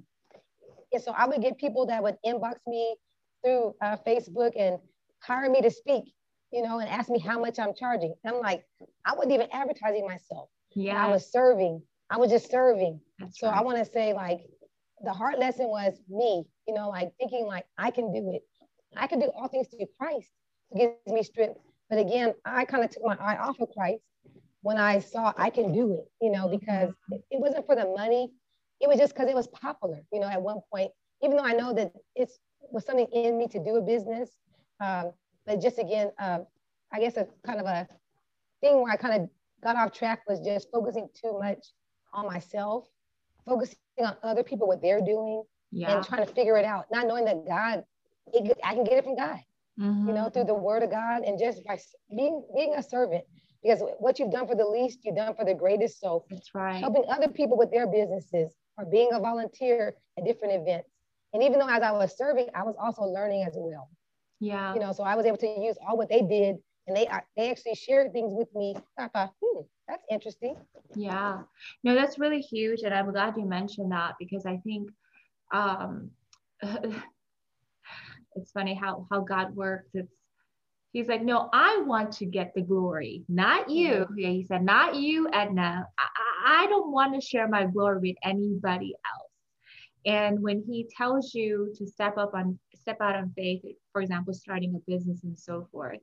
And 0.92 1.02
so 1.02 1.12
I 1.12 1.26
would 1.26 1.42
get 1.42 1.58
people 1.58 1.86
that 1.86 2.02
would 2.02 2.16
inbox 2.24 2.56
me 2.66 2.96
through 3.44 3.74
uh, 3.82 3.96
Facebook 4.06 4.52
and 4.56 4.78
hire 5.20 5.50
me 5.50 5.60
to 5.62 5.70
speak, 5.70 6.04
you 6.52 6.62
know, 6.62 6.78
and 6.78 6.88
ask 6.88 7.08
me 7.10 7.18
how 7.18 7.38
much 7.40 7.58
I'm 7.58 7.74
charging. 7.74 8.14
And 8.24 8.34
I'm 8.34 8.40
like, 8.40 8.64
I 9.04 9.14
wasn't 9.14 9.32
even 9.32 9.48
advertising 9.52 10.06
myself. 10.06 10.48
Yeah. 10.74 11.04
I 11.04 11.10
was 11.10 11.30
serving. 11.30 11.82
I 12.10 12.18
was 12.18 12.30
just 12.30 12.50
serving. 12.50 13.00
That's 13.18 13.40
so 13.40 13.48
right. 13.48 13.58
I 13.58 13.62
want 13.62 13.78
to 13.78 13.84
say 13.84 14.12
like 14.12 14.40
the 15.02 15.12
hard 15.12 15.38
lesson 15.38 15.66
was 15.68 15.94
me, 16.08 16.44
you 16.66 16.74
know, 16.74 16.88
like 16.88 17.12
thinking 17.18 17.46
like 17.46 17.64
I 17.78 17.90
can 17.90 18.12
do 18.12 18.30
it. 18.32 18.42
I 18.96 19.06
can 19.06 19.18
do 19.18 19.30
all 19.36 19.48
things 19.48 19.68
through 19.68 19.86
Christ 19.98 20.30
who 20.70 20.78
gives 20.78 20.94
me 21.06 21.22
strength. 21.22 21.58
But 21.90 21.98
again, 21.98 22.34
I 22.44 22.64
kind 22.64 22.84
of 22.84 22.90
took 22.90 23.04
my 23.04 23.16
eye 23.20 23.36
off 23.36 23.60
of 23.60 23.68
Christ 23.76 24.02
when 24.66 24.78
I 24.78 24.98
saw 24.98 25.32
I 25.36 25.48
can 25.50 25.72
do 25.72 25.94
it, 25.94 26.10
you 26.20 26.32
know, 26.32 26.48
because 26.48 26.90
mm-hmm. 26.90 27.14
it 27.30 27.40
wasn't 27.40 27.66
for 27.66 27.76
the 27.76 27.86
money. 27.86 28.32
It 28.80 28.88
was 28.88 28.98
just 28.98 29.14
because 29.14 29.30
it 29.30 29.34
was 29.34 29.46
popular, 29.46 30.00
you 30.12 30.18
know, 30.18 30.26
at 30.26 30.42
one 30.42 30.58
point, 30.72 30.90
even 31.22 31.36
though 31.36 31.44
I 31.44 31.52
know 31.52 31.72
that 31.72 31.92
it 32.16 32.30
was 32.72 32.84
something 32.84 33.06
in 33.12 33.38
me 33.38 33.46
to 33.48 33.62
do 33.62 33.76
a 33.76 33.80
business. 33.80 34.30
Um, 34.80 35.12
but 35.46 35.62
just 35.62 35.78
again, 35.78 36.10
uh, 36.18 36.40
I 36.92 36.98
guess 36.98 37.16
a 37.16 37.28
kind 37.46 37.60
of 37.60 37.66
a 37.66 37.86
thing 38.60 38.82
where 38.82 38.92
I 38.92 38.96
kind 38.96 39.22
of 39.22 39.30
got 39.62 39.76
off 39.76 39.92
track 39.92 40.22
was 40.26 40.40
just 40.40 40.68
focusing 40.72 41.08
too 41.14 41.38
much 41.38 41.64
on 42.12 42.26
myself, 42.26 42.88
focusing 43.46 43.76
on 44.00 44.16
other 44.24 44.42
people, 44.42 44.66
what 44.66 44.82
they're 44.82 45.00
doing, 45.00 45.44
yeah. 45.70 45.94
and 45.94 46.04
trying 46.04 46.26
to 46.26 46.32
figure 46.32 46.56
it 46.56 46.64
out, 46.64 46.86
not 46.90 47.06
knowing 47.06 47.24
that 47.26 47.46
God, 47.46 47.84
it, 48.34 48.58
I 48.64 48.74
can 48.74 48.82
get 48.82 48.94
it 48.94 49.04
from 49.04 49.16
God, 49.16 49.38
mm-hmm. 49.78 50.08
you 50.08 50.12
know, 50.12 50.28
through 50.28 50.44
the 50.44 50.54
word 50.54 50.82
of 50.82 50.90
God 50.90 51.22
and 51.22 51.38
just 51.38 51.64
by 51.64 51.78
being, 52.10 52.44
being 52.52 52.74
a 52.74 52.82
servant. 52.82 53.24
Because 53.62 53.82
what 53.98 54.18
you've 54.18 54.30
done 54.30 54.46
for 54.46 54.54
the 54.54 54.66
least, 54.66 55.00
you've 55.04 55.16
done 55.16 55.34
for 55.34 55.44
the 55.44 55.54
greatest. 55.54 56.00
So 56.00 56.24
that's 56.30 56.54
right. 56.54 56.80
Helping 56.80 57.04
other 57.10 57.28
people 57.28 57.56
with 57.56 57.70
their 57.70 57.86
businesses 57.86 58.54
or 58.78 58.84
being 58.84 59.10
a 59.12 59.20
volunteer 59.20 59.94
at 60.18 60.24
different 60.24 60.54
events. 60.54 60.90
And 61.32 61.42
even 61.42 61.58
though 61.58 61.68
as 61.68 61.82
I 61.82 61.90
was 61.90 62.16
serving, 62.16 62.48
I 62.54 62.62
was 62.62 62.76
also 62.80 63.02
learning 63.02 63.44
as 63.46 63.54
well. 63.56 63.90
Yeah. 64.40 64.74
You 64.74 64.80
know, 64.80 64.92
so 64.92 65.02
I 65.02 65.14
was 65.14 65.26
able 65.26 65.38
to 65.38 65.46
use 65.46 65.76
all 65.86 65.96
what 65.96 66.08
they 66.08 66.22
did 66.22 66.56
and 66.86 66.96
they 66.96 67.08
they 67.36 67.50
actually 67.50 67.74
shared 67.74 68.12
things 68.12 68.32
with 68.32 68.48
me. 68.54 68.74
I 68.98 69.08
thought, 69.08 69.32
hmm, 69.42 69.62
that's 69.88 70.04
interesting. 70.10 70.56
Yeah, 70.94 71.40
no, 71.82 71.94
that's 71.94 72.18
really 72.18 72.40
huge, 72.40 72.82
and 72.82 72.94
I'm 72.94 73.10
glad 73.10 73.36
you 73.36 73.44
mentioned 73.44 73.92
that 73.92 74.14
because 74.18 74.46
I 74.46 74.58
think 74.58 74.90
um, 75.52 76.10
it's 76.62 78.52
funny 78.52 78.74
how 78.74 79.06
how 79.10 79.20
God 79.20 79.54
works. 79.54 79.90
It's 79.94 80.12
He's 80.96 81.08
like, 81.08 81.22
no, 81.22 81.50
I 81.52 81.82
want 81.84 82.10
to 82.12 82.24
get 82.24 82.54
the 82.54 82.62
glory, 82.62 83.22
not 83.28 83.68
you. 83.68 84.06
Yeah, 84.16 84.30
he 84.30 84.44
said, 84.44 84.64
not 84.64 84.94
you, 84.94 85.28
Edna. 85.30 85.86
I, 85.98 86.62
I 86.62 86.66
don't 86.68 86.90
want 86.90 87.12
to 87.14 87.20
share 87.20 87.46
my 87.48 87.66
glory 87.66 87.98
with 88.00 88.16
anybody 88.24 88.94
else. 89.04 89.30
And 90.06 90.40
when 90.40 90.64
he 90.66 90.88
tells 90.96 91.34
you 91.34 91.70
to 91.76 91.86
step 91.86 92.16
up 92.16 92.32
on 92.32 92.58
step 92.74 92.96
out 93.02 93.14
on 93.14 93.30
faith, 93.36 93.60
for 93.92 94.00
example, 94.00 94.32
starting 94.32 94.74
a 94.74 94.90
business 94.90 95.22
and 95.22 95.38
so 95.38 95.68
forth, 95.70 96.00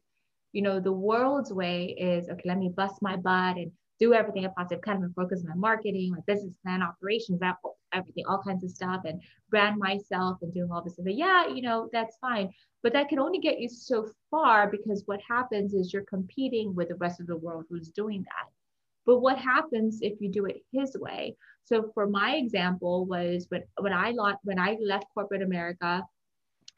you 0.51 0.61
know, 0.61 0.79
the 0.79 0.91
world's 0.91 1.51
way 1.51 1.95
is 1.99 2.29
okay, 2.29 2.43
let 2.45 2.59
me 2.59 2.69
bust 2.69 3.01
my 3.01 3.15
butt 3.15 3.57
and 3.57 3.71
do 3.99 4.13
everything 4.13 4.45
I 4.45 4.49
possibly 4.55 4.83
can 4.83 4.97
and 4.97 5.15
focus 5.15 5.41
on 5.41 5.49
my 5.49 5.69
marketing, 5.69 6.11
my 6.11 6.21
business 6.27 6.55
plan, 6.63 6.83
operations, 6.83 7.39
that 7.39 7.55
everything, 7.93 8.25
all 8.27 8.41
kinds 8.41 8.63
of 8.63 8.71
stuff, 8.71 9.01
and 9.05 9.21
brand 9.49 9.77
myself 9.77 10.37
and 10.41 10.53
doing 10.53 10.71
all 10.71 10.83
this. 10.83 10.95
But 10.97 11.15
yeah, 11.15 11.47
you 11.47 11.61
know, 11.61 11.89
that's 11.91 12.17
fine. 12.17 12.51
But 12.81 12.93
that 12.93 13.09
can 13.09 13.19
only 13.19 13.39
get 13.39 13.59
you 13.59 13.69
so 13.69 14.09
far 14.29 14.69
because 14.69 15.03
what 15.05 15.19
happens 15.27 15.73
is 15.73 15.93
you're 15.93 16.03
competing 16.03 16.75
with 16.75 16.89
the 16.89 16.95
rest 16.95 17.21
of 17.21 17.27
the 17.27 17.37
world 17.37 17.65
who's 17.69 17.89
doing 17.89 18.23
that. 18.23 18.51
But 19.05 19.19
what 19.19 19.37
happens 19.37 19.99
if 20.01 20.19
you 20.21 20.29
do 20.29 20.45
it 20.45 20.63
his 20.71 20.95
way? 20.97 21.35
So 21.65 21.91
for 21.93 22.07
my 22.07 22.35
example 22.35 23.05
was 23.05 23.45
when 23.49 23.63
when 23.79 23.93
I 23.93 24.13
when 24.43 24.59
I 24.59 24.77
left 24.81 25.05
corporate 25.13 25.41
America, 25.41 26.03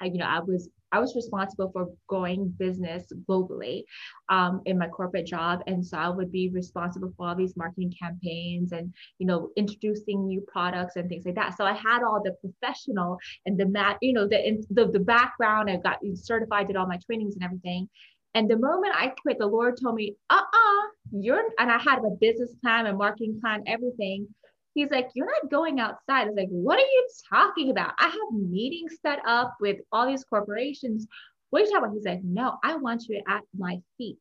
I, 0.01 0.05
you 0.05 0.17
know, 0.17 0.25
I 0.25 0.39
was 0.39 0.69
I 0.95 0.99
was 0.99 1.13
responsible 1.13 1.69
for 1.73 1.89
growing 2.07 2.47
business 2.57 3.03
globally 3.27 3.83
um, 4.29 4.61
in 4.65 4.77
my 4.77 4.87
corporate 4.87 5.25
job, 5.25 5.61
and 5.67 5.85
so 5.85 5.97
I 5.97 6.07
would 6.07 6.31
be 6.31 6.49
responsible 6.49 7.11
for 7.17 7.27
all 7.27 7.35
these 7.35 7.57
marketing 7.57 7.93
campaigns 8.01 8.71
and 8.71 8.93
you 9.19 9.27
know 9.27 9.49
introducing 9.57 10.25
new 10.25 10.41
products 10.47 10.95
and 10.95 11.09
things 11.09 11.25
like 11.25 11.35
that. 11.35 11.57
So 11.57 11.65
I 11.65 11.73
had 11.73 12.01
all 12.01 12.21
the 12.23 12.35
professional 12.43 13.17
and 13.45 13.59
the 13.59 13.65
mat, 13.65 13.97
you 14.01 14.13
know, 14.13 14.25
the 14.25 14.65
the, 14.69 14.85
the 14.87 14.99
background. 15.15 15.69
I 15.69 15.75
got 15.77 15.99
certified, 16.13 16.67
did 16.67 16.77
all 16.77 16.87
my 16.87 16.99
trainings 17.05 17.35
and 17.35 17.43
everything. 17.43 17.89
And 18.35 18.49
the 18.49 18.57
moment 18.57 18.93
I 18.95 19.07
quit, 19.21 19.37
the 19.39 19.47
Lord 19.47 19.75
told 19.81 19.95
me, 19.95 20.15
"Uh-uh, 20.29 20.81
you're," 21.11 21.43
and 21.59 21.69
I 21.71 21.77
had 21.77 21.99
a 21.99 22.15
business 22.21 22.53
plan, 22.61 22.85
a 22.85 22.93
marketing 22.93 23.39
plan, 23.41 23.63
everything. 23.67 24.27
He's 24.75 24.91
like, 24.91 25.09
You're 25.15 25.25
not 25.25 25.49
going 25.49 25.79
outside. 25.79 26.23
I 26.23 26.25
was 26.25 26.35
like, 26.37 26.49
What 26.49 26.77
are 26.77 26.81
you 26.81 27.07
talking 27.33 27.71
about? 27.71 27.93
I 27.97 28.07
have 28.09 28.39
meetings 28.39 28.97
set 29.01 29.19
up 29.25 29.55
with 29.59 29.77
all 29.91 30.05
these 30.05 30.23
corporations. 30.23 31.07
What 31.49 31.61
are 31.61 31.65
you 31.65 31.71
talking 31.71 31.85
about? 31.85 31.95
He's 31.95 32.05
like, 32.05 32.23
No, 32.23 32.57
I 32.63 32.75
want 32.75 33.07
you 33.07 33.21
at 33.27 33.41
my 33.57 33.79
feet. 33.97 34.19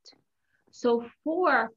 So 0.70 1.04
for 1.22 1.70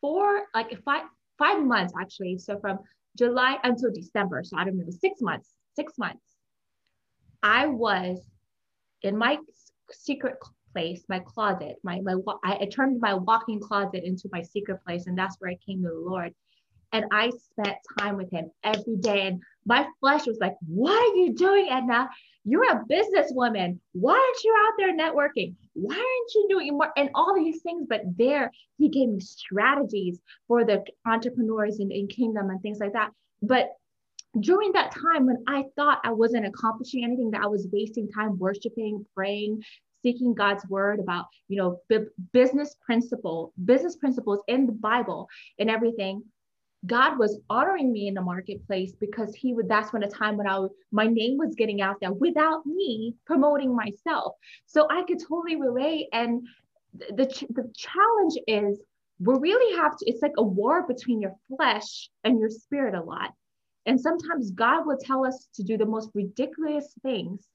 four, 0.00 0.46
like 0.54 0.82
five, 0.84 1.04
five 1.38 1.62
months 1.62 1.94
actually. 2.00 2.38
So 2.38 2.58
from 2.58 2.80
July 3.16 3.58
until 3.64 3.92
December. 3.92 4.42
So 4.44 4.56
I 4.56 4.64
don't 4.64 4.72
remember 4.72 4.92
six 4.92 5.20
months, 5.20 5.50
six 5.76 5.92
months. 5.98 6.24
I 7.42 7.66
was 7.66 8.18
in 9.02 9.16
my 9.16 9.38
secret 9.90 10.36
place, 10.72 11.02
my 11.08 11.20
closet, 11.20 11.76
my, 11.82 12.00
my 12.00 12.16
I 12.44 12.66
turned 12.66 13.00
my 13.00 13.14
walking 13.14 13.60
closet 13.60 14.04
into 14.04 14.28
my 14.32 14.42
secret 14.42 14.78
place, 14.86 15.06
and 15.06 15.18
that's 15.18 15.36
where 15.38 15.50
I 15.50 15.58
came 15.66 15.82
to 15.82 15.88
the 15.88 15.94
Lord. 15.94 16.34
And 16.92 17.06
I 17.12 17.30
spent 17.30 17.76
time 17.98 18.16
with 18.16 18.30
him 18.30 18.50
every 18.64 18.96
day. 18.96 19.26
And 19.28 19.42
my 19.64 19.86
flesh 20.00 20.26
was 20.26 20.38
like, 20.40 20.56
What 20.66 20.92
are 20.92 21.16
you 21.16 21.34
doing, 21.34 21.68
Edna? 21.70 22.08
You're 22.44 22.70
a 22.70 22.84
businesswoman. 22.90 23.78
Why 23.92 24.14
aren't 24.14 24.44
you 24.44 24.56
out 24.58 24.72
there 24.78 24.96
networking? 24.96 25.54
Why 25.74 25.94
aren't 25.94 26.34
you 26.34 26.46
doing 26.48 26.72
more? 26.72 26.90
And 26.96 27.10
all 27.14 27.34
these 27.34 27.62
things. 27.62 27.86
But 27.88 28.02
there, 28.16 28.50
he 28.78 28.88
gave 28.88 29.08
me 29.08 29.20
strategies 29.20 30.18
for 30.48 30.64
the 30.64 30.82
entrepreneurs 31.06 31.80
in, 31.80 31.90
in 31.90 32.08
Kingdom 32.08 32.50
and 32.50 32.60
things 32.62 32.78
like 32.78 32.94
that. 32.94 33.10
But 33.42 33.70
during 34.38 34.72
that 34.72 34.92
time 34.92 35.26
when 35.26 35.42
I 35.48 35.64
thought 35.76 36.00
I 36.04 36.12
wasn't 36.12 36.46
accomplishing 36.46 37.04
anything, 37.04 37.32
that 37.32 37.42
I 37.42 37.46
was 37.46 37.68
wasting 37.72 38.08
time 38.08 38.38
worshiping, 38.38 39.04
praying, 39.14 39.62
seeking 40.02 40.34
God's 40.34 40.66
word 40.68 41.00
about, 41.00 41.26
you 41.48 41.58
know, 41.58 41.80
business 42.32 42.76
principle, 42.84 43.52
business 43.64 43.96
principles 43.96 44.40
in 44.46 44.66
the 44.66 44.72
Bible 44.72 45.28
and 45.58 45.68
everything. 45.68 46.22
God 46.86 47.18
was 47.18 47.38
honoring 47.50 47.92
me 47.92 48.08
in 48.08 48.14
the 48.14 48.22
marketplace 48.22 48.92
because 48.98 49.34
he 49.34 49.52
would 49.52 49.68
that's 49.68 49.92
when 49.92 50.02
a 50.02 50.10
time 50.10 50.36
when 50.36 50.48
I 50.48 50.66
my 50.90 51.06
name 51.06 51.36
was 51.36 51.54
getting 51.54 51.82
out 51.82 51.96
there 52.00 52.12
without 52.12 52.64
me 52.64 53.14
promoting 53.26 53.76
myself. 53.76 54.34
So 54.66 54.86
I 54.90 55.02
could 55.02 55.20
totally 55.20 55.56
relate 55.56 56.08
and 56.12 56.46
the 56.94 57.26
the 57.50 57.70
challenge 57.76 58.34
is 58.46 58.80
we 59.18 59.34
really 59.34 59.76
have 59.76 59.96
to 59.98 60.10
it's 60.10 60.22
like 60.22 60.32
a 60.38 60.42
war 60.42 60.86
between 60.86 61.20
your 61.20 61.34
flesh 61.54 62.08
and 62.24 62.40
your 62.40 62.50
spirit 62.50 62.94
a 62.94 63.02
lot. 63.02 63.32
And 63.84 64.00
sometimes 64.00 64.50
God 64.50 64.86
will 64.86 64.98
tell 64.98 65.26
us 65.26 65.48
to 65.54 65.62
do 65.62 65.76
the 65.76 65.86
most 65.86 66.10
ridiculous 66.14 66.94
things. 67.02 67.46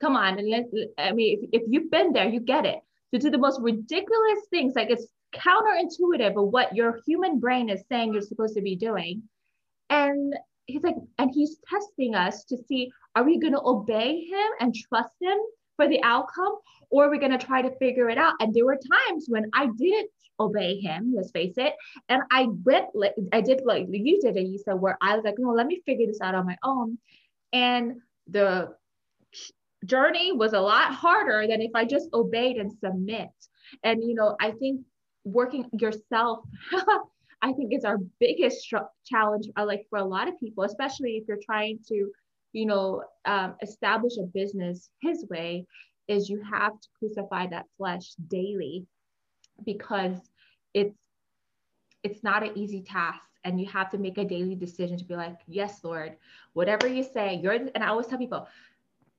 Come 0.00 0.14
on, 0.14 0.38
and 0.38 0.48
let, 0.48 0.64
I 0.98 1.12
mean 1.12 1.38
if, 1.50 1.62
if 1.62 1.68
you've 1.68 1.90
been 1.90 2.12
there, 2.12 2.28
you 2.28 2.40
get 2.40 2.66
it. 2.66 2.80
To 3.14 3.18
do 3.18 3.30
the 3.30 3.38
most 3.38 3.60
ridiculous 3.62 4.40
things 4.50 4.74
like 4.76 4.90
it's 4.90 5.06
counterintuitive 5.34 6.36
of 6.36 6.52
what 6.52 6.74
your 6.74 7.00
human 7.06 7.38
brain 7.38 7.68
is 7.68 7.82
saying 7.90 8.12
you're 8.12 8.22
supposed 8.22 8.54
to 8.56 8.62
be 8.62 8.76
doing. 8.76 9.22
And 9.90 10.34
he's 10.66 10.82
like, 10.82 10.96
and 11.18 11.30
he's 11.32 11.58
testing 11.68 12.14
us 12.14 12.44
to 12.44 12.56
see 12.56 12.90
are 13.14 13.24
we 13.24 13.38
going 13.38 13.54
to 13.54 13.62
obey 13.62 14.24
him 14.24 14.50
and 14.60 14.74
trust 14.74 15.14
him 15.20 15.38
for 15.76 15.88
the 15.88 16.02
outcome, 16.02 16.56
or 16.90 17.06
are 17.06 17.10
we 17.10 17.18
going 17.18 17.36
to 17.36 17.38
try 17.38 17.62
to 17.62 17.76
figure 17.78 18.08
it 18.08 18.18
out? 18.18 18.34
And 18.40 18.52
there 18.52 18.66
were 18.66 18.78
times 19.08 19.26
when 19.28 19.48
I 19.54 19.68
didn't 19.76 20.10
obey 20.40 20.78
him, 20.80 21.12
let's 21.16 21.30
face 21.30 21.54
it. 21.56 21.74
And 22.08 22.22
I 22.30 22.48
went, 22.64 22.86
I 23.32 23.40
did 23.40 23.62
like 23.64 23.86
you 23.90 24.20
did, 24.20 24.36
and 24.36 24.52
you 24.52 24.58
said, 24.58 24.74
where 24.74 24.98
I 25.00 25.14
was 25.14 25.24
like, 25.24 25.36
no, 25.38 25.50
let 25.50 25.66
me 25.66 25.82
figure 25.86 26.06
this 26.06 26.20
out 26.20 26.34
on 26.34 26.46
my 26.46 26.56
own. 26.64 26.98
And 27.52 28.00
the 28.26 28.74
journey 29.84 30.32
was 30.32 30.52
a 30.52 30.60
lot 30.60 30.94
harder 30.94 31.46
than 31.46 31.62
if 31.62 31.70
I 31.74 31.84
just 31.84 32.08
obeyed 32.12 32.56
and 32.56 32.72
submit. 32.72 33.30
And, 33.82 34.02
you 34.02 34.14
know, 34.14 34.36
I 34.40 34.50
think 34.52 34.82
working 35.32 35.68
yourself 35.72 36.40
i 37.42 37.52
think 37.52 37.72
is 37.72 37.84
our 37.84 37.98
biggest 38.20 38.72
challenge 39.04 39.48
uh, 39.56 39.64
like 39.64 39.86
for 39.90 39.98
a 39.98 40.04
lot 40.04 40.28
of 40.28 40.38
people 40.38 40.64
especially 40.64 41.12
if 41.16 41.28
you're 41.28 41.38
trying 41.44 41.78
to 41.86 42.10
you 42.52 42.66
know 42.66 43.02
um, 43.24 43.54
establish 43.62 44.14
a 44.18 44.26
business 44.34 44.90
his 45.00 45.26
way 45.28 45.64
is 46.08 46.28
you 46.28 46.42
have 46.42 46.72
to 46.80 46.88
crucify 46.98 47.46
that 47.46 47.66
flesh 47.76 48.14
daily 48.28 48.86
because 49.64 50.18
it's 50.74 50.98
it's 52.02 52.22
not 52.22 52.42
an 52.42 52.56
easy 52.56 52.82
task 52.82 53.20
and 53.44 53.60
you 53.60 53.66
have 53.66 53.90
to 53.90 53.98
make 53.98 54.18
a 54.18 54.24
daily 54.24 54.54
decision 54.54 54.96
to 54.96 55.04
be 55.04 55.14
like 55.14 55.38
yes 55.46 55.84
lord 55.84 56.16
whatever 56.54 56.86
you 56.86 57.02
say 57.02 57.38
you're 57.42 57.52
and 57.52 57.84
i 57.84 57.88
always 57.88 58.06
tell 58.06 58.18
people 58.18 58.46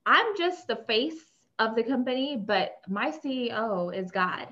I'm 0.09 0.35
just 0.35 0.67
the 0.67 0.77
face 0.87 1.19
of 1.59 1.75
the 1.75 1.83
company, 1.83 2.35
but 2.35 2.77
my 2.87 3.11
CEO 3.11 3.95
is 3.95 4.09
God, 4.09 4.47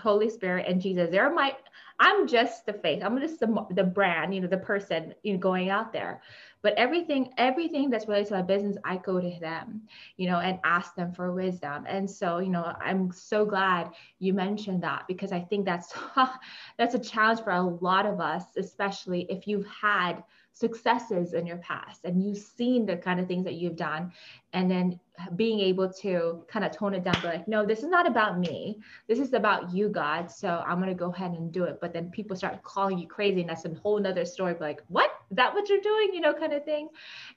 Holy 0.00 0.28
Spirit, 0.28 0.66
and 0.68 0.80
Jesus. 0.80 1.10
They're 1.10 1.32
my 1.32 1.56
I'm 2.02 2.26
just 2.26 2.66
the 2.66 2.72
face. 2.72 3.00
I'm 3.04 3.20
just 3.20 3.38
the, 3.38 3.66
the 3.70 3.84
brand, 3.84 4.34
you 4.34 4.40
know, 4.40 4.48
the 4.48 4.56
person 4.56 5.14
you 5.22 5.34
know, 5.34 5.38
going 5.38 5.70
out 5.70 5.92
there. 5.92 6.20
But 6.60 6.74
everything, 6.74 7.32
everything 7.38 7.90
that's 7.90 8.08
related 8.08 8.28
to 8.28 8.34
my 8.34 8.42
business, 8.42 8.76
I 8.84 8.96
go 8.96 9.20
to 9.20 9.38
them, 9.40 9.82
you 10.16 10.28
know, 10.28 10.38
and 10.38 10.58
ask 10.64 10.96
them 10.96 11.12
for 11.12 11.32
wisdom. 11.32 11.84
And 11.88 12.10
so, 12.10 12.38
you 12.38 12.50
know, 12.50 12.74
I'm 12.80 13.12
so 13.12 13.44
glad 13.44 13.90
you 14.18 14.32
mentioned 14.32 14.82
that 14.82 15.04
because 15.06 15.30
I 15.30 15.40
think 15.40 15.64
that's 15.64 15.92
that's 16.76 16.94
a 16.94 16.98
challenge 16.98 17.40
for 17.40 17.50
a 17.50 17.62
lot 17.62 18.06
of 18.06 18.20
us, 18.20 18.44
especially 18.56 19.26
if 19.28 19.46
you've 19.46 19.66
had 19.66 20.24
successes 20.54 21.32
in 21.32 21.46
your 21.46 21.56
past 21.58 22.04
and 22.04 22.22
you've 22.22 22.38
seen 22.38 22.84
the 22.84 22.96
kind 22.96 23.18
of 23.18 23.26
things 23.26 23.44
that 23.44 23.54
you've 23.54 23.76
done 23.76 24.12
and 24.52 24.70
then 24.70 25.00
being 25.34 25.60
able 25.60 25.90
to 25.90 26.44
kind 26.46 26.64
of 26.64 26.70
tone 26.72 26.94
it 26.94 27.04
down 27.04 27.14
be 27.22 27.26
like 27.26 27.48
no 27.48 27.64
this 27.64 27.78
is 27.78 27.88
not 27.88 28.06
about 28.06 28.38
me. 28.38 28.78
This 29.08 29.18
is 29.18 29.32
about 29.32 29.72
you 29.72 29.88
god 29.88 30.30
so 30.30 30.62
i'm 30.66 30.76
going 30.76 30.90
to 30.90 30.94
go 30.94 31.10
ahead 31.10 31.32
and 31.32 31.50
do 31.50 31.64
it. 31.64 31.78
But 31.80 31.94
then 31.94 32.10
people 32.10 32.36
start 32.36 32.62
calling 32.62 32.98
you 32.98 33.08
crazy 33.08 33.40
and 33.40 33.48
that's 33.48 33.64
a 33.64 33.74
whole 33.74 33.98
nother 33.98 34.26
story 34.26 34.54
like 34.60 34.82
what? 34.88 35.10
Is 35.30 35.36
that 35.36 35.54
what 35.54 35.68
you're 35.70 35.80
doing? 35.80 36.10
You 36.12 36.20
know 36.20 36.34
kind 36.34 36.52
of 36.52 36.64
thing. 36.64 36.88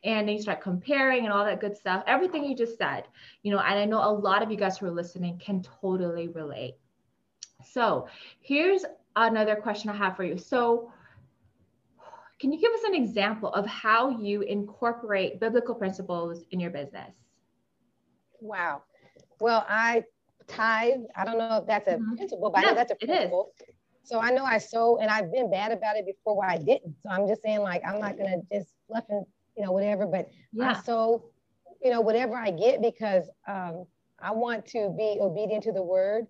And 0.04 0.28
then 0.28 0.36
you 0.36 0.42
start 0.42 0.62
comparing 0.62 1.24
and 1.24 1.34
all 1.34 1.46
that 1.46 1.62
good 1.62 1.78
stuff. 1.78 2.04
Everything 2.08 2.44
you 2.44 2.56
just 2.56 2.78
said 2.78 3.06
you 3.44 3.52
know 3.52 3.60
and 3.60 3.80
i 3.80 3.86
know 3.86 4.04
a 4.04 4.12
lot 4.12 4.44
of 4.44 4.52
you 4.52 4.58
guys 4.58 4.78
who 4.78 4.88
are 4.88 4.92
listening 4.92 5.38
can 5.38 5.62
totally 5.62 6.28
relate. 6.28 6.76
So 7.64 8.08
here's 8.42 8.84
another 9.16 9.56
question 9.56 9.90
i 9.90 9.96
have 9.96 10.18
for 10.18 10.24
you. 10.24 10.38
So 10.38 10.92
can 12.46 12.54
you 12.54 12.60
give 12.60 12.74
us 12.74 12.84
an 12.84 12.94
example 12.94 13.50
of 13.54 13.66
how 13.66 14.20
you 14.20 14.42
incorporate 14.42 15.40
biblical 15.40 15.74
principles 15.74 16.46
in 16.52 16.60
your 16.60 16.70
business? 16.70 17.12
Wow. 18.40 18.84
Well, 19.40 19.66
I 19.68 20.04
tithe. 20.46 21.00
I 21.16 21.26
don't 21.26 21.40
know 21.40 21.58
if 21.58 21.66
that's 21.66 21.88
a 21.88 21.94
mm-hmm. 21.94 22.14
principle, 22.14 22.52
but 22.52 22.60
I 22.60 22.68
know 22.70 22.76
that's 22.76 22.92
a 22.92 22.96
principle. 23.04 23.50
So 24.04 24.20
I 24.20 24.30
know 24.30 24.44
I 24.46 24.60
sow, 24.60 25.00
and 25.00 25.10
I've 25.10 25.32
been 25.32 25.50
bad 25.50 25.72
about 25.72 25.96
it 25.96 26.06
before 26.06 26.38
where 26.38 26.48
I 26.48 26.60
didn't. 26.60 26.96
So 27.02 27.10
I'm 27.10 27.28
just 27.28 27.42
saying, 27.42 27.62
like, 27.62 27.82
I'm 27.84 28.00
not 28.00 28.16
gonna 28.16 28.38
just 28.54 28.76
fluff 28.88 29.06
and 29.10 29.26
you 29.58 29.66
know 29.66 29.72
whatever, 29.72 30.06
but 30.06 30.30
yeah. 30.54 30.70
I 30.70 30.82
sow, 30.84 31.26
you 31.84 31.90
know, 31.90 32.02
whatever 32.02 32.36
I 32.36 32.52
get 32.52 32.80
because 32.80 33.28
um, 33.48 33.88
I 34.20 34.30
want 34.30 34.68
to 34.68 34.94
be 34.96 35.18
obedient 35.20 35.64
to 35.64 35.72
the 35.72 35.82
word, 35.82 36.28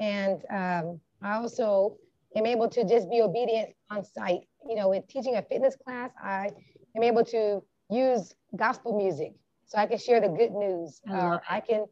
and 0.00 0.42
um, 0.50 1.00
I 1.22 1.36
also 1.36 1.96
am 2.36 2.46
able 2.46 2.68
to 2.68 2.84
just 2.84 3.10
be 3.10 3.20
obedient 3.22 3.70
on 3.90 4.04
site. 4.04 4.40
You 4.68 4.76
know, 4.76 4.88
with 4.88 5.06
teaching 5.08 5.36
a 5.36 5.42
fitness 5.42 5.76
class, 5.76 6.10
I 6.22 6.50
am 6.96 7.02
able 7.02 7.24
to 7.26 7.62
use 7.90 8.34
gospel 8.56 8.96
music 8.96 9.34
so 9.66 9.78
I 9.78 9.86
can 9.86 9.98
share 9.98 10.20
the 10.20 10.28
good 10.28 10.52
news. 10.52 11.00
I, 11.08 11.12
uh, 11.12 11.38
I 11.48 11.60
can 11.60 11.86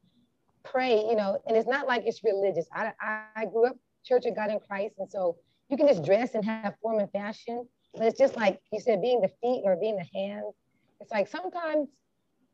pray, 0.64 0.96
you 0.96 1.16
know, 1.16 1.38
and 1.46 1.56
it's 1.56 1.68
not 1.68 1.86
like 1.86 2.02
it's 2.06 2.22
religious. 2.24 2.66
I, 2.72 2.92
I 3.36 3.46
grew 3.46 3.66
up 3.66 3.76
Church 4.04 4.26
of 4.26 4.34
God 4.34 4.50
in 4.50 4.58
Christ, 4.60 4.94
and 4.98 5.10
so 5.10 5.36
you 5.68 5.76
can 5.76 5.86
just 5.86 6.04
dress 6.04 6.34
and 6.34 6.44
have 6.44 6.74
form 6.82 6.98
and 6.98 7.10
fashion, 7.12 7.66
but 7.94 8.06
it's 8.06 8.18
just 8.18 8.36
like 8.36 8.60
you 8.72 8.80
said, 8.80 9.00
being 9.00 9.20
the 9.20 9.30
feet 9.40 9.62
or 9.64 9.76
being 9.76 9.96
the 9.96 10.06
hands. 10.18 10.54
It's 11.00 11.10
like 11.10 11.28
sometimes 11.28 11.88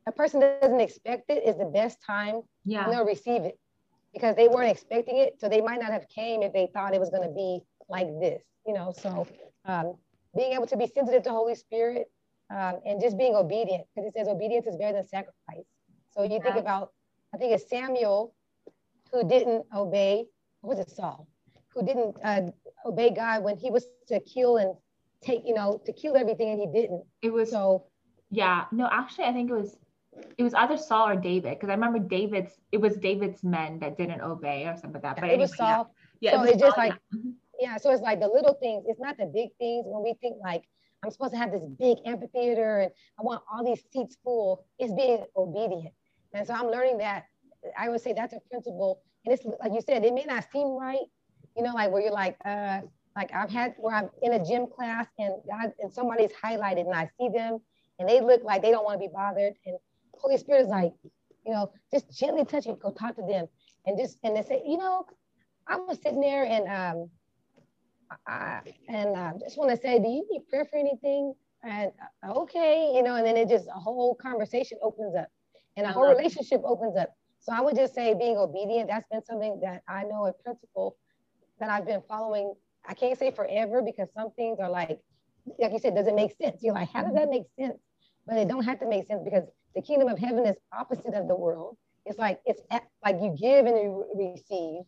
a 0.07 0.13
person 0.13 0.41
that 0.41 0.61
doesn't 0.61 0.81
expect 0.81 1.29
it 1.29 1.45
is 1.47 1.57
the 1.57 1.67
best 1.67 1.99
time 2.05 2.41
yeah. 2.65 2.89
they'll 2.89 3.05
receive 3.05 3.43
it 3.43 3.59
because 4.15 4.37
they 4.37 4.49
weren't 4.49 4.71
expecting 4.71 5.19
it. 5.19 5.39
So 5.39 5.49
they 5.49 5.61
might 5.61 5.81
not 5.81 5.93
have 5.93 6.09
came 6.09 6.43
if 6.43 6.53
they 6.53 6.69
thought 6.73 6.95
it 6.95 7.01
was 7.01 7.11
going 7.11 7.29
to 7.29 7.35
be 7.35 7.61
like 7.89 8.09
this, 8.21 8.43
you 8.67 8.75
know. 8.75 8.93
So 8.97 9.27
um, 9.65 9.95
being 10.37 10.53
able 10.53 10.67
to 10.67 10.77
be 10.77 10.87
sensitive 10.87 11.23
to 11.25 11.31
Holy 11.31 11.55
Spirit 11.55 12.11
um, 12.51 12.81
and 12.85 13.01
just 13.01 13.19
being 13.19 13.35
obedient, 13.35 13.85
because 13.95 14.09
it 14.09 14.15
says 14.17 14.29
obedience 14.29 14.67
is 14.67 14.77
better 14.77 14.95
than 14.95 15.07
sacrifice. 15.07 15.67
So 16.13 16.23
you 16.23 16.41
think 16.43 16.57
about, 16.57 16.93
I 17.35 17.39
think 17.39 17.53
it's 17.53 17.69
Samuel 17.69 18.35
who 19.13 19.27
didn't 19.29 19.65
obey, 19.75 20.27
was 20.63 20.79
it 20.79 20.91
Saul, 20.91 21.29
who 21.75 21.85
didn't 21.85 22.17
uh, 22.25 22.43
obey 22.85 23.11
God 23.11 23.45
when 23.45 23.57
he 23.57 23.71
was 23.71 23.87
to 24.09 24.21
kill 24.21 24.57
and 24.57 24.75
take, 25.23 25.43
you 25.47 25.55
know, 25.55 25.81
to 25.87 25.93
kill 25.93 26.17
everything 26.17 26.51
and 26.51 26.61
he 26.61 26.81
didn't. 26.81 27.05
It 27.23 27.33
was 27.33 27.51
so. 27.51 27.85
Yeah, 28.31 28.65
no, 28.73 28.89
actually, 28.93 29.25
I 29.25 29.33
think 29.33 29.51
it 29.51 29.55
was 29.55 29.77
it 30.37 30.43
was 30.43 30.55
either 30.55 30.77
Saul 30.77 31.11
or 31.11 31.17
David 31.17 31.55
because 31.55 31.69
I 31.69 31.75
remember 31.75 31.99
David's 31.99 32.53
it 32.73 32.79
was 32.79 32.97
David's 32.97 33.43
men 33.43 33.79
that 33.81 33.97
didn't 33.97 34.21
obey 34.21 34.67
or 34.67 34.75
something 34.75 34.95
like 34.95 35.03
that. 35.03 35.17
But 35.17 35.25
it 35.25 35.29
anyway, 35.29 35.43
was 35.43 35.57
Saul. 35.57 35.95
Yeah, 36.21 36.33
yeah 36.33 36.39
so 36.39 36.45
it 36.45 36.53
it's 36.53 36.61
just 36.61 36.77
like 36.77 36.95
yeah 37.59 37.77
so 37.77 37.91
it's 37.91 38.03
like 38.03 38.21
the 38.21 38.29
little 38.29 38.55
things 38.55 38.85
it's 38.87 39.01
not 39.01 39.17
the 39.17 39.27
big 39.27 39.51
things. 39.59 39.85
When 39.87 40.03
we 40.03 40.15
think 40.21 40.37
like 40.43 40.65
i'm 41.05 41.11
supposed 41.11 41.33
to 41.33 41.39
have 41.39 41.53
this 41.53 41.63
big 41.79 41.99
amphitheater 42.07 42.81
and 42.81 42.93
i 43.19 43.23
want 43.23 43.43
all 43.53 43.65
these 43.65 43.83
seats 43.93 44.17
full 44.23 44.65
it's 44.79 44.93
being 44.93 45.25
obedient. 45.37 45.95
And 46.35 46.47
so 46.47 46.55
i'm 46.55 46.69
learning 46.69 46.99
that 46.99 47.25
i 47.79 47.89
would 47.89 48.01
say 48.01 48.13
that's 48.13 48.35
a 48.35 48.41
principle. 48.51 49.03
And 49.25 49.35
it's 49.35 49.45
like 49.61 49.73
you 49.73 49.81
said 49.81 50.05
it 50.05 50.15
may 50.15 50.25
not 50.25 50.45
seem 50.53 50.69
right 50.69 51.07
you 51.57 51.63
know 51.63 51.73
like 51.75 51.91
where 51.91 52.03
you're 52.03 52.13
like 52.13 52.37
uh 52.45 52.81
like 53.17 53.31
i've 53.35 53.51
had 53.51 53.75
where 53.79 53.95
i'm 53.95 54.11
in 54.23 54.35
a 54.35 54.45
gym 54.45 54.67
class 54.67 55.07
and 55.19 55.35
god 55.51 55.73
and 55.81 55.93
somebody's 55.93 56.33
highlighted 56.33 56.87
and 56.87 56.95
i 56.95 57.09
see 57.19 57.29
them 57.29 57.59
and 57.99 58.09
they 58.09 58.21
look 58.21 58.43
like 58.45 58.63
they 58.63 58.71
don't 58.71 58.85
want 58.85 59.01
to 59.01 59.07
be 59.07 59.13
bothered. 59.13 59.55
And 59.67 59.77
holy 60.15 60.39
spirit 60.39 60.63
is 60.63 60.69
like 60.69 60.93
you 61.47 61.53
know 61.53 61.73
just 61.93 62.17
gently 62.17 62.45
touch 62.45 62.67
it 62.67 62.79
go 62.81 62.91
talk 62.93 63.17
to 63.17 63.23
them 63.23 63.47
and 63.87 63.99
just 63.99 64.19
and 64.23 64.37
they 64.37 64.43
say 64.43 64.63
you 64.65 64.77
know 64.77 65.05
I 65.69 65.77
was 65.77 65.99
sitting 66.03 66.21
there 66.21 66.45
and 66.45 66.67
um, 66.67 67.11
I, 68.27 68.61
and 68.89 69.17
I 69.17 69.33
just 69.41 69.59
want 69.59 69.71
to 69.71 69.77
say, 69.77 69.99
do 69.99 70.09
you 70.09 70.27
need 70.31 70.49
prayer 70.49 70.65
for 70.65 70.79
anything? 70.79 71.35
And 71.63 71.91
uh, 72.27 72.33
okay, 72.41 72.93
you 72.95 73.03
know, 73.03 73.17
and 73.17 73.27
then 73.27 73.37
it 73.37 73.49
just 73.49 73.67
a 73.69 73.79
whole 73.79 74.15
conversation 74.15 74.79
opens 74.83 75.15
up 75.17 75.29
and 75.77 75.87
a 75.87 75.93
whole 75.93 76.09
relationship 76.09 76.63
opens 76.65 76.97
up. 76.97 77.11
So 77.41 77.53
I 77.53 77.61
would 77.61 77.77
just 77.77 77.95
say 77.95 78.15
being 78.15 78.37
obedient, 78.37 78.89
that's 78.89 79.07
been 79.11 79.25
something 79.25 79.61
that 79.63 79.83
I 79.89 80.05
know 80.05 80.27
a 80.27 80.33
principle 80.33 80.97
that 81.61 81.71
I've 81.71 81.87
been 81.87 82.03
following. 82.09 82.55
I 82.87 82.95
can't 82.95 83.19
say 83.19 83.31
forever 83.31 83.83
because 83.83 84.09
some 84.15 84.31
things 84.33 84.59
are 84.61 84.71
like, 84.71 84.99
like 85.59 85.73
you 85.73 85.79
said, 85.79 85.95
does 85.95 86.07
it 86.07 86.15
make 86.15 86.33
sense? 86.41 86.63
You're 86.63 86.75
like, 86.75 86.91
how 86.93 87.03
does 87.03 87.15
that 87.15 87.29
make 87.29 87.45
sense? 87.59 87.79
But 88.27 88.37
it 88.39 88.49
don't 88.49 88.65
have 88.65 88.79
to 88.81 88.89
make 88.89 89.07
sense 89.07 89.23
because 89.25 89.45
the 89.75 89.83
kingdom 89.83 90.09
of 90.09 90.19
heaven 90.19 90.47
is 90.47 90.57
opposite 90.73 91.15
of 91.15 91.29
the 91.29 91.37
world. 91.37 91.77
It's 92.07 92.19
like 92.19 92.41
it's 92.47 92.61
like 93.05 93.17
you 93.21 93.35
give 93.39 93.67
and 93.67 93.77
you 93.77 94.05
receive. 94.17 94.83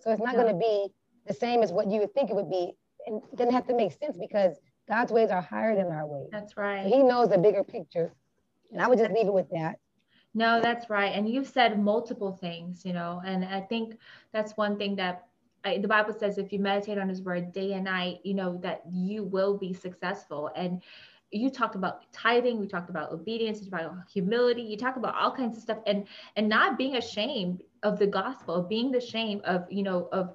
So 0.00 0.10
it's 0.10 0.22
not 0.22 0.34
going 0.34 0.48
to 0.48 0.58
be 0.58 0.88
the 1.28 1.34
same 1.34 1.62
as 1.62 1.72
what 1.72 1.90
you 1.90 2.00
would 2.00 2.14
think 2.14 2.30
it 2.30 2.36
would 2.36 2.50
be. 2.50 2.72
And 3.06 3.22
it 3.32 3.36
doesn't 3.36 3.54
have 3.54 3.66
to 3.68 3.76
make 3.76 3.92
sense 3.92 4.16
because 4.18 4.56
God's 4.88 5.12
ways 5.12 5.30
are 5.30 5.42
higher 5.42 5.76
than 5.76 5.86
our 5.86 6.06
ways. 6.06 6.28
That's 6.32 6.56
right. 6.56 6.86
he 6.86 7.02
knows 7.02 7.28
the 7.28 7.38
bigger 7.38 7.62
picture. 7.62 8.12
And 8.72 8.82
I 8.82 8.88
would 8.88 8.98
just 8.98 9.12
leave 9.12 9.26
it 9.26 9.32
with 9.32 9.48
that. 9.50 9.76
No, 10.34 10.60
that's 10.60 10.90
right. 10.90 11.12
And 11.14 11.28
you've 11.28 11.48
said 11.48 11.82
multiple 11.82 12.32
things, 12.32 12.84
you 12.84 12.92
know, 12.92 13.22
and 13.24 13.44
I 13.44 13.60
think 13.60 13.96
that's 14.32 14.56
one 14.56 14.76
thing 14.76 14.96
that 14.96 15.26
I, 15.64 15.78
the 15.78 15.88
Bible 15.88 16.12
says 16.12 16.38
if 16.38 16.52
you 16.52 16.58
meditate 16.58 16.98
on 16.98 17.08
his 17.08 17.22
word 17.22 17.52
day 17.52 17.72
and 17.72 17.84
night, 17.84 18.18
you 18.24 18.34
know, 18.34 18.58
that 18.62 18.82
you 18.90 19.24
will 19.24 19.56
be 19.56 19.72
successful. 19.72 20.50
And 20.54 20.82
you 21.30 21.50
talked 21.50 21.74
about 21.74 22.10
tithing, 22.12 22.58
we 22.58 22.66
talked 22.66 22.90
about 22.90 23.12
obedience, 23.12 23.62
you 23.62 23.70
talked 23.70 23.84
about 23.84 24.08
humility, 24.10 24.62
you 24.62 24.76
talk 24.76 24.96
about 24.96 25.14
all 25.14 25.30
kinds 25.34 25.56
of 25.56 25.62
stuff 25.62 25.78
and 25.86 26.06
and 26.36 26.48
not 26.48 26.78
being 26.78 26.96
ashamed 26.96 27.62
of 27.82 27.98
the 27.98 28.06
gospel, 28.06 28.62
being 28.62 28.90
the 28.90 29.00
shame 29.00 29.40
of, 29.44 29.66
you 29.70 29.82
know, 29.82 30.08
of 30.12 30.34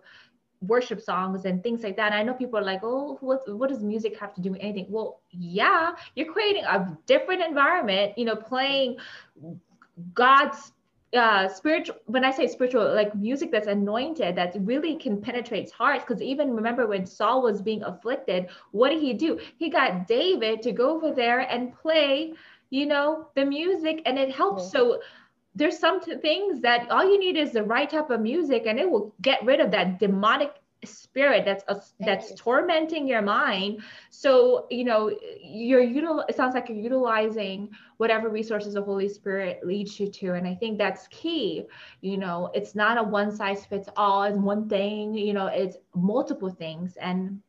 worship 0.68 1.02
songs 1.02 1.46
and 1.46 1.62
things 1.64 1.84
like 1.84 1.96
that. 1.98 2.12
And 2.12 2.16
I 2.16 2.24
know 2.24 2.34
people 2.34 2.60
are 2.60 2.64
like, 2.64 2.82
oh, 2.84 3.18
what, 3.22 3.42
what 3.58 3.70
does 3.70 3.84
music 3.84 4.18
have 4.20 4.34
to 4.36 4.42
do 4.42 4.52
with 4.52 4.62
anything? 4.62 4.88
Well, 4.90 5.22
yeah, 5.32 5.92
you're 6.16 6.32
creating 6.32 6.64
a 6.66 6.98
different 7.06 7.42
environment, 7.42 8.18
you 8.18 8.26
know, 8.26 8.36
playing 8.36 8.98
God's 10.14 10.72
uh 11.16 11.48
spiritual 11.48 11.96
when 12.06 12.26
i 12.26 12.32
say 12.32 12.48
spiritual 12.48 12.92
like 12.96 13.14
music 13.14 13.52
that's 13.52 13.68
anointed 13.68 14.36
that 14.36 14.56
really 14.62 14.96
can 14.96 15.22
penetrate 15.22 15.70
hearts 15.72 16.04
because 16.04 16.24
even 16.24 16.56
remember 16.56 16.88
when 16.88 17.06
saul 17.06 17.44
was 17.44 17.62
being 17.62 17.84
afflicted 17.84 18.48
what 18.72 18.90
did 18.90 19.00
he 19.00 19.14
do 19.14 19.40
he 19.60 19.70
got 19.70 20.08
david 20.08 20.60
to 20.62 20.72
go 20.72 20.96
over 20.96 21.14
there 21.14 21.42
and 21.42 21.72
play 21.72 22.34
you 22.72 22.88
know 22.88 23.28
the 23.36 23.46
music 23.46 24.02
and 24.08 24.18
it 24.18 24.32
helps 24.32 24.64
mm-hmm. 24.64 24.72
so 24.72 25.02
there's 25.56 25.78
some 25.78 26.02
things 26.02 26.62
that 26.62 26.90
all 26.90 27.04
you 27.04 27.20
need 27.20 27.38
is 27.38 27.52
the 27.52 27.64
right 27.64 27.90
type 27.90 28.10
of 28.10 28.22
music 28.22 28.64
and 28.66 28.80
it 28.80 28.90
will 28.90 29.14
get 29.22 29.44
rid 29.46 29.60
of 29.60 29.72
that 29.72 30.00
demonic 30.00 30.52
spirit 30.86 31.46
that's 31.46 31.64
a, 31.68 31.82
that's 32.00 32.34
tormenting 32.36 33.08
your 33.08 33.22
mind. 33.22 33.82
So 34.10 34.68
you 34.70 34.84
know 34.84 35.12
you're 35.42 35.84
util 35.84 36.24
it 36.28 36.36
sounds 36.36 36.54
like 36.56 36.70
you're 36.70 36.78
utilizing 36.78 37.70
whatever 37.98 38.30
resources 38.30 38.74
the 38.74 38.82
holy 38.82 39.10
spirit 39.10 39.66
leads 39.66 40.00
you 40.00 40.08
to. 40.10 40.34
And 40.34 40.48
i 40.48 40.56
think 40.56 40.78
that's 40.78 41.08
key. 41.08 41.64
You 42.02 42.18
know 42.18 42.50
it's 42.54 42.76
not 42.76 42.98
a 42.98 43.04
one 43.04 43.36
size 43.36 43.66
fits 43.66 43.90
all 43.96 44.24
it's 44.24 44.38
one 44.38 44.68
thing 44.70 45.14
you 45.14 45.34
know 45.34 45.48
it's 45.48 45.78
multiple 45.96 46.50
things. 46.50 46.98
And 46.98 47.42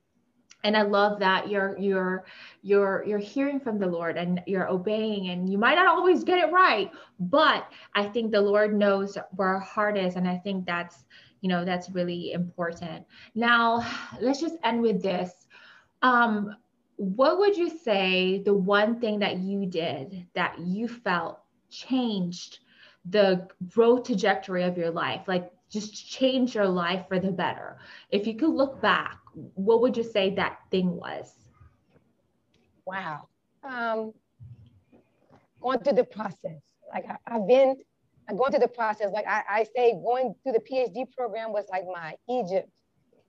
and 0.65 0.77
i 0.77 0.83
love 0.83 1.19
that 1.21 1.49
you're 1.49 1.79
you're 1.79 2.25
you're 2.63 3.05
you're 3.07 3.19
hearing 3.19 3.61
from 3.61 3.79
the 3.79 3.87
lord 3.87 4.17
and 4.17 4.43
you're 4.47 4.69
obeying 4.69 5.29
and 5.29 5.49
you 5.49 5.59
might 5.59 5.77
not 5.77 5.87
always 5.87 6.25
get 6.25 6.39
it 6.39 6.53
right 6.53 6.91
but 7.21 7.71
i 7.95 8.03
think 8.05 8.33
the 8.33 8.41
lord 8.41 8.75
knows 8.75 9.17
where 9.37 9.49
our 9.49 9.61
heart 9.61 9.97
is. 9.97 10.17
And 10.17 10.27
i 10.27 10.37
think 10.37 10.67
that's 10.67 11.05
you 11.45 11.49
know 11.49 11.63
that's 11.63 11.91
really 11.91 12.33
important. 12.33 13.05
Now 13.35 13.87
let's 14.19 14.41
just 14.41 14.57
end 14.65 14.81
with 14.81 15.03
this. 15.03 15.31
Um 16.01 16.57
what 16.97 17.39
would 17.39 17.55
you 17.55 17.69
say 17.69 18.43
the 18.45 18.55
one 18.55 18.99
thing 18.99 19.19
that 19.19 19.39
you 19.39 19.67
did 19.67 20.27
that 20.35 20.59
you 20.59 20.89
felt 20.89 21.41
changed 21.69 22.61
the 23.11 23.47
growth 23.69 24.07
trajectory 24.07 24.63
of 24.63 24.79
your 24.79 24.91
life? 24.91 25.23
Like 25.27 25.53
just 25.69 26.09
change 26.09 26.55
your 26.55 26.69
life 26.69 27.05
for 27.09 27.19
the 27.19 27.33
better. 27.33 27.77
If 28.11 28.27
you 28.27 28.37
could 28.37 28.55
look 28.55 28.81
back 28.81 29.19
what 29.35 29.81
would 29.81 29.97
you 29.97 30.03
say 30.05 30.35
that 30.35 30.59
thing 30.71 30.97
was? 30.97 31.33
Wow. 32.87 33.29
Um 33.63 34.13
going 35.61 35.81
through 35.81 35.95
the 35.95 36.05
process. 36.05 36.61
Like 36.93 37.07
I, 37.09 37.33
have 37.33 37.49
been 37.49 37.77
going 38.37 38.53
through 38.53 38.61
the 38.61 38.69
process. 38.69 39.09
Like 39.13 39.27
I, 39.27 39.43
I 39.49 39.67
say 39.75 39.93
going 39.93 40.35
through 40.43 40.53
the 40.53 40.61
phd 40.61 41.13
program 41.17 41.53
was 41.53 41.65
like 41.71 41.85
my 41.93 42.15
egypt. 42.29 42.71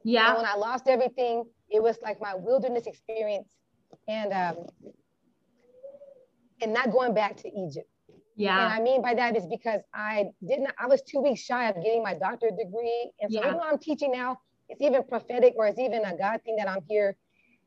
Yeah. 0.04 0.30
And 0.30 0.38
when 0.38 0.46
i 0.46 0.56
lost 0.56 0.88
everything 0.88 1.46
it 1.70 1.82
was 1.82 1.98
like 2.04 2.22
my 2.22 2.36
wilderness 2.36 2.86
experience. 2.86 3.48
And 4.08 4.34
um 4.34 4.66
and 6.62 6.74
not 6.74 6.92
going 6.92 7.14
back 7.14 7.38
to 7.38 7.48
egypt. 7.50 7.90
Yeah. 8.36 8.64
And 8.64 8.74
I 8.74 8.82
mean 8.82 9.02
by 9.02 9.14
that 9.14 9.36
is 9.36 9.46
because 9.48 9.82
I 9.94 10.26
didn't, 10.46 10.70
I 10.78 10.88
was 10.88 11.02
two 11.02 11.22
weeks 11.22 11.42
shy 11.42 11.70
of 11.70 11.76
getting 11.76 12.04
my 12.04 12.14
doctorate 12.14 12.58
degree. 12.58 13.12
And 13.22 13.32
so 13.32 13.40
yeah. 13.40 13.48
even 13.48 13.58
though 13.58 13.64
I'm 13.64 13.78
teaching 13.80 14.12
now, 14.12 14.38
it's 14.70 14.82
even 14.82 15.04
prophetic 15.04 15.54
or 15.58 15.68
it's 15.68 15.80
even 15.80 16.04
a 16.06 16.16
God 16.18 16.42
thing 16.44 16.56
that 16.58 16.70
I'm 16.70 16.82
here 16.88 17.16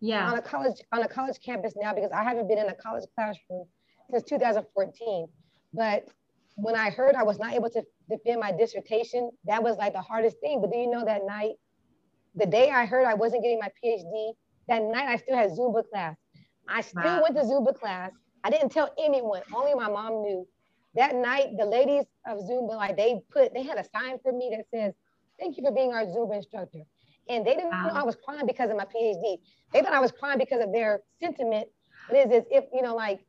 yeah. 0.00 0.30
on 0.30 0.38
a 0.38 0.42
college 0.42 0.80
on 0.92 1.02
a 1.02 1.08
college 1.08 1.38
campus 1.44 1.74
now 1.76 1.94
because 1.94 2.10
I 2.12 2.22
haven't 2.22 2.48
been 2.48 2.58
in 2.58 2.68
a 2.68 2.74
college 2.74 3.04
classroom 3.14 3.66
since 4.10 4.22
2014. 4.24 5.26
But 5.74 6.08
when 6.56 6.74
I 6.74 6.90
heard 6.90 7.14
I 7.14 7.22
was 7.22 7.38
not 7.38 7.54
able 7.54 7.70
to 7.70 7.82
defend 8.08 8.40
my 8.40 8.52
dissertation, 8.52 9.30
that 9.46 9.62
was 9.62 9.76
like 9.76 9.92
the 9.92 10.00
hardest 10.00 10.38
thing. 10.40 10.60
But 10.60 10.72
do 10.72 10.78
you 10.78 10.90
know 10.90 11.04
that 11.04 11.22
night, 11.26 11.52
the 12.34 12.46
day 12.46 12.70
I 12.70 12.86
heard 12.86 13.06
I 13.06 13.14
wasn't 13.14 13.42
getting 13.42 13.58
my 13.58 13.70
PhD, 13.82 14.32
that 14.68 14.82
night 14.82 15.08
I 15.08 15.16
still 15.16 15.36
had 15.36 15.50
Zumba 15.50 15.88
class. 15.88 16.16
I 16.68 16.80
still 16.82 17.02
wow. 17.02 17.22
went 17.22 17.36
to 17.36 17.42
Zumba 17.42 17.74
class. 17.74 18.12
I 18.44 18.50
didn't 18.50 18.70
tell 18.70 18.90
anyone, 19.02 19.42
only 19.54 19.74
my 19.74 19.88
mom 19.88 20.22
knew 20.22 20.46
that 20.94 21.14
night, 21.14 21.56
the 21.56 21.64
ladies 21.64 22.04
of 22.26 22.38
Zumba, 22.38 22.76
like 22.76 22.96
they 22.96 23.20
put, 23.30 23.54
they 23.54 23.62
had 23.62 23.78
a 23.78 23.84
sign 23.84 24.18
for 24.22 24.32
me 24.32 24.52
that 24.56 24.66
says, 24.74 24.94
thank 25.38 25.56
you 25.56 25.64
for 25.64 25.72
being 25.72 25.92
our 25.92 26.04
Zumba 26.04 26.36
instructor. 26.36 26.80
And 27.28 27.46
they 27.46 27.54
didn't 27.54 27.70
wow. 27.70 27.88
know 27.88 27.94
I 27.94 28.02
was 28.02 28.16
crying 28.16 28.46
because 28.46 28.70
of 28.70 28.76
my 28.76 28.84
PhD. 28.84 29.38
They 29.72 29.82
thought 29.82 29.92
I 29.92 30.00
was 30.00 30.12
crying 30.12 30.38
because 30.38 30.62
of 30.62 30.72
their 30.72 31.00
sentiment. 31.20 31.68
But 32.08 32.18
it's 32.18 32.32
as 32.32 32.44
if, 32.50 32.64
you 32.72 32.82
know, 32.82 32.94
like 32.94 33.20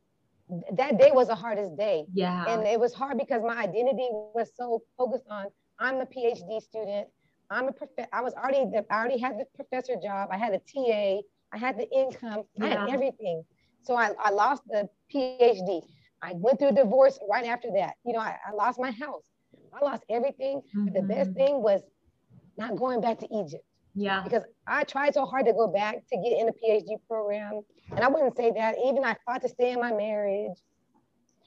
that 0.72 0.98
day 0.98 1.10
was 1.12 1.28
the 1.28 1.34
hardest 1.34 1.76
day. 1.76 2.06
Yeah. 2.12 2.44
And 2.48 2.66
it 2.66 2.80
was 2.80 2.94
hard 2.94 3.18
because 3.18 3.42
my 3.42 3.56
identity 3.56 4.08
was 4.10 4.50
so 4.56 4.82
focused 4.96 5.26
on 5.30 5.46
I'm 5.78 5.96
a 5.96 6.06
PhD 6.06 6.60
student. 6.60 7.08
I'm 7.50 7.68
a 7.68 7.72
prof. 7.72 7.90
I 8.12 8.22
was 8.22 8.34
already 8.34 8.64
the, 8.70 8.84
I 8.90 8.96
already 8.96 9.18
had 9.18 9.38
the 9.38 9.44
professor 9.54 9.94
job. 10.02 10.28
I 10.30 10.38
had 10.38 10.52
a 10.54 10.58
TA. 10.58 11.22
I 11.52 11.58
had 11.58 11.78
the 11.78 11.88
income. 11.90 12.44
Yeah. 12.54 12.64
I 12.64 12.68
had 12.68 12.90
everything. 12.90 13.42
So 13.82 13.96
I, 13.96 14.10
I 14.22 14.30
lost 14.30 14.62
the 14.68 14.88
PhD. 15.12 15.82
I 16.22 16.32
went 16.34 16.58
through 16.58 16.68
a 16.68 16.72
divorce 16.72 17.18
right 17.28 17.46
after 17.46 17.68
that. 17.76 17.94
You 18.04 18.12
know, 18.12 18.20
I, 18.20 18.36
I 18.46 18.54
lost 18.54 18.78
my 18.78 18.90
house. 18.90 19.24
I 19.72 19.84
lost 19.84 20.04
everything. 20.10 20.60
Mm-hmm. 20.60 20.84
But 20.84 20.94
the 20.94 21.02
best 21.02 21.30
mm-hmm. 21.30 21.38
thing 21.38 21.62
was 21.62 21.80
not 22.60 22.76
going 22.76 23.00
back 23.00 23.18
to 23.18 23.28
Egypt. 23.34 23.64
Yeah. 23.94 24.22
Because 24.22 24.44
I 24.66 24.84
tried 24.84 25.14
so 25.14 25.24
hard 25.24 25.46
to 25.46 25.52
go 25.52 25.66
back 25.66 26.06
to 26.10 26.16
get 26.16 26.38
in 26.38 26.46
the 26.46 26.52
PhD 26.52 26.96
program. 27.08 27.62
And 27.90 28.00
I 28.00 28.08
wouldn't 28.08 28.36
say 28.36 28.52
that. 28.52 28.76
Even 28.86 29.02
I 29.02 29.16
fought 29.26 29.42
to 29.42 29.48
stay 29.48 29.72
in 29.72 29.80
my 29.80 29.92
marriage. 29.92 30.56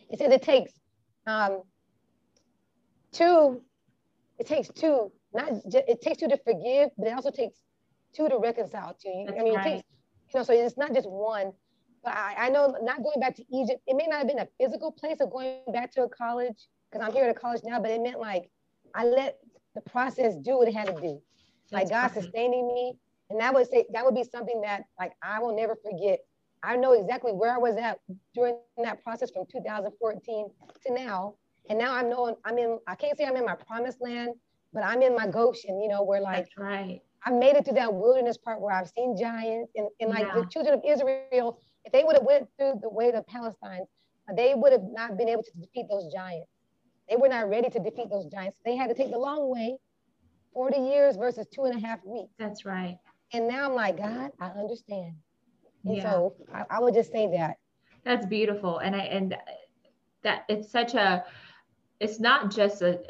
It 0.09 0.19
says 0.19 0.31
it 0.33 0.41
takes 0.41 0.73
um, 1.25 1.61
two, 3.13 3.61
it 4.37 4.47
takes 4.47 4.67
two, 4.67 5.11
not 5.33 5.49
just, 5.71 5.85
it 5.87 6.01
takes 6.01 6.17
two 6.17 6.27
to 6.27 6.37
forgive, 6.43 6.89
but 6.97 7.07
it 7.07 7.13
also 7.13 7.31
takes 7.31 7.57
two 8.13 8.27
to 8.27 8.37
reconcile 8.37 8.97
to 8.99 9.09
you. 9.09 9.25
That's 9.27 9.39
I 9.39 9.43
mean, 9.43 9.55
right. 9.55 9.65
it 9.65 9.69
takes, 9.69 9.83
you 10.33 10.39
know, 10.39 10.43
so 10.43 10.53
it's 10.53 10.77
not 10.77 10.93
just 10.93 11.09
one. 11.09 11.53
But 12.03 12.13
I, 12.15 12.35
I 12.37 12.49
know 12.49 12.75
not 12.81 12.97
going 12.97 13.21
back 13.21 13.35
to 13.37 13.43
Egypt, 13.53 13.81
it 13.87 13.95
may 13.95 14.07
not 14.07 14.17
have 14.19 14.27
been 14.27 14.39
a 14.39 14.47
physical 14.59 14.91
place 14.91 15.17
of 15.21 15.31
going 15.31 15.63
back 15.71 15.91
to 15.93 16.01
a 16.03 16.09
college, 16.09 16.67
because 16.91 17.07
I'm 17.07 17.13
here 17.13 17.23
at 17.23 17.29
a 17.29 17.39
college 17.39 17.61
now, 17.63 17.79
but 17.79 17.91
it 17.91 18.01
meant 18.01 18.19
like 18.19 18.49
I 18.93 19.05
let 19.05 19.37
the 19.75 19.81
process 19.81 20.35
do 20.35 20.57
what 20.57 20.67
it 20.67 20.75
had 20.75 20.87
to 20.87 21.01
do. 21.01 21.21
Like 21.71 21.89
God 21.89 22.11
sustaining 22.11 22.67
me. 22.67 22.97
And 23.29 23.39
that 23.39 23.53
would 23.53 23.69
say 23.69 23.85
that 23.93 24.05
would 24.05 24.15
be 24.15 24.23
something 24.23 24.61
that 24.61 24.83
like 24.99 25.13
I 25.23 25.39
will 25.39 25.55
never 25.55 25.75
forget. 25.75 26.19
I 26.61 26.75
know 26.75 26.93
exactly 26.93 27.31
where 27.31 27.53
I 27.53 27.57
was 27.57 27.75
at 27.77 27.99
during 28.33 28.57
that 28.83 29.03
process 29.03 29.31
from 29.31 29.45
2014 29.51 30.47
to 30.85 30.93
now. 30.93 31.35
And 31.69 31.79
now 31.79 31.93
I'm 31.93 32.09
knowing 32.09 32.35
I'm 32.45 32.57
in, 32.57 32.79
I 32.87 32.95
can't 32.95 33.17
say 33.17 33.25
I'm 33.25 33.35
in 33.35 33.45
my 33.45 33.55
promised 33.55 34.01
land, 34.01 34.33
but 34.73 34.83
I'm 34.83 35.01
in 35.01 35.15
my 35.15 35.27
Goshen, 35.27 35.81
you 35.81 35.87
know, 35.87 36.03
where 36.03 36.21
like 36.21 36.45
That's 36.45 36.57
right. 36.57 37.01
I 37.25 37.31
made 37.31 37.55
it 37.55 37.65
to 37.65 37.73
that 37.73 37.93
wilderness 37.93 38.37
part 38.37 38.61
where 38.61 38.73
I've 38.73 38.89
seen 38.89 39.17
giants 39.17 39.71
and, 39.75 39.87
and 39.99 40.09
like 40.09 40.27
yeah. 40.27 40.35
the 40.35 40.45
children 40.45 40.75
of 40.75 40.81
Israel 40.85 41.57
if 41.85 41.91
they 41.91 42.03
would 42.03 42.15
have 42.15 42.23
went 42.23 42.47
through 42.57 42.79
the 42.81 42.89
way 42.89 43.11
of 43.11 43.25
Palestine, 43.27 43.85
they 44.35 44.53
would 44.55 44.71
have 44.71 44.83
not 44.83 45.17
been 45.17 45.29
able 45.29 45.43
to 45.43 45.51
defeat 45.59 45.87
those 45.89 46.11
giants. 46.13 46.49
They 47.09 47.15
were 47.15 47.27
not 47.27 47.49
ready 47.49 47.69
to 47.69 47.79
defeat 47.79 48.09
those 48.09 48.27
giants. 48.27 48.57
They 48.65 48.75
had 48.75 48.87
to 48.87 48.93
take 48.93 49.11
the 49.11 49.19
long 49.19 49.49
way, 49.49 49.77
40 50.53 50.77
years 50.79 51.15
versus 51.15 51.47
two 51.53 51.65
and 51.65 51.75
a 51.75 51.85
half 51.85 51.99
weeks. 52.05 52.31
That's 52.39 52.65
right. 52.65 52.97
And 53.33 53.47
now 53.47 53.69
I'm 53.69 53.75
like, 53.75 53.97
God, 53.97 54.31
I 54.39 54.47
understand. 54.47 55.13
And 55.85 55.97
yeah. 55.97 56.03
so 56.03 56.35
I, 56.53 56.63
I 56.69 56.79
would 56.79 56.93
just 56.93 57.11
say 57.11 57.27
that. 57.35 57.57
That's 58.03 58.25
beautiful. 58.25 58.79
And 58.79 58.95
I 58.95 58.99
and 58.99 59.35
that 60.23 60.43
it's 60.47 60.71
such 60.71 60.93
a 60.93 61.23
it's 61.99 62.19
not 62.19 62.51
just 62.51 62.81
a 62.81 63.01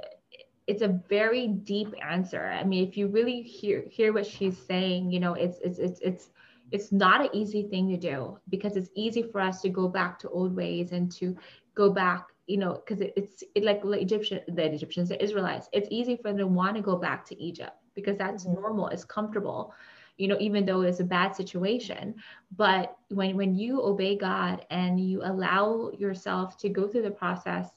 it's 0.66 0.82
a 0.82 0.88
very 1.10 1.48
deep 1.48 1.94
answer. 2.02 2.46
I 2.46 2.64
mean, 2.64 2.88
if 2.88 2.96
you 2.98 3.08
really 3.08 3.42
hear 3.42 3.84
hear 3.90 4.14
what 4.14 4.26
she's 4.26 4.58
saying, 4.58 5.12
you 5.12 5.20
know, 5.20 5.34
it's 5.34 5.60
it's 5.60 5.80
it's 5.80 6.00
it's 6.02 6.30
it's 6.72 6.92
not 6.92 7.22
an 7.22 7.30
easy 7.34 7.64
thing 7.64 7.90
to 7.90 7.98
do 7.98 8.40
because 8.50 8.78
it's 8.78 8.90
easy 8.96 9.24
for 9.24 9.42
us 9.42 9.62
to 9.62 9.70
go 9.70 9.88
back 9.88 10.18
to 10.20 10.30
old 10.30 10.56
ways 10.56 10.92
and 10.92 11.12
to 11.14 11.36
go 11.76 11.92
back 11.92 12.28
you 12.48 12.58
know 12.58 12.74
because 12.74 13.02
it, 13.02 13.14
it's 13.16 13.44
it, 13.56 13.64
like 13.64 13.82
the 13.82 13.92
egyptian 13.92 14.42
the 14.48 14.74
egyptians 14.74 15.10
the 15.10 15.24
israelites 15.24 15.70
it's 15.72 15.88
easy 15.92 16.16
for 16.16 16.30
them 16.30 16.38
to 16.38 16.48
want 16.48 16.76
to 16.76 16.82
go 16.82 16.96
back 16.96 17.26
to 17.26 17.42
egypt 17.42 17.78
because 17.96 18.18
that's 18.18 18.46
mm-hmm. 18.46 18.62
normal 18.62 18.88
it's 18.88 19.06
comfortable 19.06 19.74
you 20.18 20.28
know 20.28 20.38
even 20.40 20.66
though 20.66 20.82
it's 20.82 21.00
a 21.00 21.04
bad 21.04 21.36
situation 21.36 22.14
but 22.56 22.98
when 23.10 23.36
when 23.36 23.56
you 23.56 23.82
obey 23.82 24.18
god 24.18 24.66
and 24.70 25.00
you 25.00 25.22
allow 25.24 25.90
yourself 25.98 26.58
to 26.58 26.70
go 26.70 26.88
through 26.88 27.02
the 27.02 27.12
process 27.12 27.70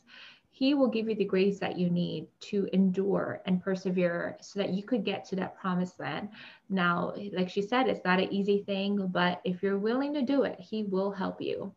he 0.56 0.72
will 0.72 0.88
give 0.88 1.06
you 1.06 1.14
the 1.14 1.22
grace 1.22 1.58
that 1.58 1.78
you 1.78 1.90
need 1.90 2.28
to 2.40 2.66
endure 2.72 3.42
and 3.44 3.62
persevere 3.62 4.38
so 4.40 4.58
that 4.58 4.70
you 4.70 4.82
could 4.82 5.04
get 5.04 5.22
to 5.22 5.36
that 5.36 5.54
promised 5.54 6.00
land. 6.00 6.30
Now, 6.70 7.12
like 7.34 7.50
she 7.50 7.60
said, 7.60 7.88
it's 7.88 8.06
not 8.06 8.20
an 8.20 8.32
easy 8.32 8.62
thing, 8.62 9.06
but 9.08 9.42
if 9.44 9.62
you're 9.62 9.76
willing 9.76 10.14
to 10.14 10.22
do 10.22 10.44
it, 10.44 10.58
He 10.58 10.84
will 10.84 11.10
help 11.10 11.42
you. 11.42 11.74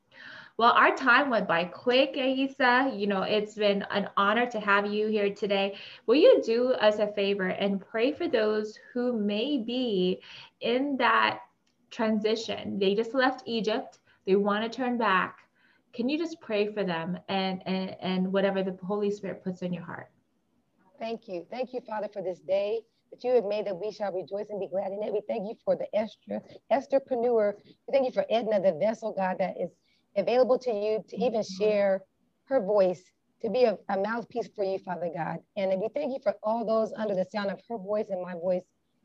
Well, 0.59 0.73
our 0.73 0.93
time 0.93 1.29
went 1.29 1.47
by 1.47 1.63
quick, 1.63 2.15
Yaisa. 2.15 2.99
You 2.99 3.07
know, 3.07 3.21
it's 3.21 3.55
been 3.55 3.83
an 3.91 4.09
honor 4.17 4.45
to 4.51 4.59
have 4.59 4.85
you 4.85 5.07
here 5.07 5.33
today. 5.33 5.77
Will 6.05 6.17
you 6.17 6.41
do 6.45 6.73
us 6.73 6.99
a 6.99 7.07
favor 7.13 7.47
and 7.47 7.79
pray 7.79 8.11
for 8.11 8.27
those 8.27 8.77
who 8.93 9.17
may 9.17 9.57
be 9.57 10.21
in 10.59 10.97
that 10.97 11.39
transition? 11.91 12.77
They 12.77 12.93
just 12.93 13.13
left 13.13 13.43
Egypt, 13.45 13.99
they 14.27 14.35
want 14.35 14.69
to 14.69 14.69
turn 14.69 14.97
back 14.97 15.37
can 15.93 16.07
you 16.07 16.17
just 16.17 16.39
pray 16.39 16.71
for 16.71 16.83
them 16.83 17.17
and, 17.29 17.63
and, 17.65 17.95
and 18.01 18.31
whatever 18.31 18.61
the 18.61 18.77
Holy 18.83 19.09
Spirit 19.09 19.43
puts 19.43 19.61
in 19.61 19.73
your 19.73 19.83
heart? 19.83 20.09
Thank 20.99 21.27
you. 21.27 21.45
Thank 21.49 21.73
you, 21.73 21.81
Father, 21.81 22.07
for 22.11 22.21
this 22.21 22.39
day 22.39 22.81
that 23.11 23.23
you 23.23 23.33
have 23.33 23.45
made 23.45 23.65
that 23.65 23.75
we 23.75 23.91
shall 23.91 24.11
rejoice 24.11 24.49
and 24.49 24.59
be 24.59 24.67
glad 24.67 24.91
in 24.91 25.01
it. 25.01 25.11
We 25.11 25.21
thank 25.27 25.47
you 25.47 25.55
for 25.65 25.75
the 25.75 25.87
Esther, 25.95 26.41
Estherpreneur. 26.71 27.53
We 27.65 27.91
thank 27.91 28.05
you 28.05 28.11
for 28.11 28.25
Edna, 28.29 28.61
the 28.61 28.77
vessel, 28.77 29.13
God, 29.13 29.37
that 29.39 29.55
is 29.59 29.71
available 30.19 30.57
to 30.59 30.71
you 30.71 31.03
to 31.09 31.17
even 31.17 31.43
share 31.43 32.01
her 32.45 32.61
voice, 32.61 33.01
to 33.41 33.49
be 33.49 33.63
a, 33.63 33.77
a 33.89 33.97
mouthpiece 33.97 34.49
for 34.55 34.63
you, 34.63 34.79
Father 34.79 35.09
God. 35.15 35.37
And 35.55 35.79
we 35.79 35.89
thank 35.93 36.11
you 36.11 36.19
for 36.21 36.35
all 36.43 36.65
those 36.65 36.91
under 36.95 37.15
the 37.15 37.25
sound 37.25 37.51
of 37.51 37.59
her 37.69 37.77
voice 37.77 38.07
and 38.09 38.21
my 38.21 38.33
voice 38.33 38.63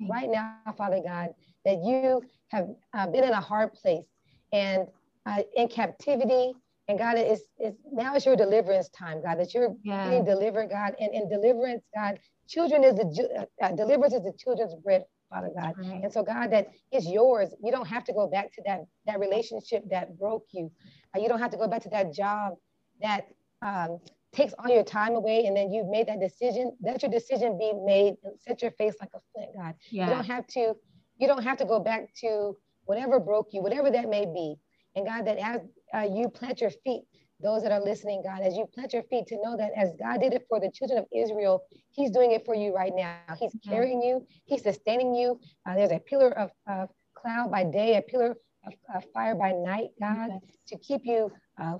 right 0.08 0.28
now, 0.28 0.58
Father 0.76 1.00
God, 1.04 1.30
that 1.64 1.78
you 1.84 2.22
have 2.48 2.68
uh, 2.92 3.06
been 3.06 3.24
in 3.24 3.32
a 3.32 3.40
hard 3.40 3.72
place 3.74 4.06
and 4.52 4.86
uh, 5.26 5.42
in 5.56 5.68
captivity 5.68 6.52
and 6.88 6.98
God, 6.98 7.16
is 7.18 7.42
is 7.58 7.74
now 7.90 8.14
is 8.14 8.26
your 8.26 8.36
deliverance 8.36 8.88
time, 8.90 9.22
God, 9.22 9.38
that 9.38 9.54
you're 9.54 9.74
yeah. 9.82 10.10
being 10.10 10.24
delivered, 10.24 10.68
God. 10.68 10.94
And 11.00 11.14
in 11.14 11.28
deliverance, 11.28 11.82
God, 11.94 12.18
children 12.46 12.84
is 12.84 12.94
the 12.96 13.46
uh, 13.62 13.72
deliverance 13.72 14.12
is 14.12 14.22
the 14.22 14.34
children's 14.38 14.74
bread, 14.74 15.04
Father 15.34 15.50
God. 15.54 15.74
Right. 15.78 16.02
And 16.02 16.12
so, 16.12 16.22
God, 16.22 16.52
that 16.52 16.68
is 16.92 17.06
yours. 17.08 17.54
You 17.62 17.72
don't 17.72 17.88
have 17.88 18.04
to 18.04 18.12
go 18.12 18.28
back 18.28 18.52
to 18.54 18.62
that 18.66 18.80
that 19.06 19.18
relationship 19.18 19.82
that 19.90 20.16
broke 20.18 20.46
you. 20.52 20.70
Uh, 21.14 21.20
you 21.20 21.28
don't 21.28 21.40
have 21.40 21.50
to 21.50 21.56
go 21.56 21.66
back 21.66 21.82
to 21.82 21.88
that 21.90 22.12
job 22.12 22.54
that 23.02 23.26
um, 23.62 23.98
takes 24.32 24.54
all 24.58 24.68
your 24.68 24.84
time 24.84 25.14
away, 25.16 25.46
and 25.46 25.56
then 25.56 25.72
you've 25.72 25.88
made 25.88 26.06
that 26.06 26.20
decision. 26.20 26.76
Let 26.82 27.02
your 27.02 27.10
decision 27.10 27.58
be 27.58 27.72
made 27.84 28.14
and 28.22 28.34
set 28.38 28.62
your 28.62 28.70
face 28.72 28.94
like 29.00 29.10
a 29.14 29.20
flint, 29.32 29.50
God. 29.56 29.74
Yeah. 29.90 30.08
You 30.08 30.14
don't 30.14 30.26
have 30.26 30.46
to. 30.48 30.74
You 31.18 31.26
don't 31.26 31.42
have 31.42 31.58
to 31.58 31.64
go 31.64 31.80
back 31.80 32.14
to 32.20 32.56
whatever 32.84 33.18
broke 33.18 33.48
you, 33.52 33.62
whatever 33.62 33.90
that 33.90 34.08
may 34.08 34.26
be. 34.26 34.56
And 34.96 35.06
God, 35.06 35.26
that 35.26 35.38
as 35.38 35.60
uh, 35.92 36.06
you 36.12 36.28
plant 36.28 36.60
your 36.60 36.70
feet, 36.70 37.02
those 37.44 37.62
that 37.62 37.70
are 37.70 37.80
listening, 37.80 38.22
God, 38.24 38.40
as 38.40 38.56
you 38.56 38.66
plant 38.74 38.94
your 38.94 39.02
feet 39.04 39.26
to 39.28 39.36
know 39.36 39.56
that 39.56 39.70
as 39.76 39.90
God 40.00 40.20
did 40.20 40.32
it 40.32 40.46
for 40.48 40.58
the 40.58 40.70
children 40.70 40.98
of 40.98 41.04
Israel, 41.14 41.62
He's 41.92 42.10
doing 42.10 42.32
it 42.32 42.44
for 42.44 42.54
you 42.54 42.74
right 42.74 42.92
now. 42.96 43.18
He's 43.38 43.54
carrying 43.68 44.02
you, 44.02 44.26
He's 44.46 44.62
sustaining 44.62 45.14
you. 45.14 45.38
Uh, 45.68 45.74
there's 45.74 45.92
a 45.92 46.00
pillar 46.00 46.30
of, 46.38 46.50
of 46.66 46.88
cloud 47.14 47.50
by 47.50 47.62
day, 47.62 47.98
a 47.98 48.02
pillar 48.02 48.34
of, 48.66 48.72
of 48.94 49.04
fire 49.12 49.34
by 49.34 49.52
night, 49.52 49.90
God, 50.00 50.40
to 50.68 50.78
keep 50.78 51.02
you 51.04 51.30
uh, 51.62 51.76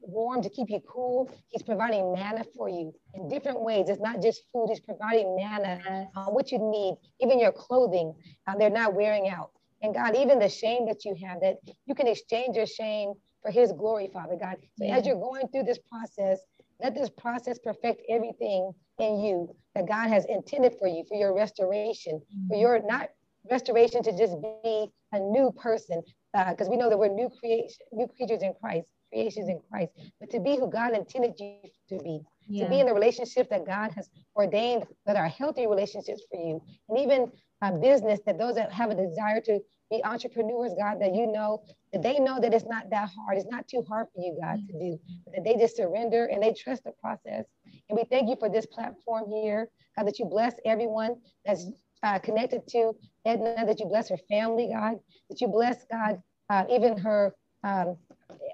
warm, 0.00 0.40
to 0.40 0.48
keep 0.48 0.70
you 0.70 0.80
cool. 0.88 1.30
He's 1.48 1.62
providing 1.62 2.12
manna 2.12 2.44
for 2.56 2.68
you 2.68 2.94
in 3.14 3.28
different 3.28 3.60
ways. 3.60 3.88
It's 3.88 4.00
not 4.00 4.22
just 4.22 4.42
food, 4.52 4.68
He's 4.68 4.80
providing 4.80 5.36
manna, 5.36 6.08
uh, 6.14 6.26
what 6.26 6.52
you 6.52 6.58
need, 6.58 6.94
even 7.20 7.40
your 7.40 7.52
clothing. 7.52 8.14
Uh, 8.46 8.56
they're 8.56 8.70
not 8.70 8.94
wearing 8.94 9.28
out. 9.28 9.50
And 9.82 9.94
God, 9.94 10.16
even 10.16 10.38
the 10.38 10.48
shame 10.48 10.86
that 10.86 11.04
you 11.04 11.16
have, 11.26 11.40
that 11.40 11.56
you 11.86 11.94
can 11.94 12.06
exchange 12.06 12.56
your 12.56 12.66
shame 12.66 13.14
for 13.48 13.52
His 13.52 13.72
glory, 13.72 14.10
Father 14.12 14.36
God. 14.36 14.56
So 14.78 14.84
yeah. 14.84 14.96
as 14.96 15.06
you're 15.06 15.20
going 15.20 15.48
through 15.48 15.64
this 15.64 15.78
process, 15.78 16.38
let 16.80 16.94
this 16.94 17.10
process 17.10 17.58
perfect 17.58 18.02
everything 18.08 18.72
in 18.98 19.20
you 19.20 19.54
that 19.74 19.88
God 19.88 20.08
has 20.08 20.26
intended 20.26 20.76
for 20.78 20.86
you, 20.86 21.04
for 21.08 21.16
your 21.16 21.34
restoration, 21.34 22.20
for 22.48 22.54
mm-hmm. 22.54 22.60
your 22.60 22.82
not 22.86 23.08
restoration 23.50 24.02
to 24.02 24.16
just 24.16 24.34
be 24.62 24.88
a 25.12 25.18
new 25.18 25.50
person, 25.52 26.02
because 26.32 26.68
uh, 26.68 26.70
we 26.70 26.76
know 26.76 26.90
that 26.90 26.98
we're 26.98 27.08
new 27.08 27.30
creation, 27.40 27.78
new 27.92 28.06
creatures 28.06 28.42
in 28.42 28.52
Christ, 28.60 28.86
creations 29.10 29.48
in 29.48 29.60
Christ, 29.70 29.92
but 30.20 30.30
to 30.30 30.40
be 30.40 30.56
who 30.56 30.70
God 30.70 30.94
intended 30.94 31.34
you 31.38 31.56
to 31.88 31.98
be, 32.04 32.20
yeah. 32.46 32.64
to 32.64 32.70
be 32.70 32.80
in 32.80 32.86
the 32.86 32.92
relationship 32.92 33.48
that 33.48 33.66
God 33.66 33.92
has 33.92 34.10
ordained 34.36 34.84
that 35.06 35.16
are 35.16 35.28
healthy 35.28 35.66
relationships 35.66 36.22
for 36.30 36.38
you, 36.38 36.60
and 36.90 36.98
even 36.98 37.32
a 37.62 37.72
business 37.72 38.20
that 38.26 38.38
those 38.38 38.56
that 38.56 38.70
have 38.72 38.90
a 38.90 38.94
desire 38.94 39.40
to 39.40 39.58
be 39.90 40.02
entrepreneurs, 40.04 40.72
God, 40.78 41.00
that 41.00 41.14
you 41.14 41.26
know 41.26 41.62
that 41.92 42.02
they 42.02 42.18
know 42.18 42.40
that 42.40 42.52
it's 42.52 42.66
not 42.66 42.90
that 42.90 43.08
hard. 43.16 43.38
It's 43.38 43.50
not 43.50 43.66
too 43.68 43.82
hard 43.88 44.06
for 44.14 44.20
you, 44.20 44.38
God, 44.40 44.60
to 44.66 44.72
do. 44.78 44.98
That 45.34 45.44
they 45.44 45.56
just 45.56 45.76
surrender 45.76 46.26
and 46.26 46.42
they 46.42 46.52
trust 46.52 46.84
the 46.84 46.92
process. 47.00 47.46
And 47.88 47.96
we 47.96 48.04
thank 48.04 48.28
you 48.28 48.36
for 48.38 48.48
this 48.48 48.66
platform 48.66 49.30
here, 49.30 49.68
God, 49.96 50.06
that 50.06 50.18
you 50.18 50.26
bless 50.26 50.54
everyone 50.64 51.16
that's 51.44 51.66
uh, 52.02 52.18
connected 52.18 52.66
to 52.68 52.92
Edna, 53.24 53.64
that 53.66 53.80
you 53.80 53.86
bless 53.86 54.08
her 54.08 54.18
family, 54.28 54.70
God, 54.72 54.98
that 55.30 55.40
you 55.40 55.48
bless, 55.48 55.84
God, 55.90 56.22
uh, 56.50 56.64
even 56.70 56.96
her, 56.98 57.34
um, 57.64 57.96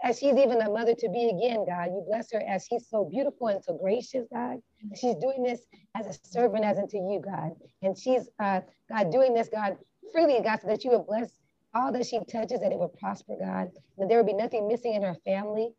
as 0.03 0.18
she's 0.18 0.37
even 0.37 0.61
a 0.61 0.70
mother 0.70 0.95
to 0.95 1.09
be 1.09 1.28
again, 1.28 1.64
God. 1.66 1.87
You 1.87 2.05
bless 2.07 2.32
her 2.32 2.43
as 2.47 2.66
she's 2.66 2.89
so 2.89 3.05
beautiful 3.05 3.49
and 3.49 3.62
so 3.62 3.76
gracious, 3.76 4.26
God. 4.32 4.59
She's 4.95 5.16
doing 5.16 5.43
this 5.43 5.61
as 5.97 6.07
a 6.07 6.18
servant, 6.26 6.64
as 6.64 6.78
unto 6.78 6.97
you, 6.97 7.22
God. 7.24 7.53
And 7.82 7.97
she's, 7.97 8.28
uh, 8.39 8.61
God, 8.91 9.11
doing 9.11 9.35
this, 9.35 9.49
God, 9.49 9.76
freely, 10.12 10.40
God, 10.42 10.61
so 10.62 10.68
that 10.68 10.84
you 10.84 10.90
would 10.92 11.07
bless 11.07 11.30
all 11.74 11.92
that 11.92 12.07
she 12.07 12.18
touches, 12.30 12.61
that 12.61 12.72
it 12.72 12.78
would 12.78 12.94
prosper, 12.94 13.34
God. 13.40 13.70
That 13.98 14.09
there 14.09 14.18
would 14.18 14.26
be 14.26 14.34
nothing 14.34 14.68
missing 14.68 14.94
in 14.94 15.02
her 15.02 15.16
family, 15.24 15.70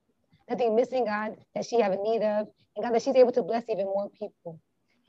nothing 0.49 0.76
missing, 0.76 1.05
God, 1.05 1.38
that 1.55 1.65
she 1.65 1.80
have 1.82 1.91
a 1.93 1.97
need 1.97 2.23
of. 2.23 2.47
And 2.76 2.84
God, 2.86 2.93
that 2.93 3.01
she's 3.03 3.15
able 3.15 3.32
to 3.34 3.43
bless 3.43 3.63
even 3.69 3.86
more 3.86 4.09
people. 4.09 4.59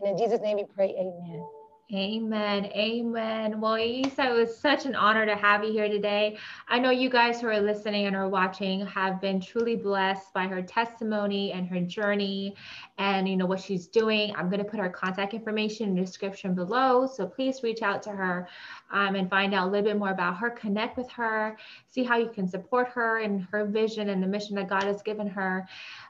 And 0.00 0.10
in 0.10 0.18
Jesus' 0.18 0.40
name 0.40 0.56
we 0.58 0.64
pray, 0.64 0.94
amen. 0.98 1.46
Amen. 1.95 2.64
Amen. 2.74 3.61
Well, 3.61 3.74
Yaisa, 3.74 4.30
it 4.30 4.32
was 4.32 4.59
such 4.59 4.87
an 4.87 4.97
honor 4.97 5.24
to 5.24 5.37
have 5.37 5.62
you 5.62 5.70
here 5.70 5.87
today. 5.89 6.37
I 6.66 6.80
know 6.80 6.91
you 6.91 7.09
guys 7.09 7.41
who 7.41 7.47
are 7.47 7.61
listening 7.61 8.07
and 8.07 8.16
are 8.16 8.28
watching 8.28 8.84
have 8.87 9.20
been 9.20 9.41
truly 9.41 9.76
blessed 9.76 10.34
by 10.34 10.49
her 10.49 10.61
testimony 10.61 11.53
and 11.53 11.64
her 11.68 11.78
journey 11.78 12.57
and 12.99 13.28
you 13.28 13.37
know 13.37 13.47
what 13.47 13.61
she's 13.61 13.87
doing. 13.87 14.34
I'm 14.34 14.51
going 14.51 14.59
to 14.59 14.68
put 14.68 14.80
her 14.80 14.89
contact 14.89 15.32
information 15.32 15.91
in 15.91 15.95
the 15.95 16.01
description 16.01 16.57
below. 16.57 17.07
So 17.07 17.24
please 17.24 17.62
reach 17.62 17.82
out 17.82 18.03
to 18.03 18.11
her 18.11 18.49
um, 18.91 19.14
and 19.14 19.30
find 19.30 19.55
out 19.55 19.68
a 19.68 19.70
little 19.70 19.87
bit 19.87 19.97
more 19.97 20.11
about 20.11 20.39
her, 20.39 20.51
connect 20.51 20.97
with 20.97 21.09
her, 21.12 21.57
see 21.87 22.03
how 22.03 22.16
you 22.16 22.30
can 22.30 22.49
support 22.49 22.89
her 22.89 23.20
and 23.20 23.47
her 23.53 23.64
vision 23.64 24.09
and 24.09 24.20
the 24.20 24.26
mission 24.26 24.57
that 24.57 24.68
God 24.68 24.82
has 24.82 25.03
given 25.03 25.28
her. 25.28 25.68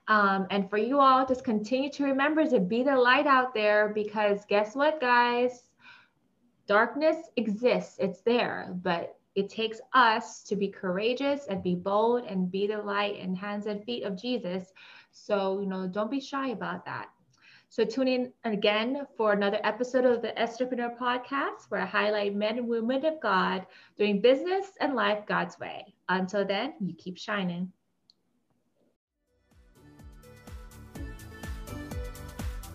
Um, 0.09 0.47
and 0.51 0.71
for 0.71 0.79
you 0.79 1.01
all, 1.01 1.27
just 1.27 1.45
continue 1.45 1.91
to 1.91 2.05
remember 2.05 2.47
to 2.47 2.61
be 2.61 2.83
the 2.83 2.97
light 2.97 3.27
out 3.27 3.53
there 3.53 3.91
because 3.95 4.47
guess 4.49 4.75
what, 4.75 5.03
guys? 5.03 5.66
Darkness 6.67 7.31
exists, 7.37 7.97
it's 7.99 8.23
there, 8.23 8.71
but 8.83 9.19
it 9.37 9.49
takes 9.51 9.81
us 9.93 10.43
to 10.45 10.57
be 10.57 10.69
courageous 10.69 11.47
and 11.47 11.63
be 11.63 11.75
bold 11.75 12.25
and 12.25 12.51
be 12.51 12.67
the 12.67 12.79
light 12.79 13.21
and 13.21 13.37
hands 13.37 13.67
and 13.67 13.85
feet 13.85 14.03
of 14.03 14.17
Jesus. 14.17 14.73
So, 15.13 15.61
you 15.61 15.67
know, 15.67 15.87
don't 15.87 16.11
be 16.11 16.21
shy 16.21 16.49
about 16.49 16.85
that. 16.87 17.11
So 17.69 17.85
tune 17.85 18.09
in 18.09 18.33
again 18.45 19.07
for 19.17 19.33
another 19.33 19.61
episode 19.63 20.05
of 20.05 20.23
the 20.23 20.33
Estherpreneur 20.39 20.97
podcast 20.97 21.69
where 21.69 21.83
I 21.83 21.87
highlight 21.87 22.35
men 22.35 22.59
and 22.59 22.69
women 22.69 23.05
of 23.05 23.21
God 23.21 23.67
doing 23.99 24.21
business 24.21 24.73
and 24.81 24.95
life 24.95 25.27
God's 25.27 25.59
way. 25.59 25.95
Until 26.09 26.47
then, 26.47 26.75
you 26.81 26.95
keep 26.95 27.19
shining. 27.19 27.73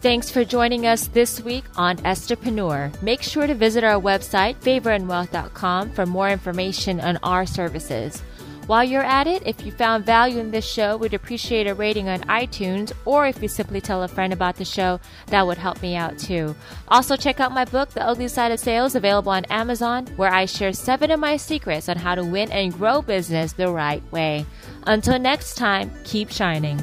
Thanks 0.01 0.31
for 0.31 0.43
joining 0.43 0.87
us 0.87 1.05
this 1.05 1.41
week 1.41 1.63
on 1.75 1.97
Estherpreneur. 1.97 2.99
Make 3.03 3.21
sure 3.21 3.45
to 3.45 3.53
visit 3.53 3.83
our 3.83 4.01
website, 4.01 4.55
favorandwealth.com, 4.55 5.91
for 5.91 6.07
more 6.07 6.27
information 6.27 6.99
on 6.99 7.17
our 7.17 7.45
services. 7.45 8.19
While 8.65 8.83
you're 8.83 9.03
at 9.03 9.27
it, 9.27 9.43
if 9.45 9.63
you 9.63 9.71
found 9.71 10.03
value 10.03 10.39
in 10.39 10.49
this 10.49 10.67
show, 10.67 10.97
we'd 10.97 11.13
appreciate 11.13 11.67
a 11.67 11.75
rating 11.75 12.09
on 12.09 12.21
iTunes, 12.21 12.93
or 13.05 13.27
if 13.27 13.43
you 13.43 13.47
simply 13.47 13.79
tell 13.79 14.01
a 14.01 14.07
friend 14.07 14.33
about 14.33 14.55
the 14.55 14.65
show, 14.65 14.99
that 15.27 15.45
would 15.45 15.59
help 15.59 15.79
me 15.83 15.95
out 15.95 16.17
too. 16.17 16.55
Also, 16.87 17.15
check 17.15 17.39
out 17.39 17.51
my 17.51 17.65
book, 17.65 17.91
The 17.91 18.03
Ugly 18.03 18.29
Side 18.29 18.51
of 18.51 18.59
Sales, 18.59 18.95
available 18.95 19.31
on 19.31 19.45
Amazon, 19.45 20.07
where 20.15 20.33
I 20.33 20.45
share 20.45 20.73
seven 20.73 21.11
of 21.11 21.19
my 21.19 21.37
secrets 21.37 21.87
on 21.87 21.97
how 21.97 22.15
to 22.15 22.23
win 22.23 22.51
and 22.51 22.73
grow 22.73 23.03
business 23.03 23.53
the 23.53 23.71
right 23.71 24.01
way. 24.11 24.47
Until 24.87 25.19
next 25.19 25.57
time, 25.57 25.91
keep 26.05 26.31
shining. 26.31 26.79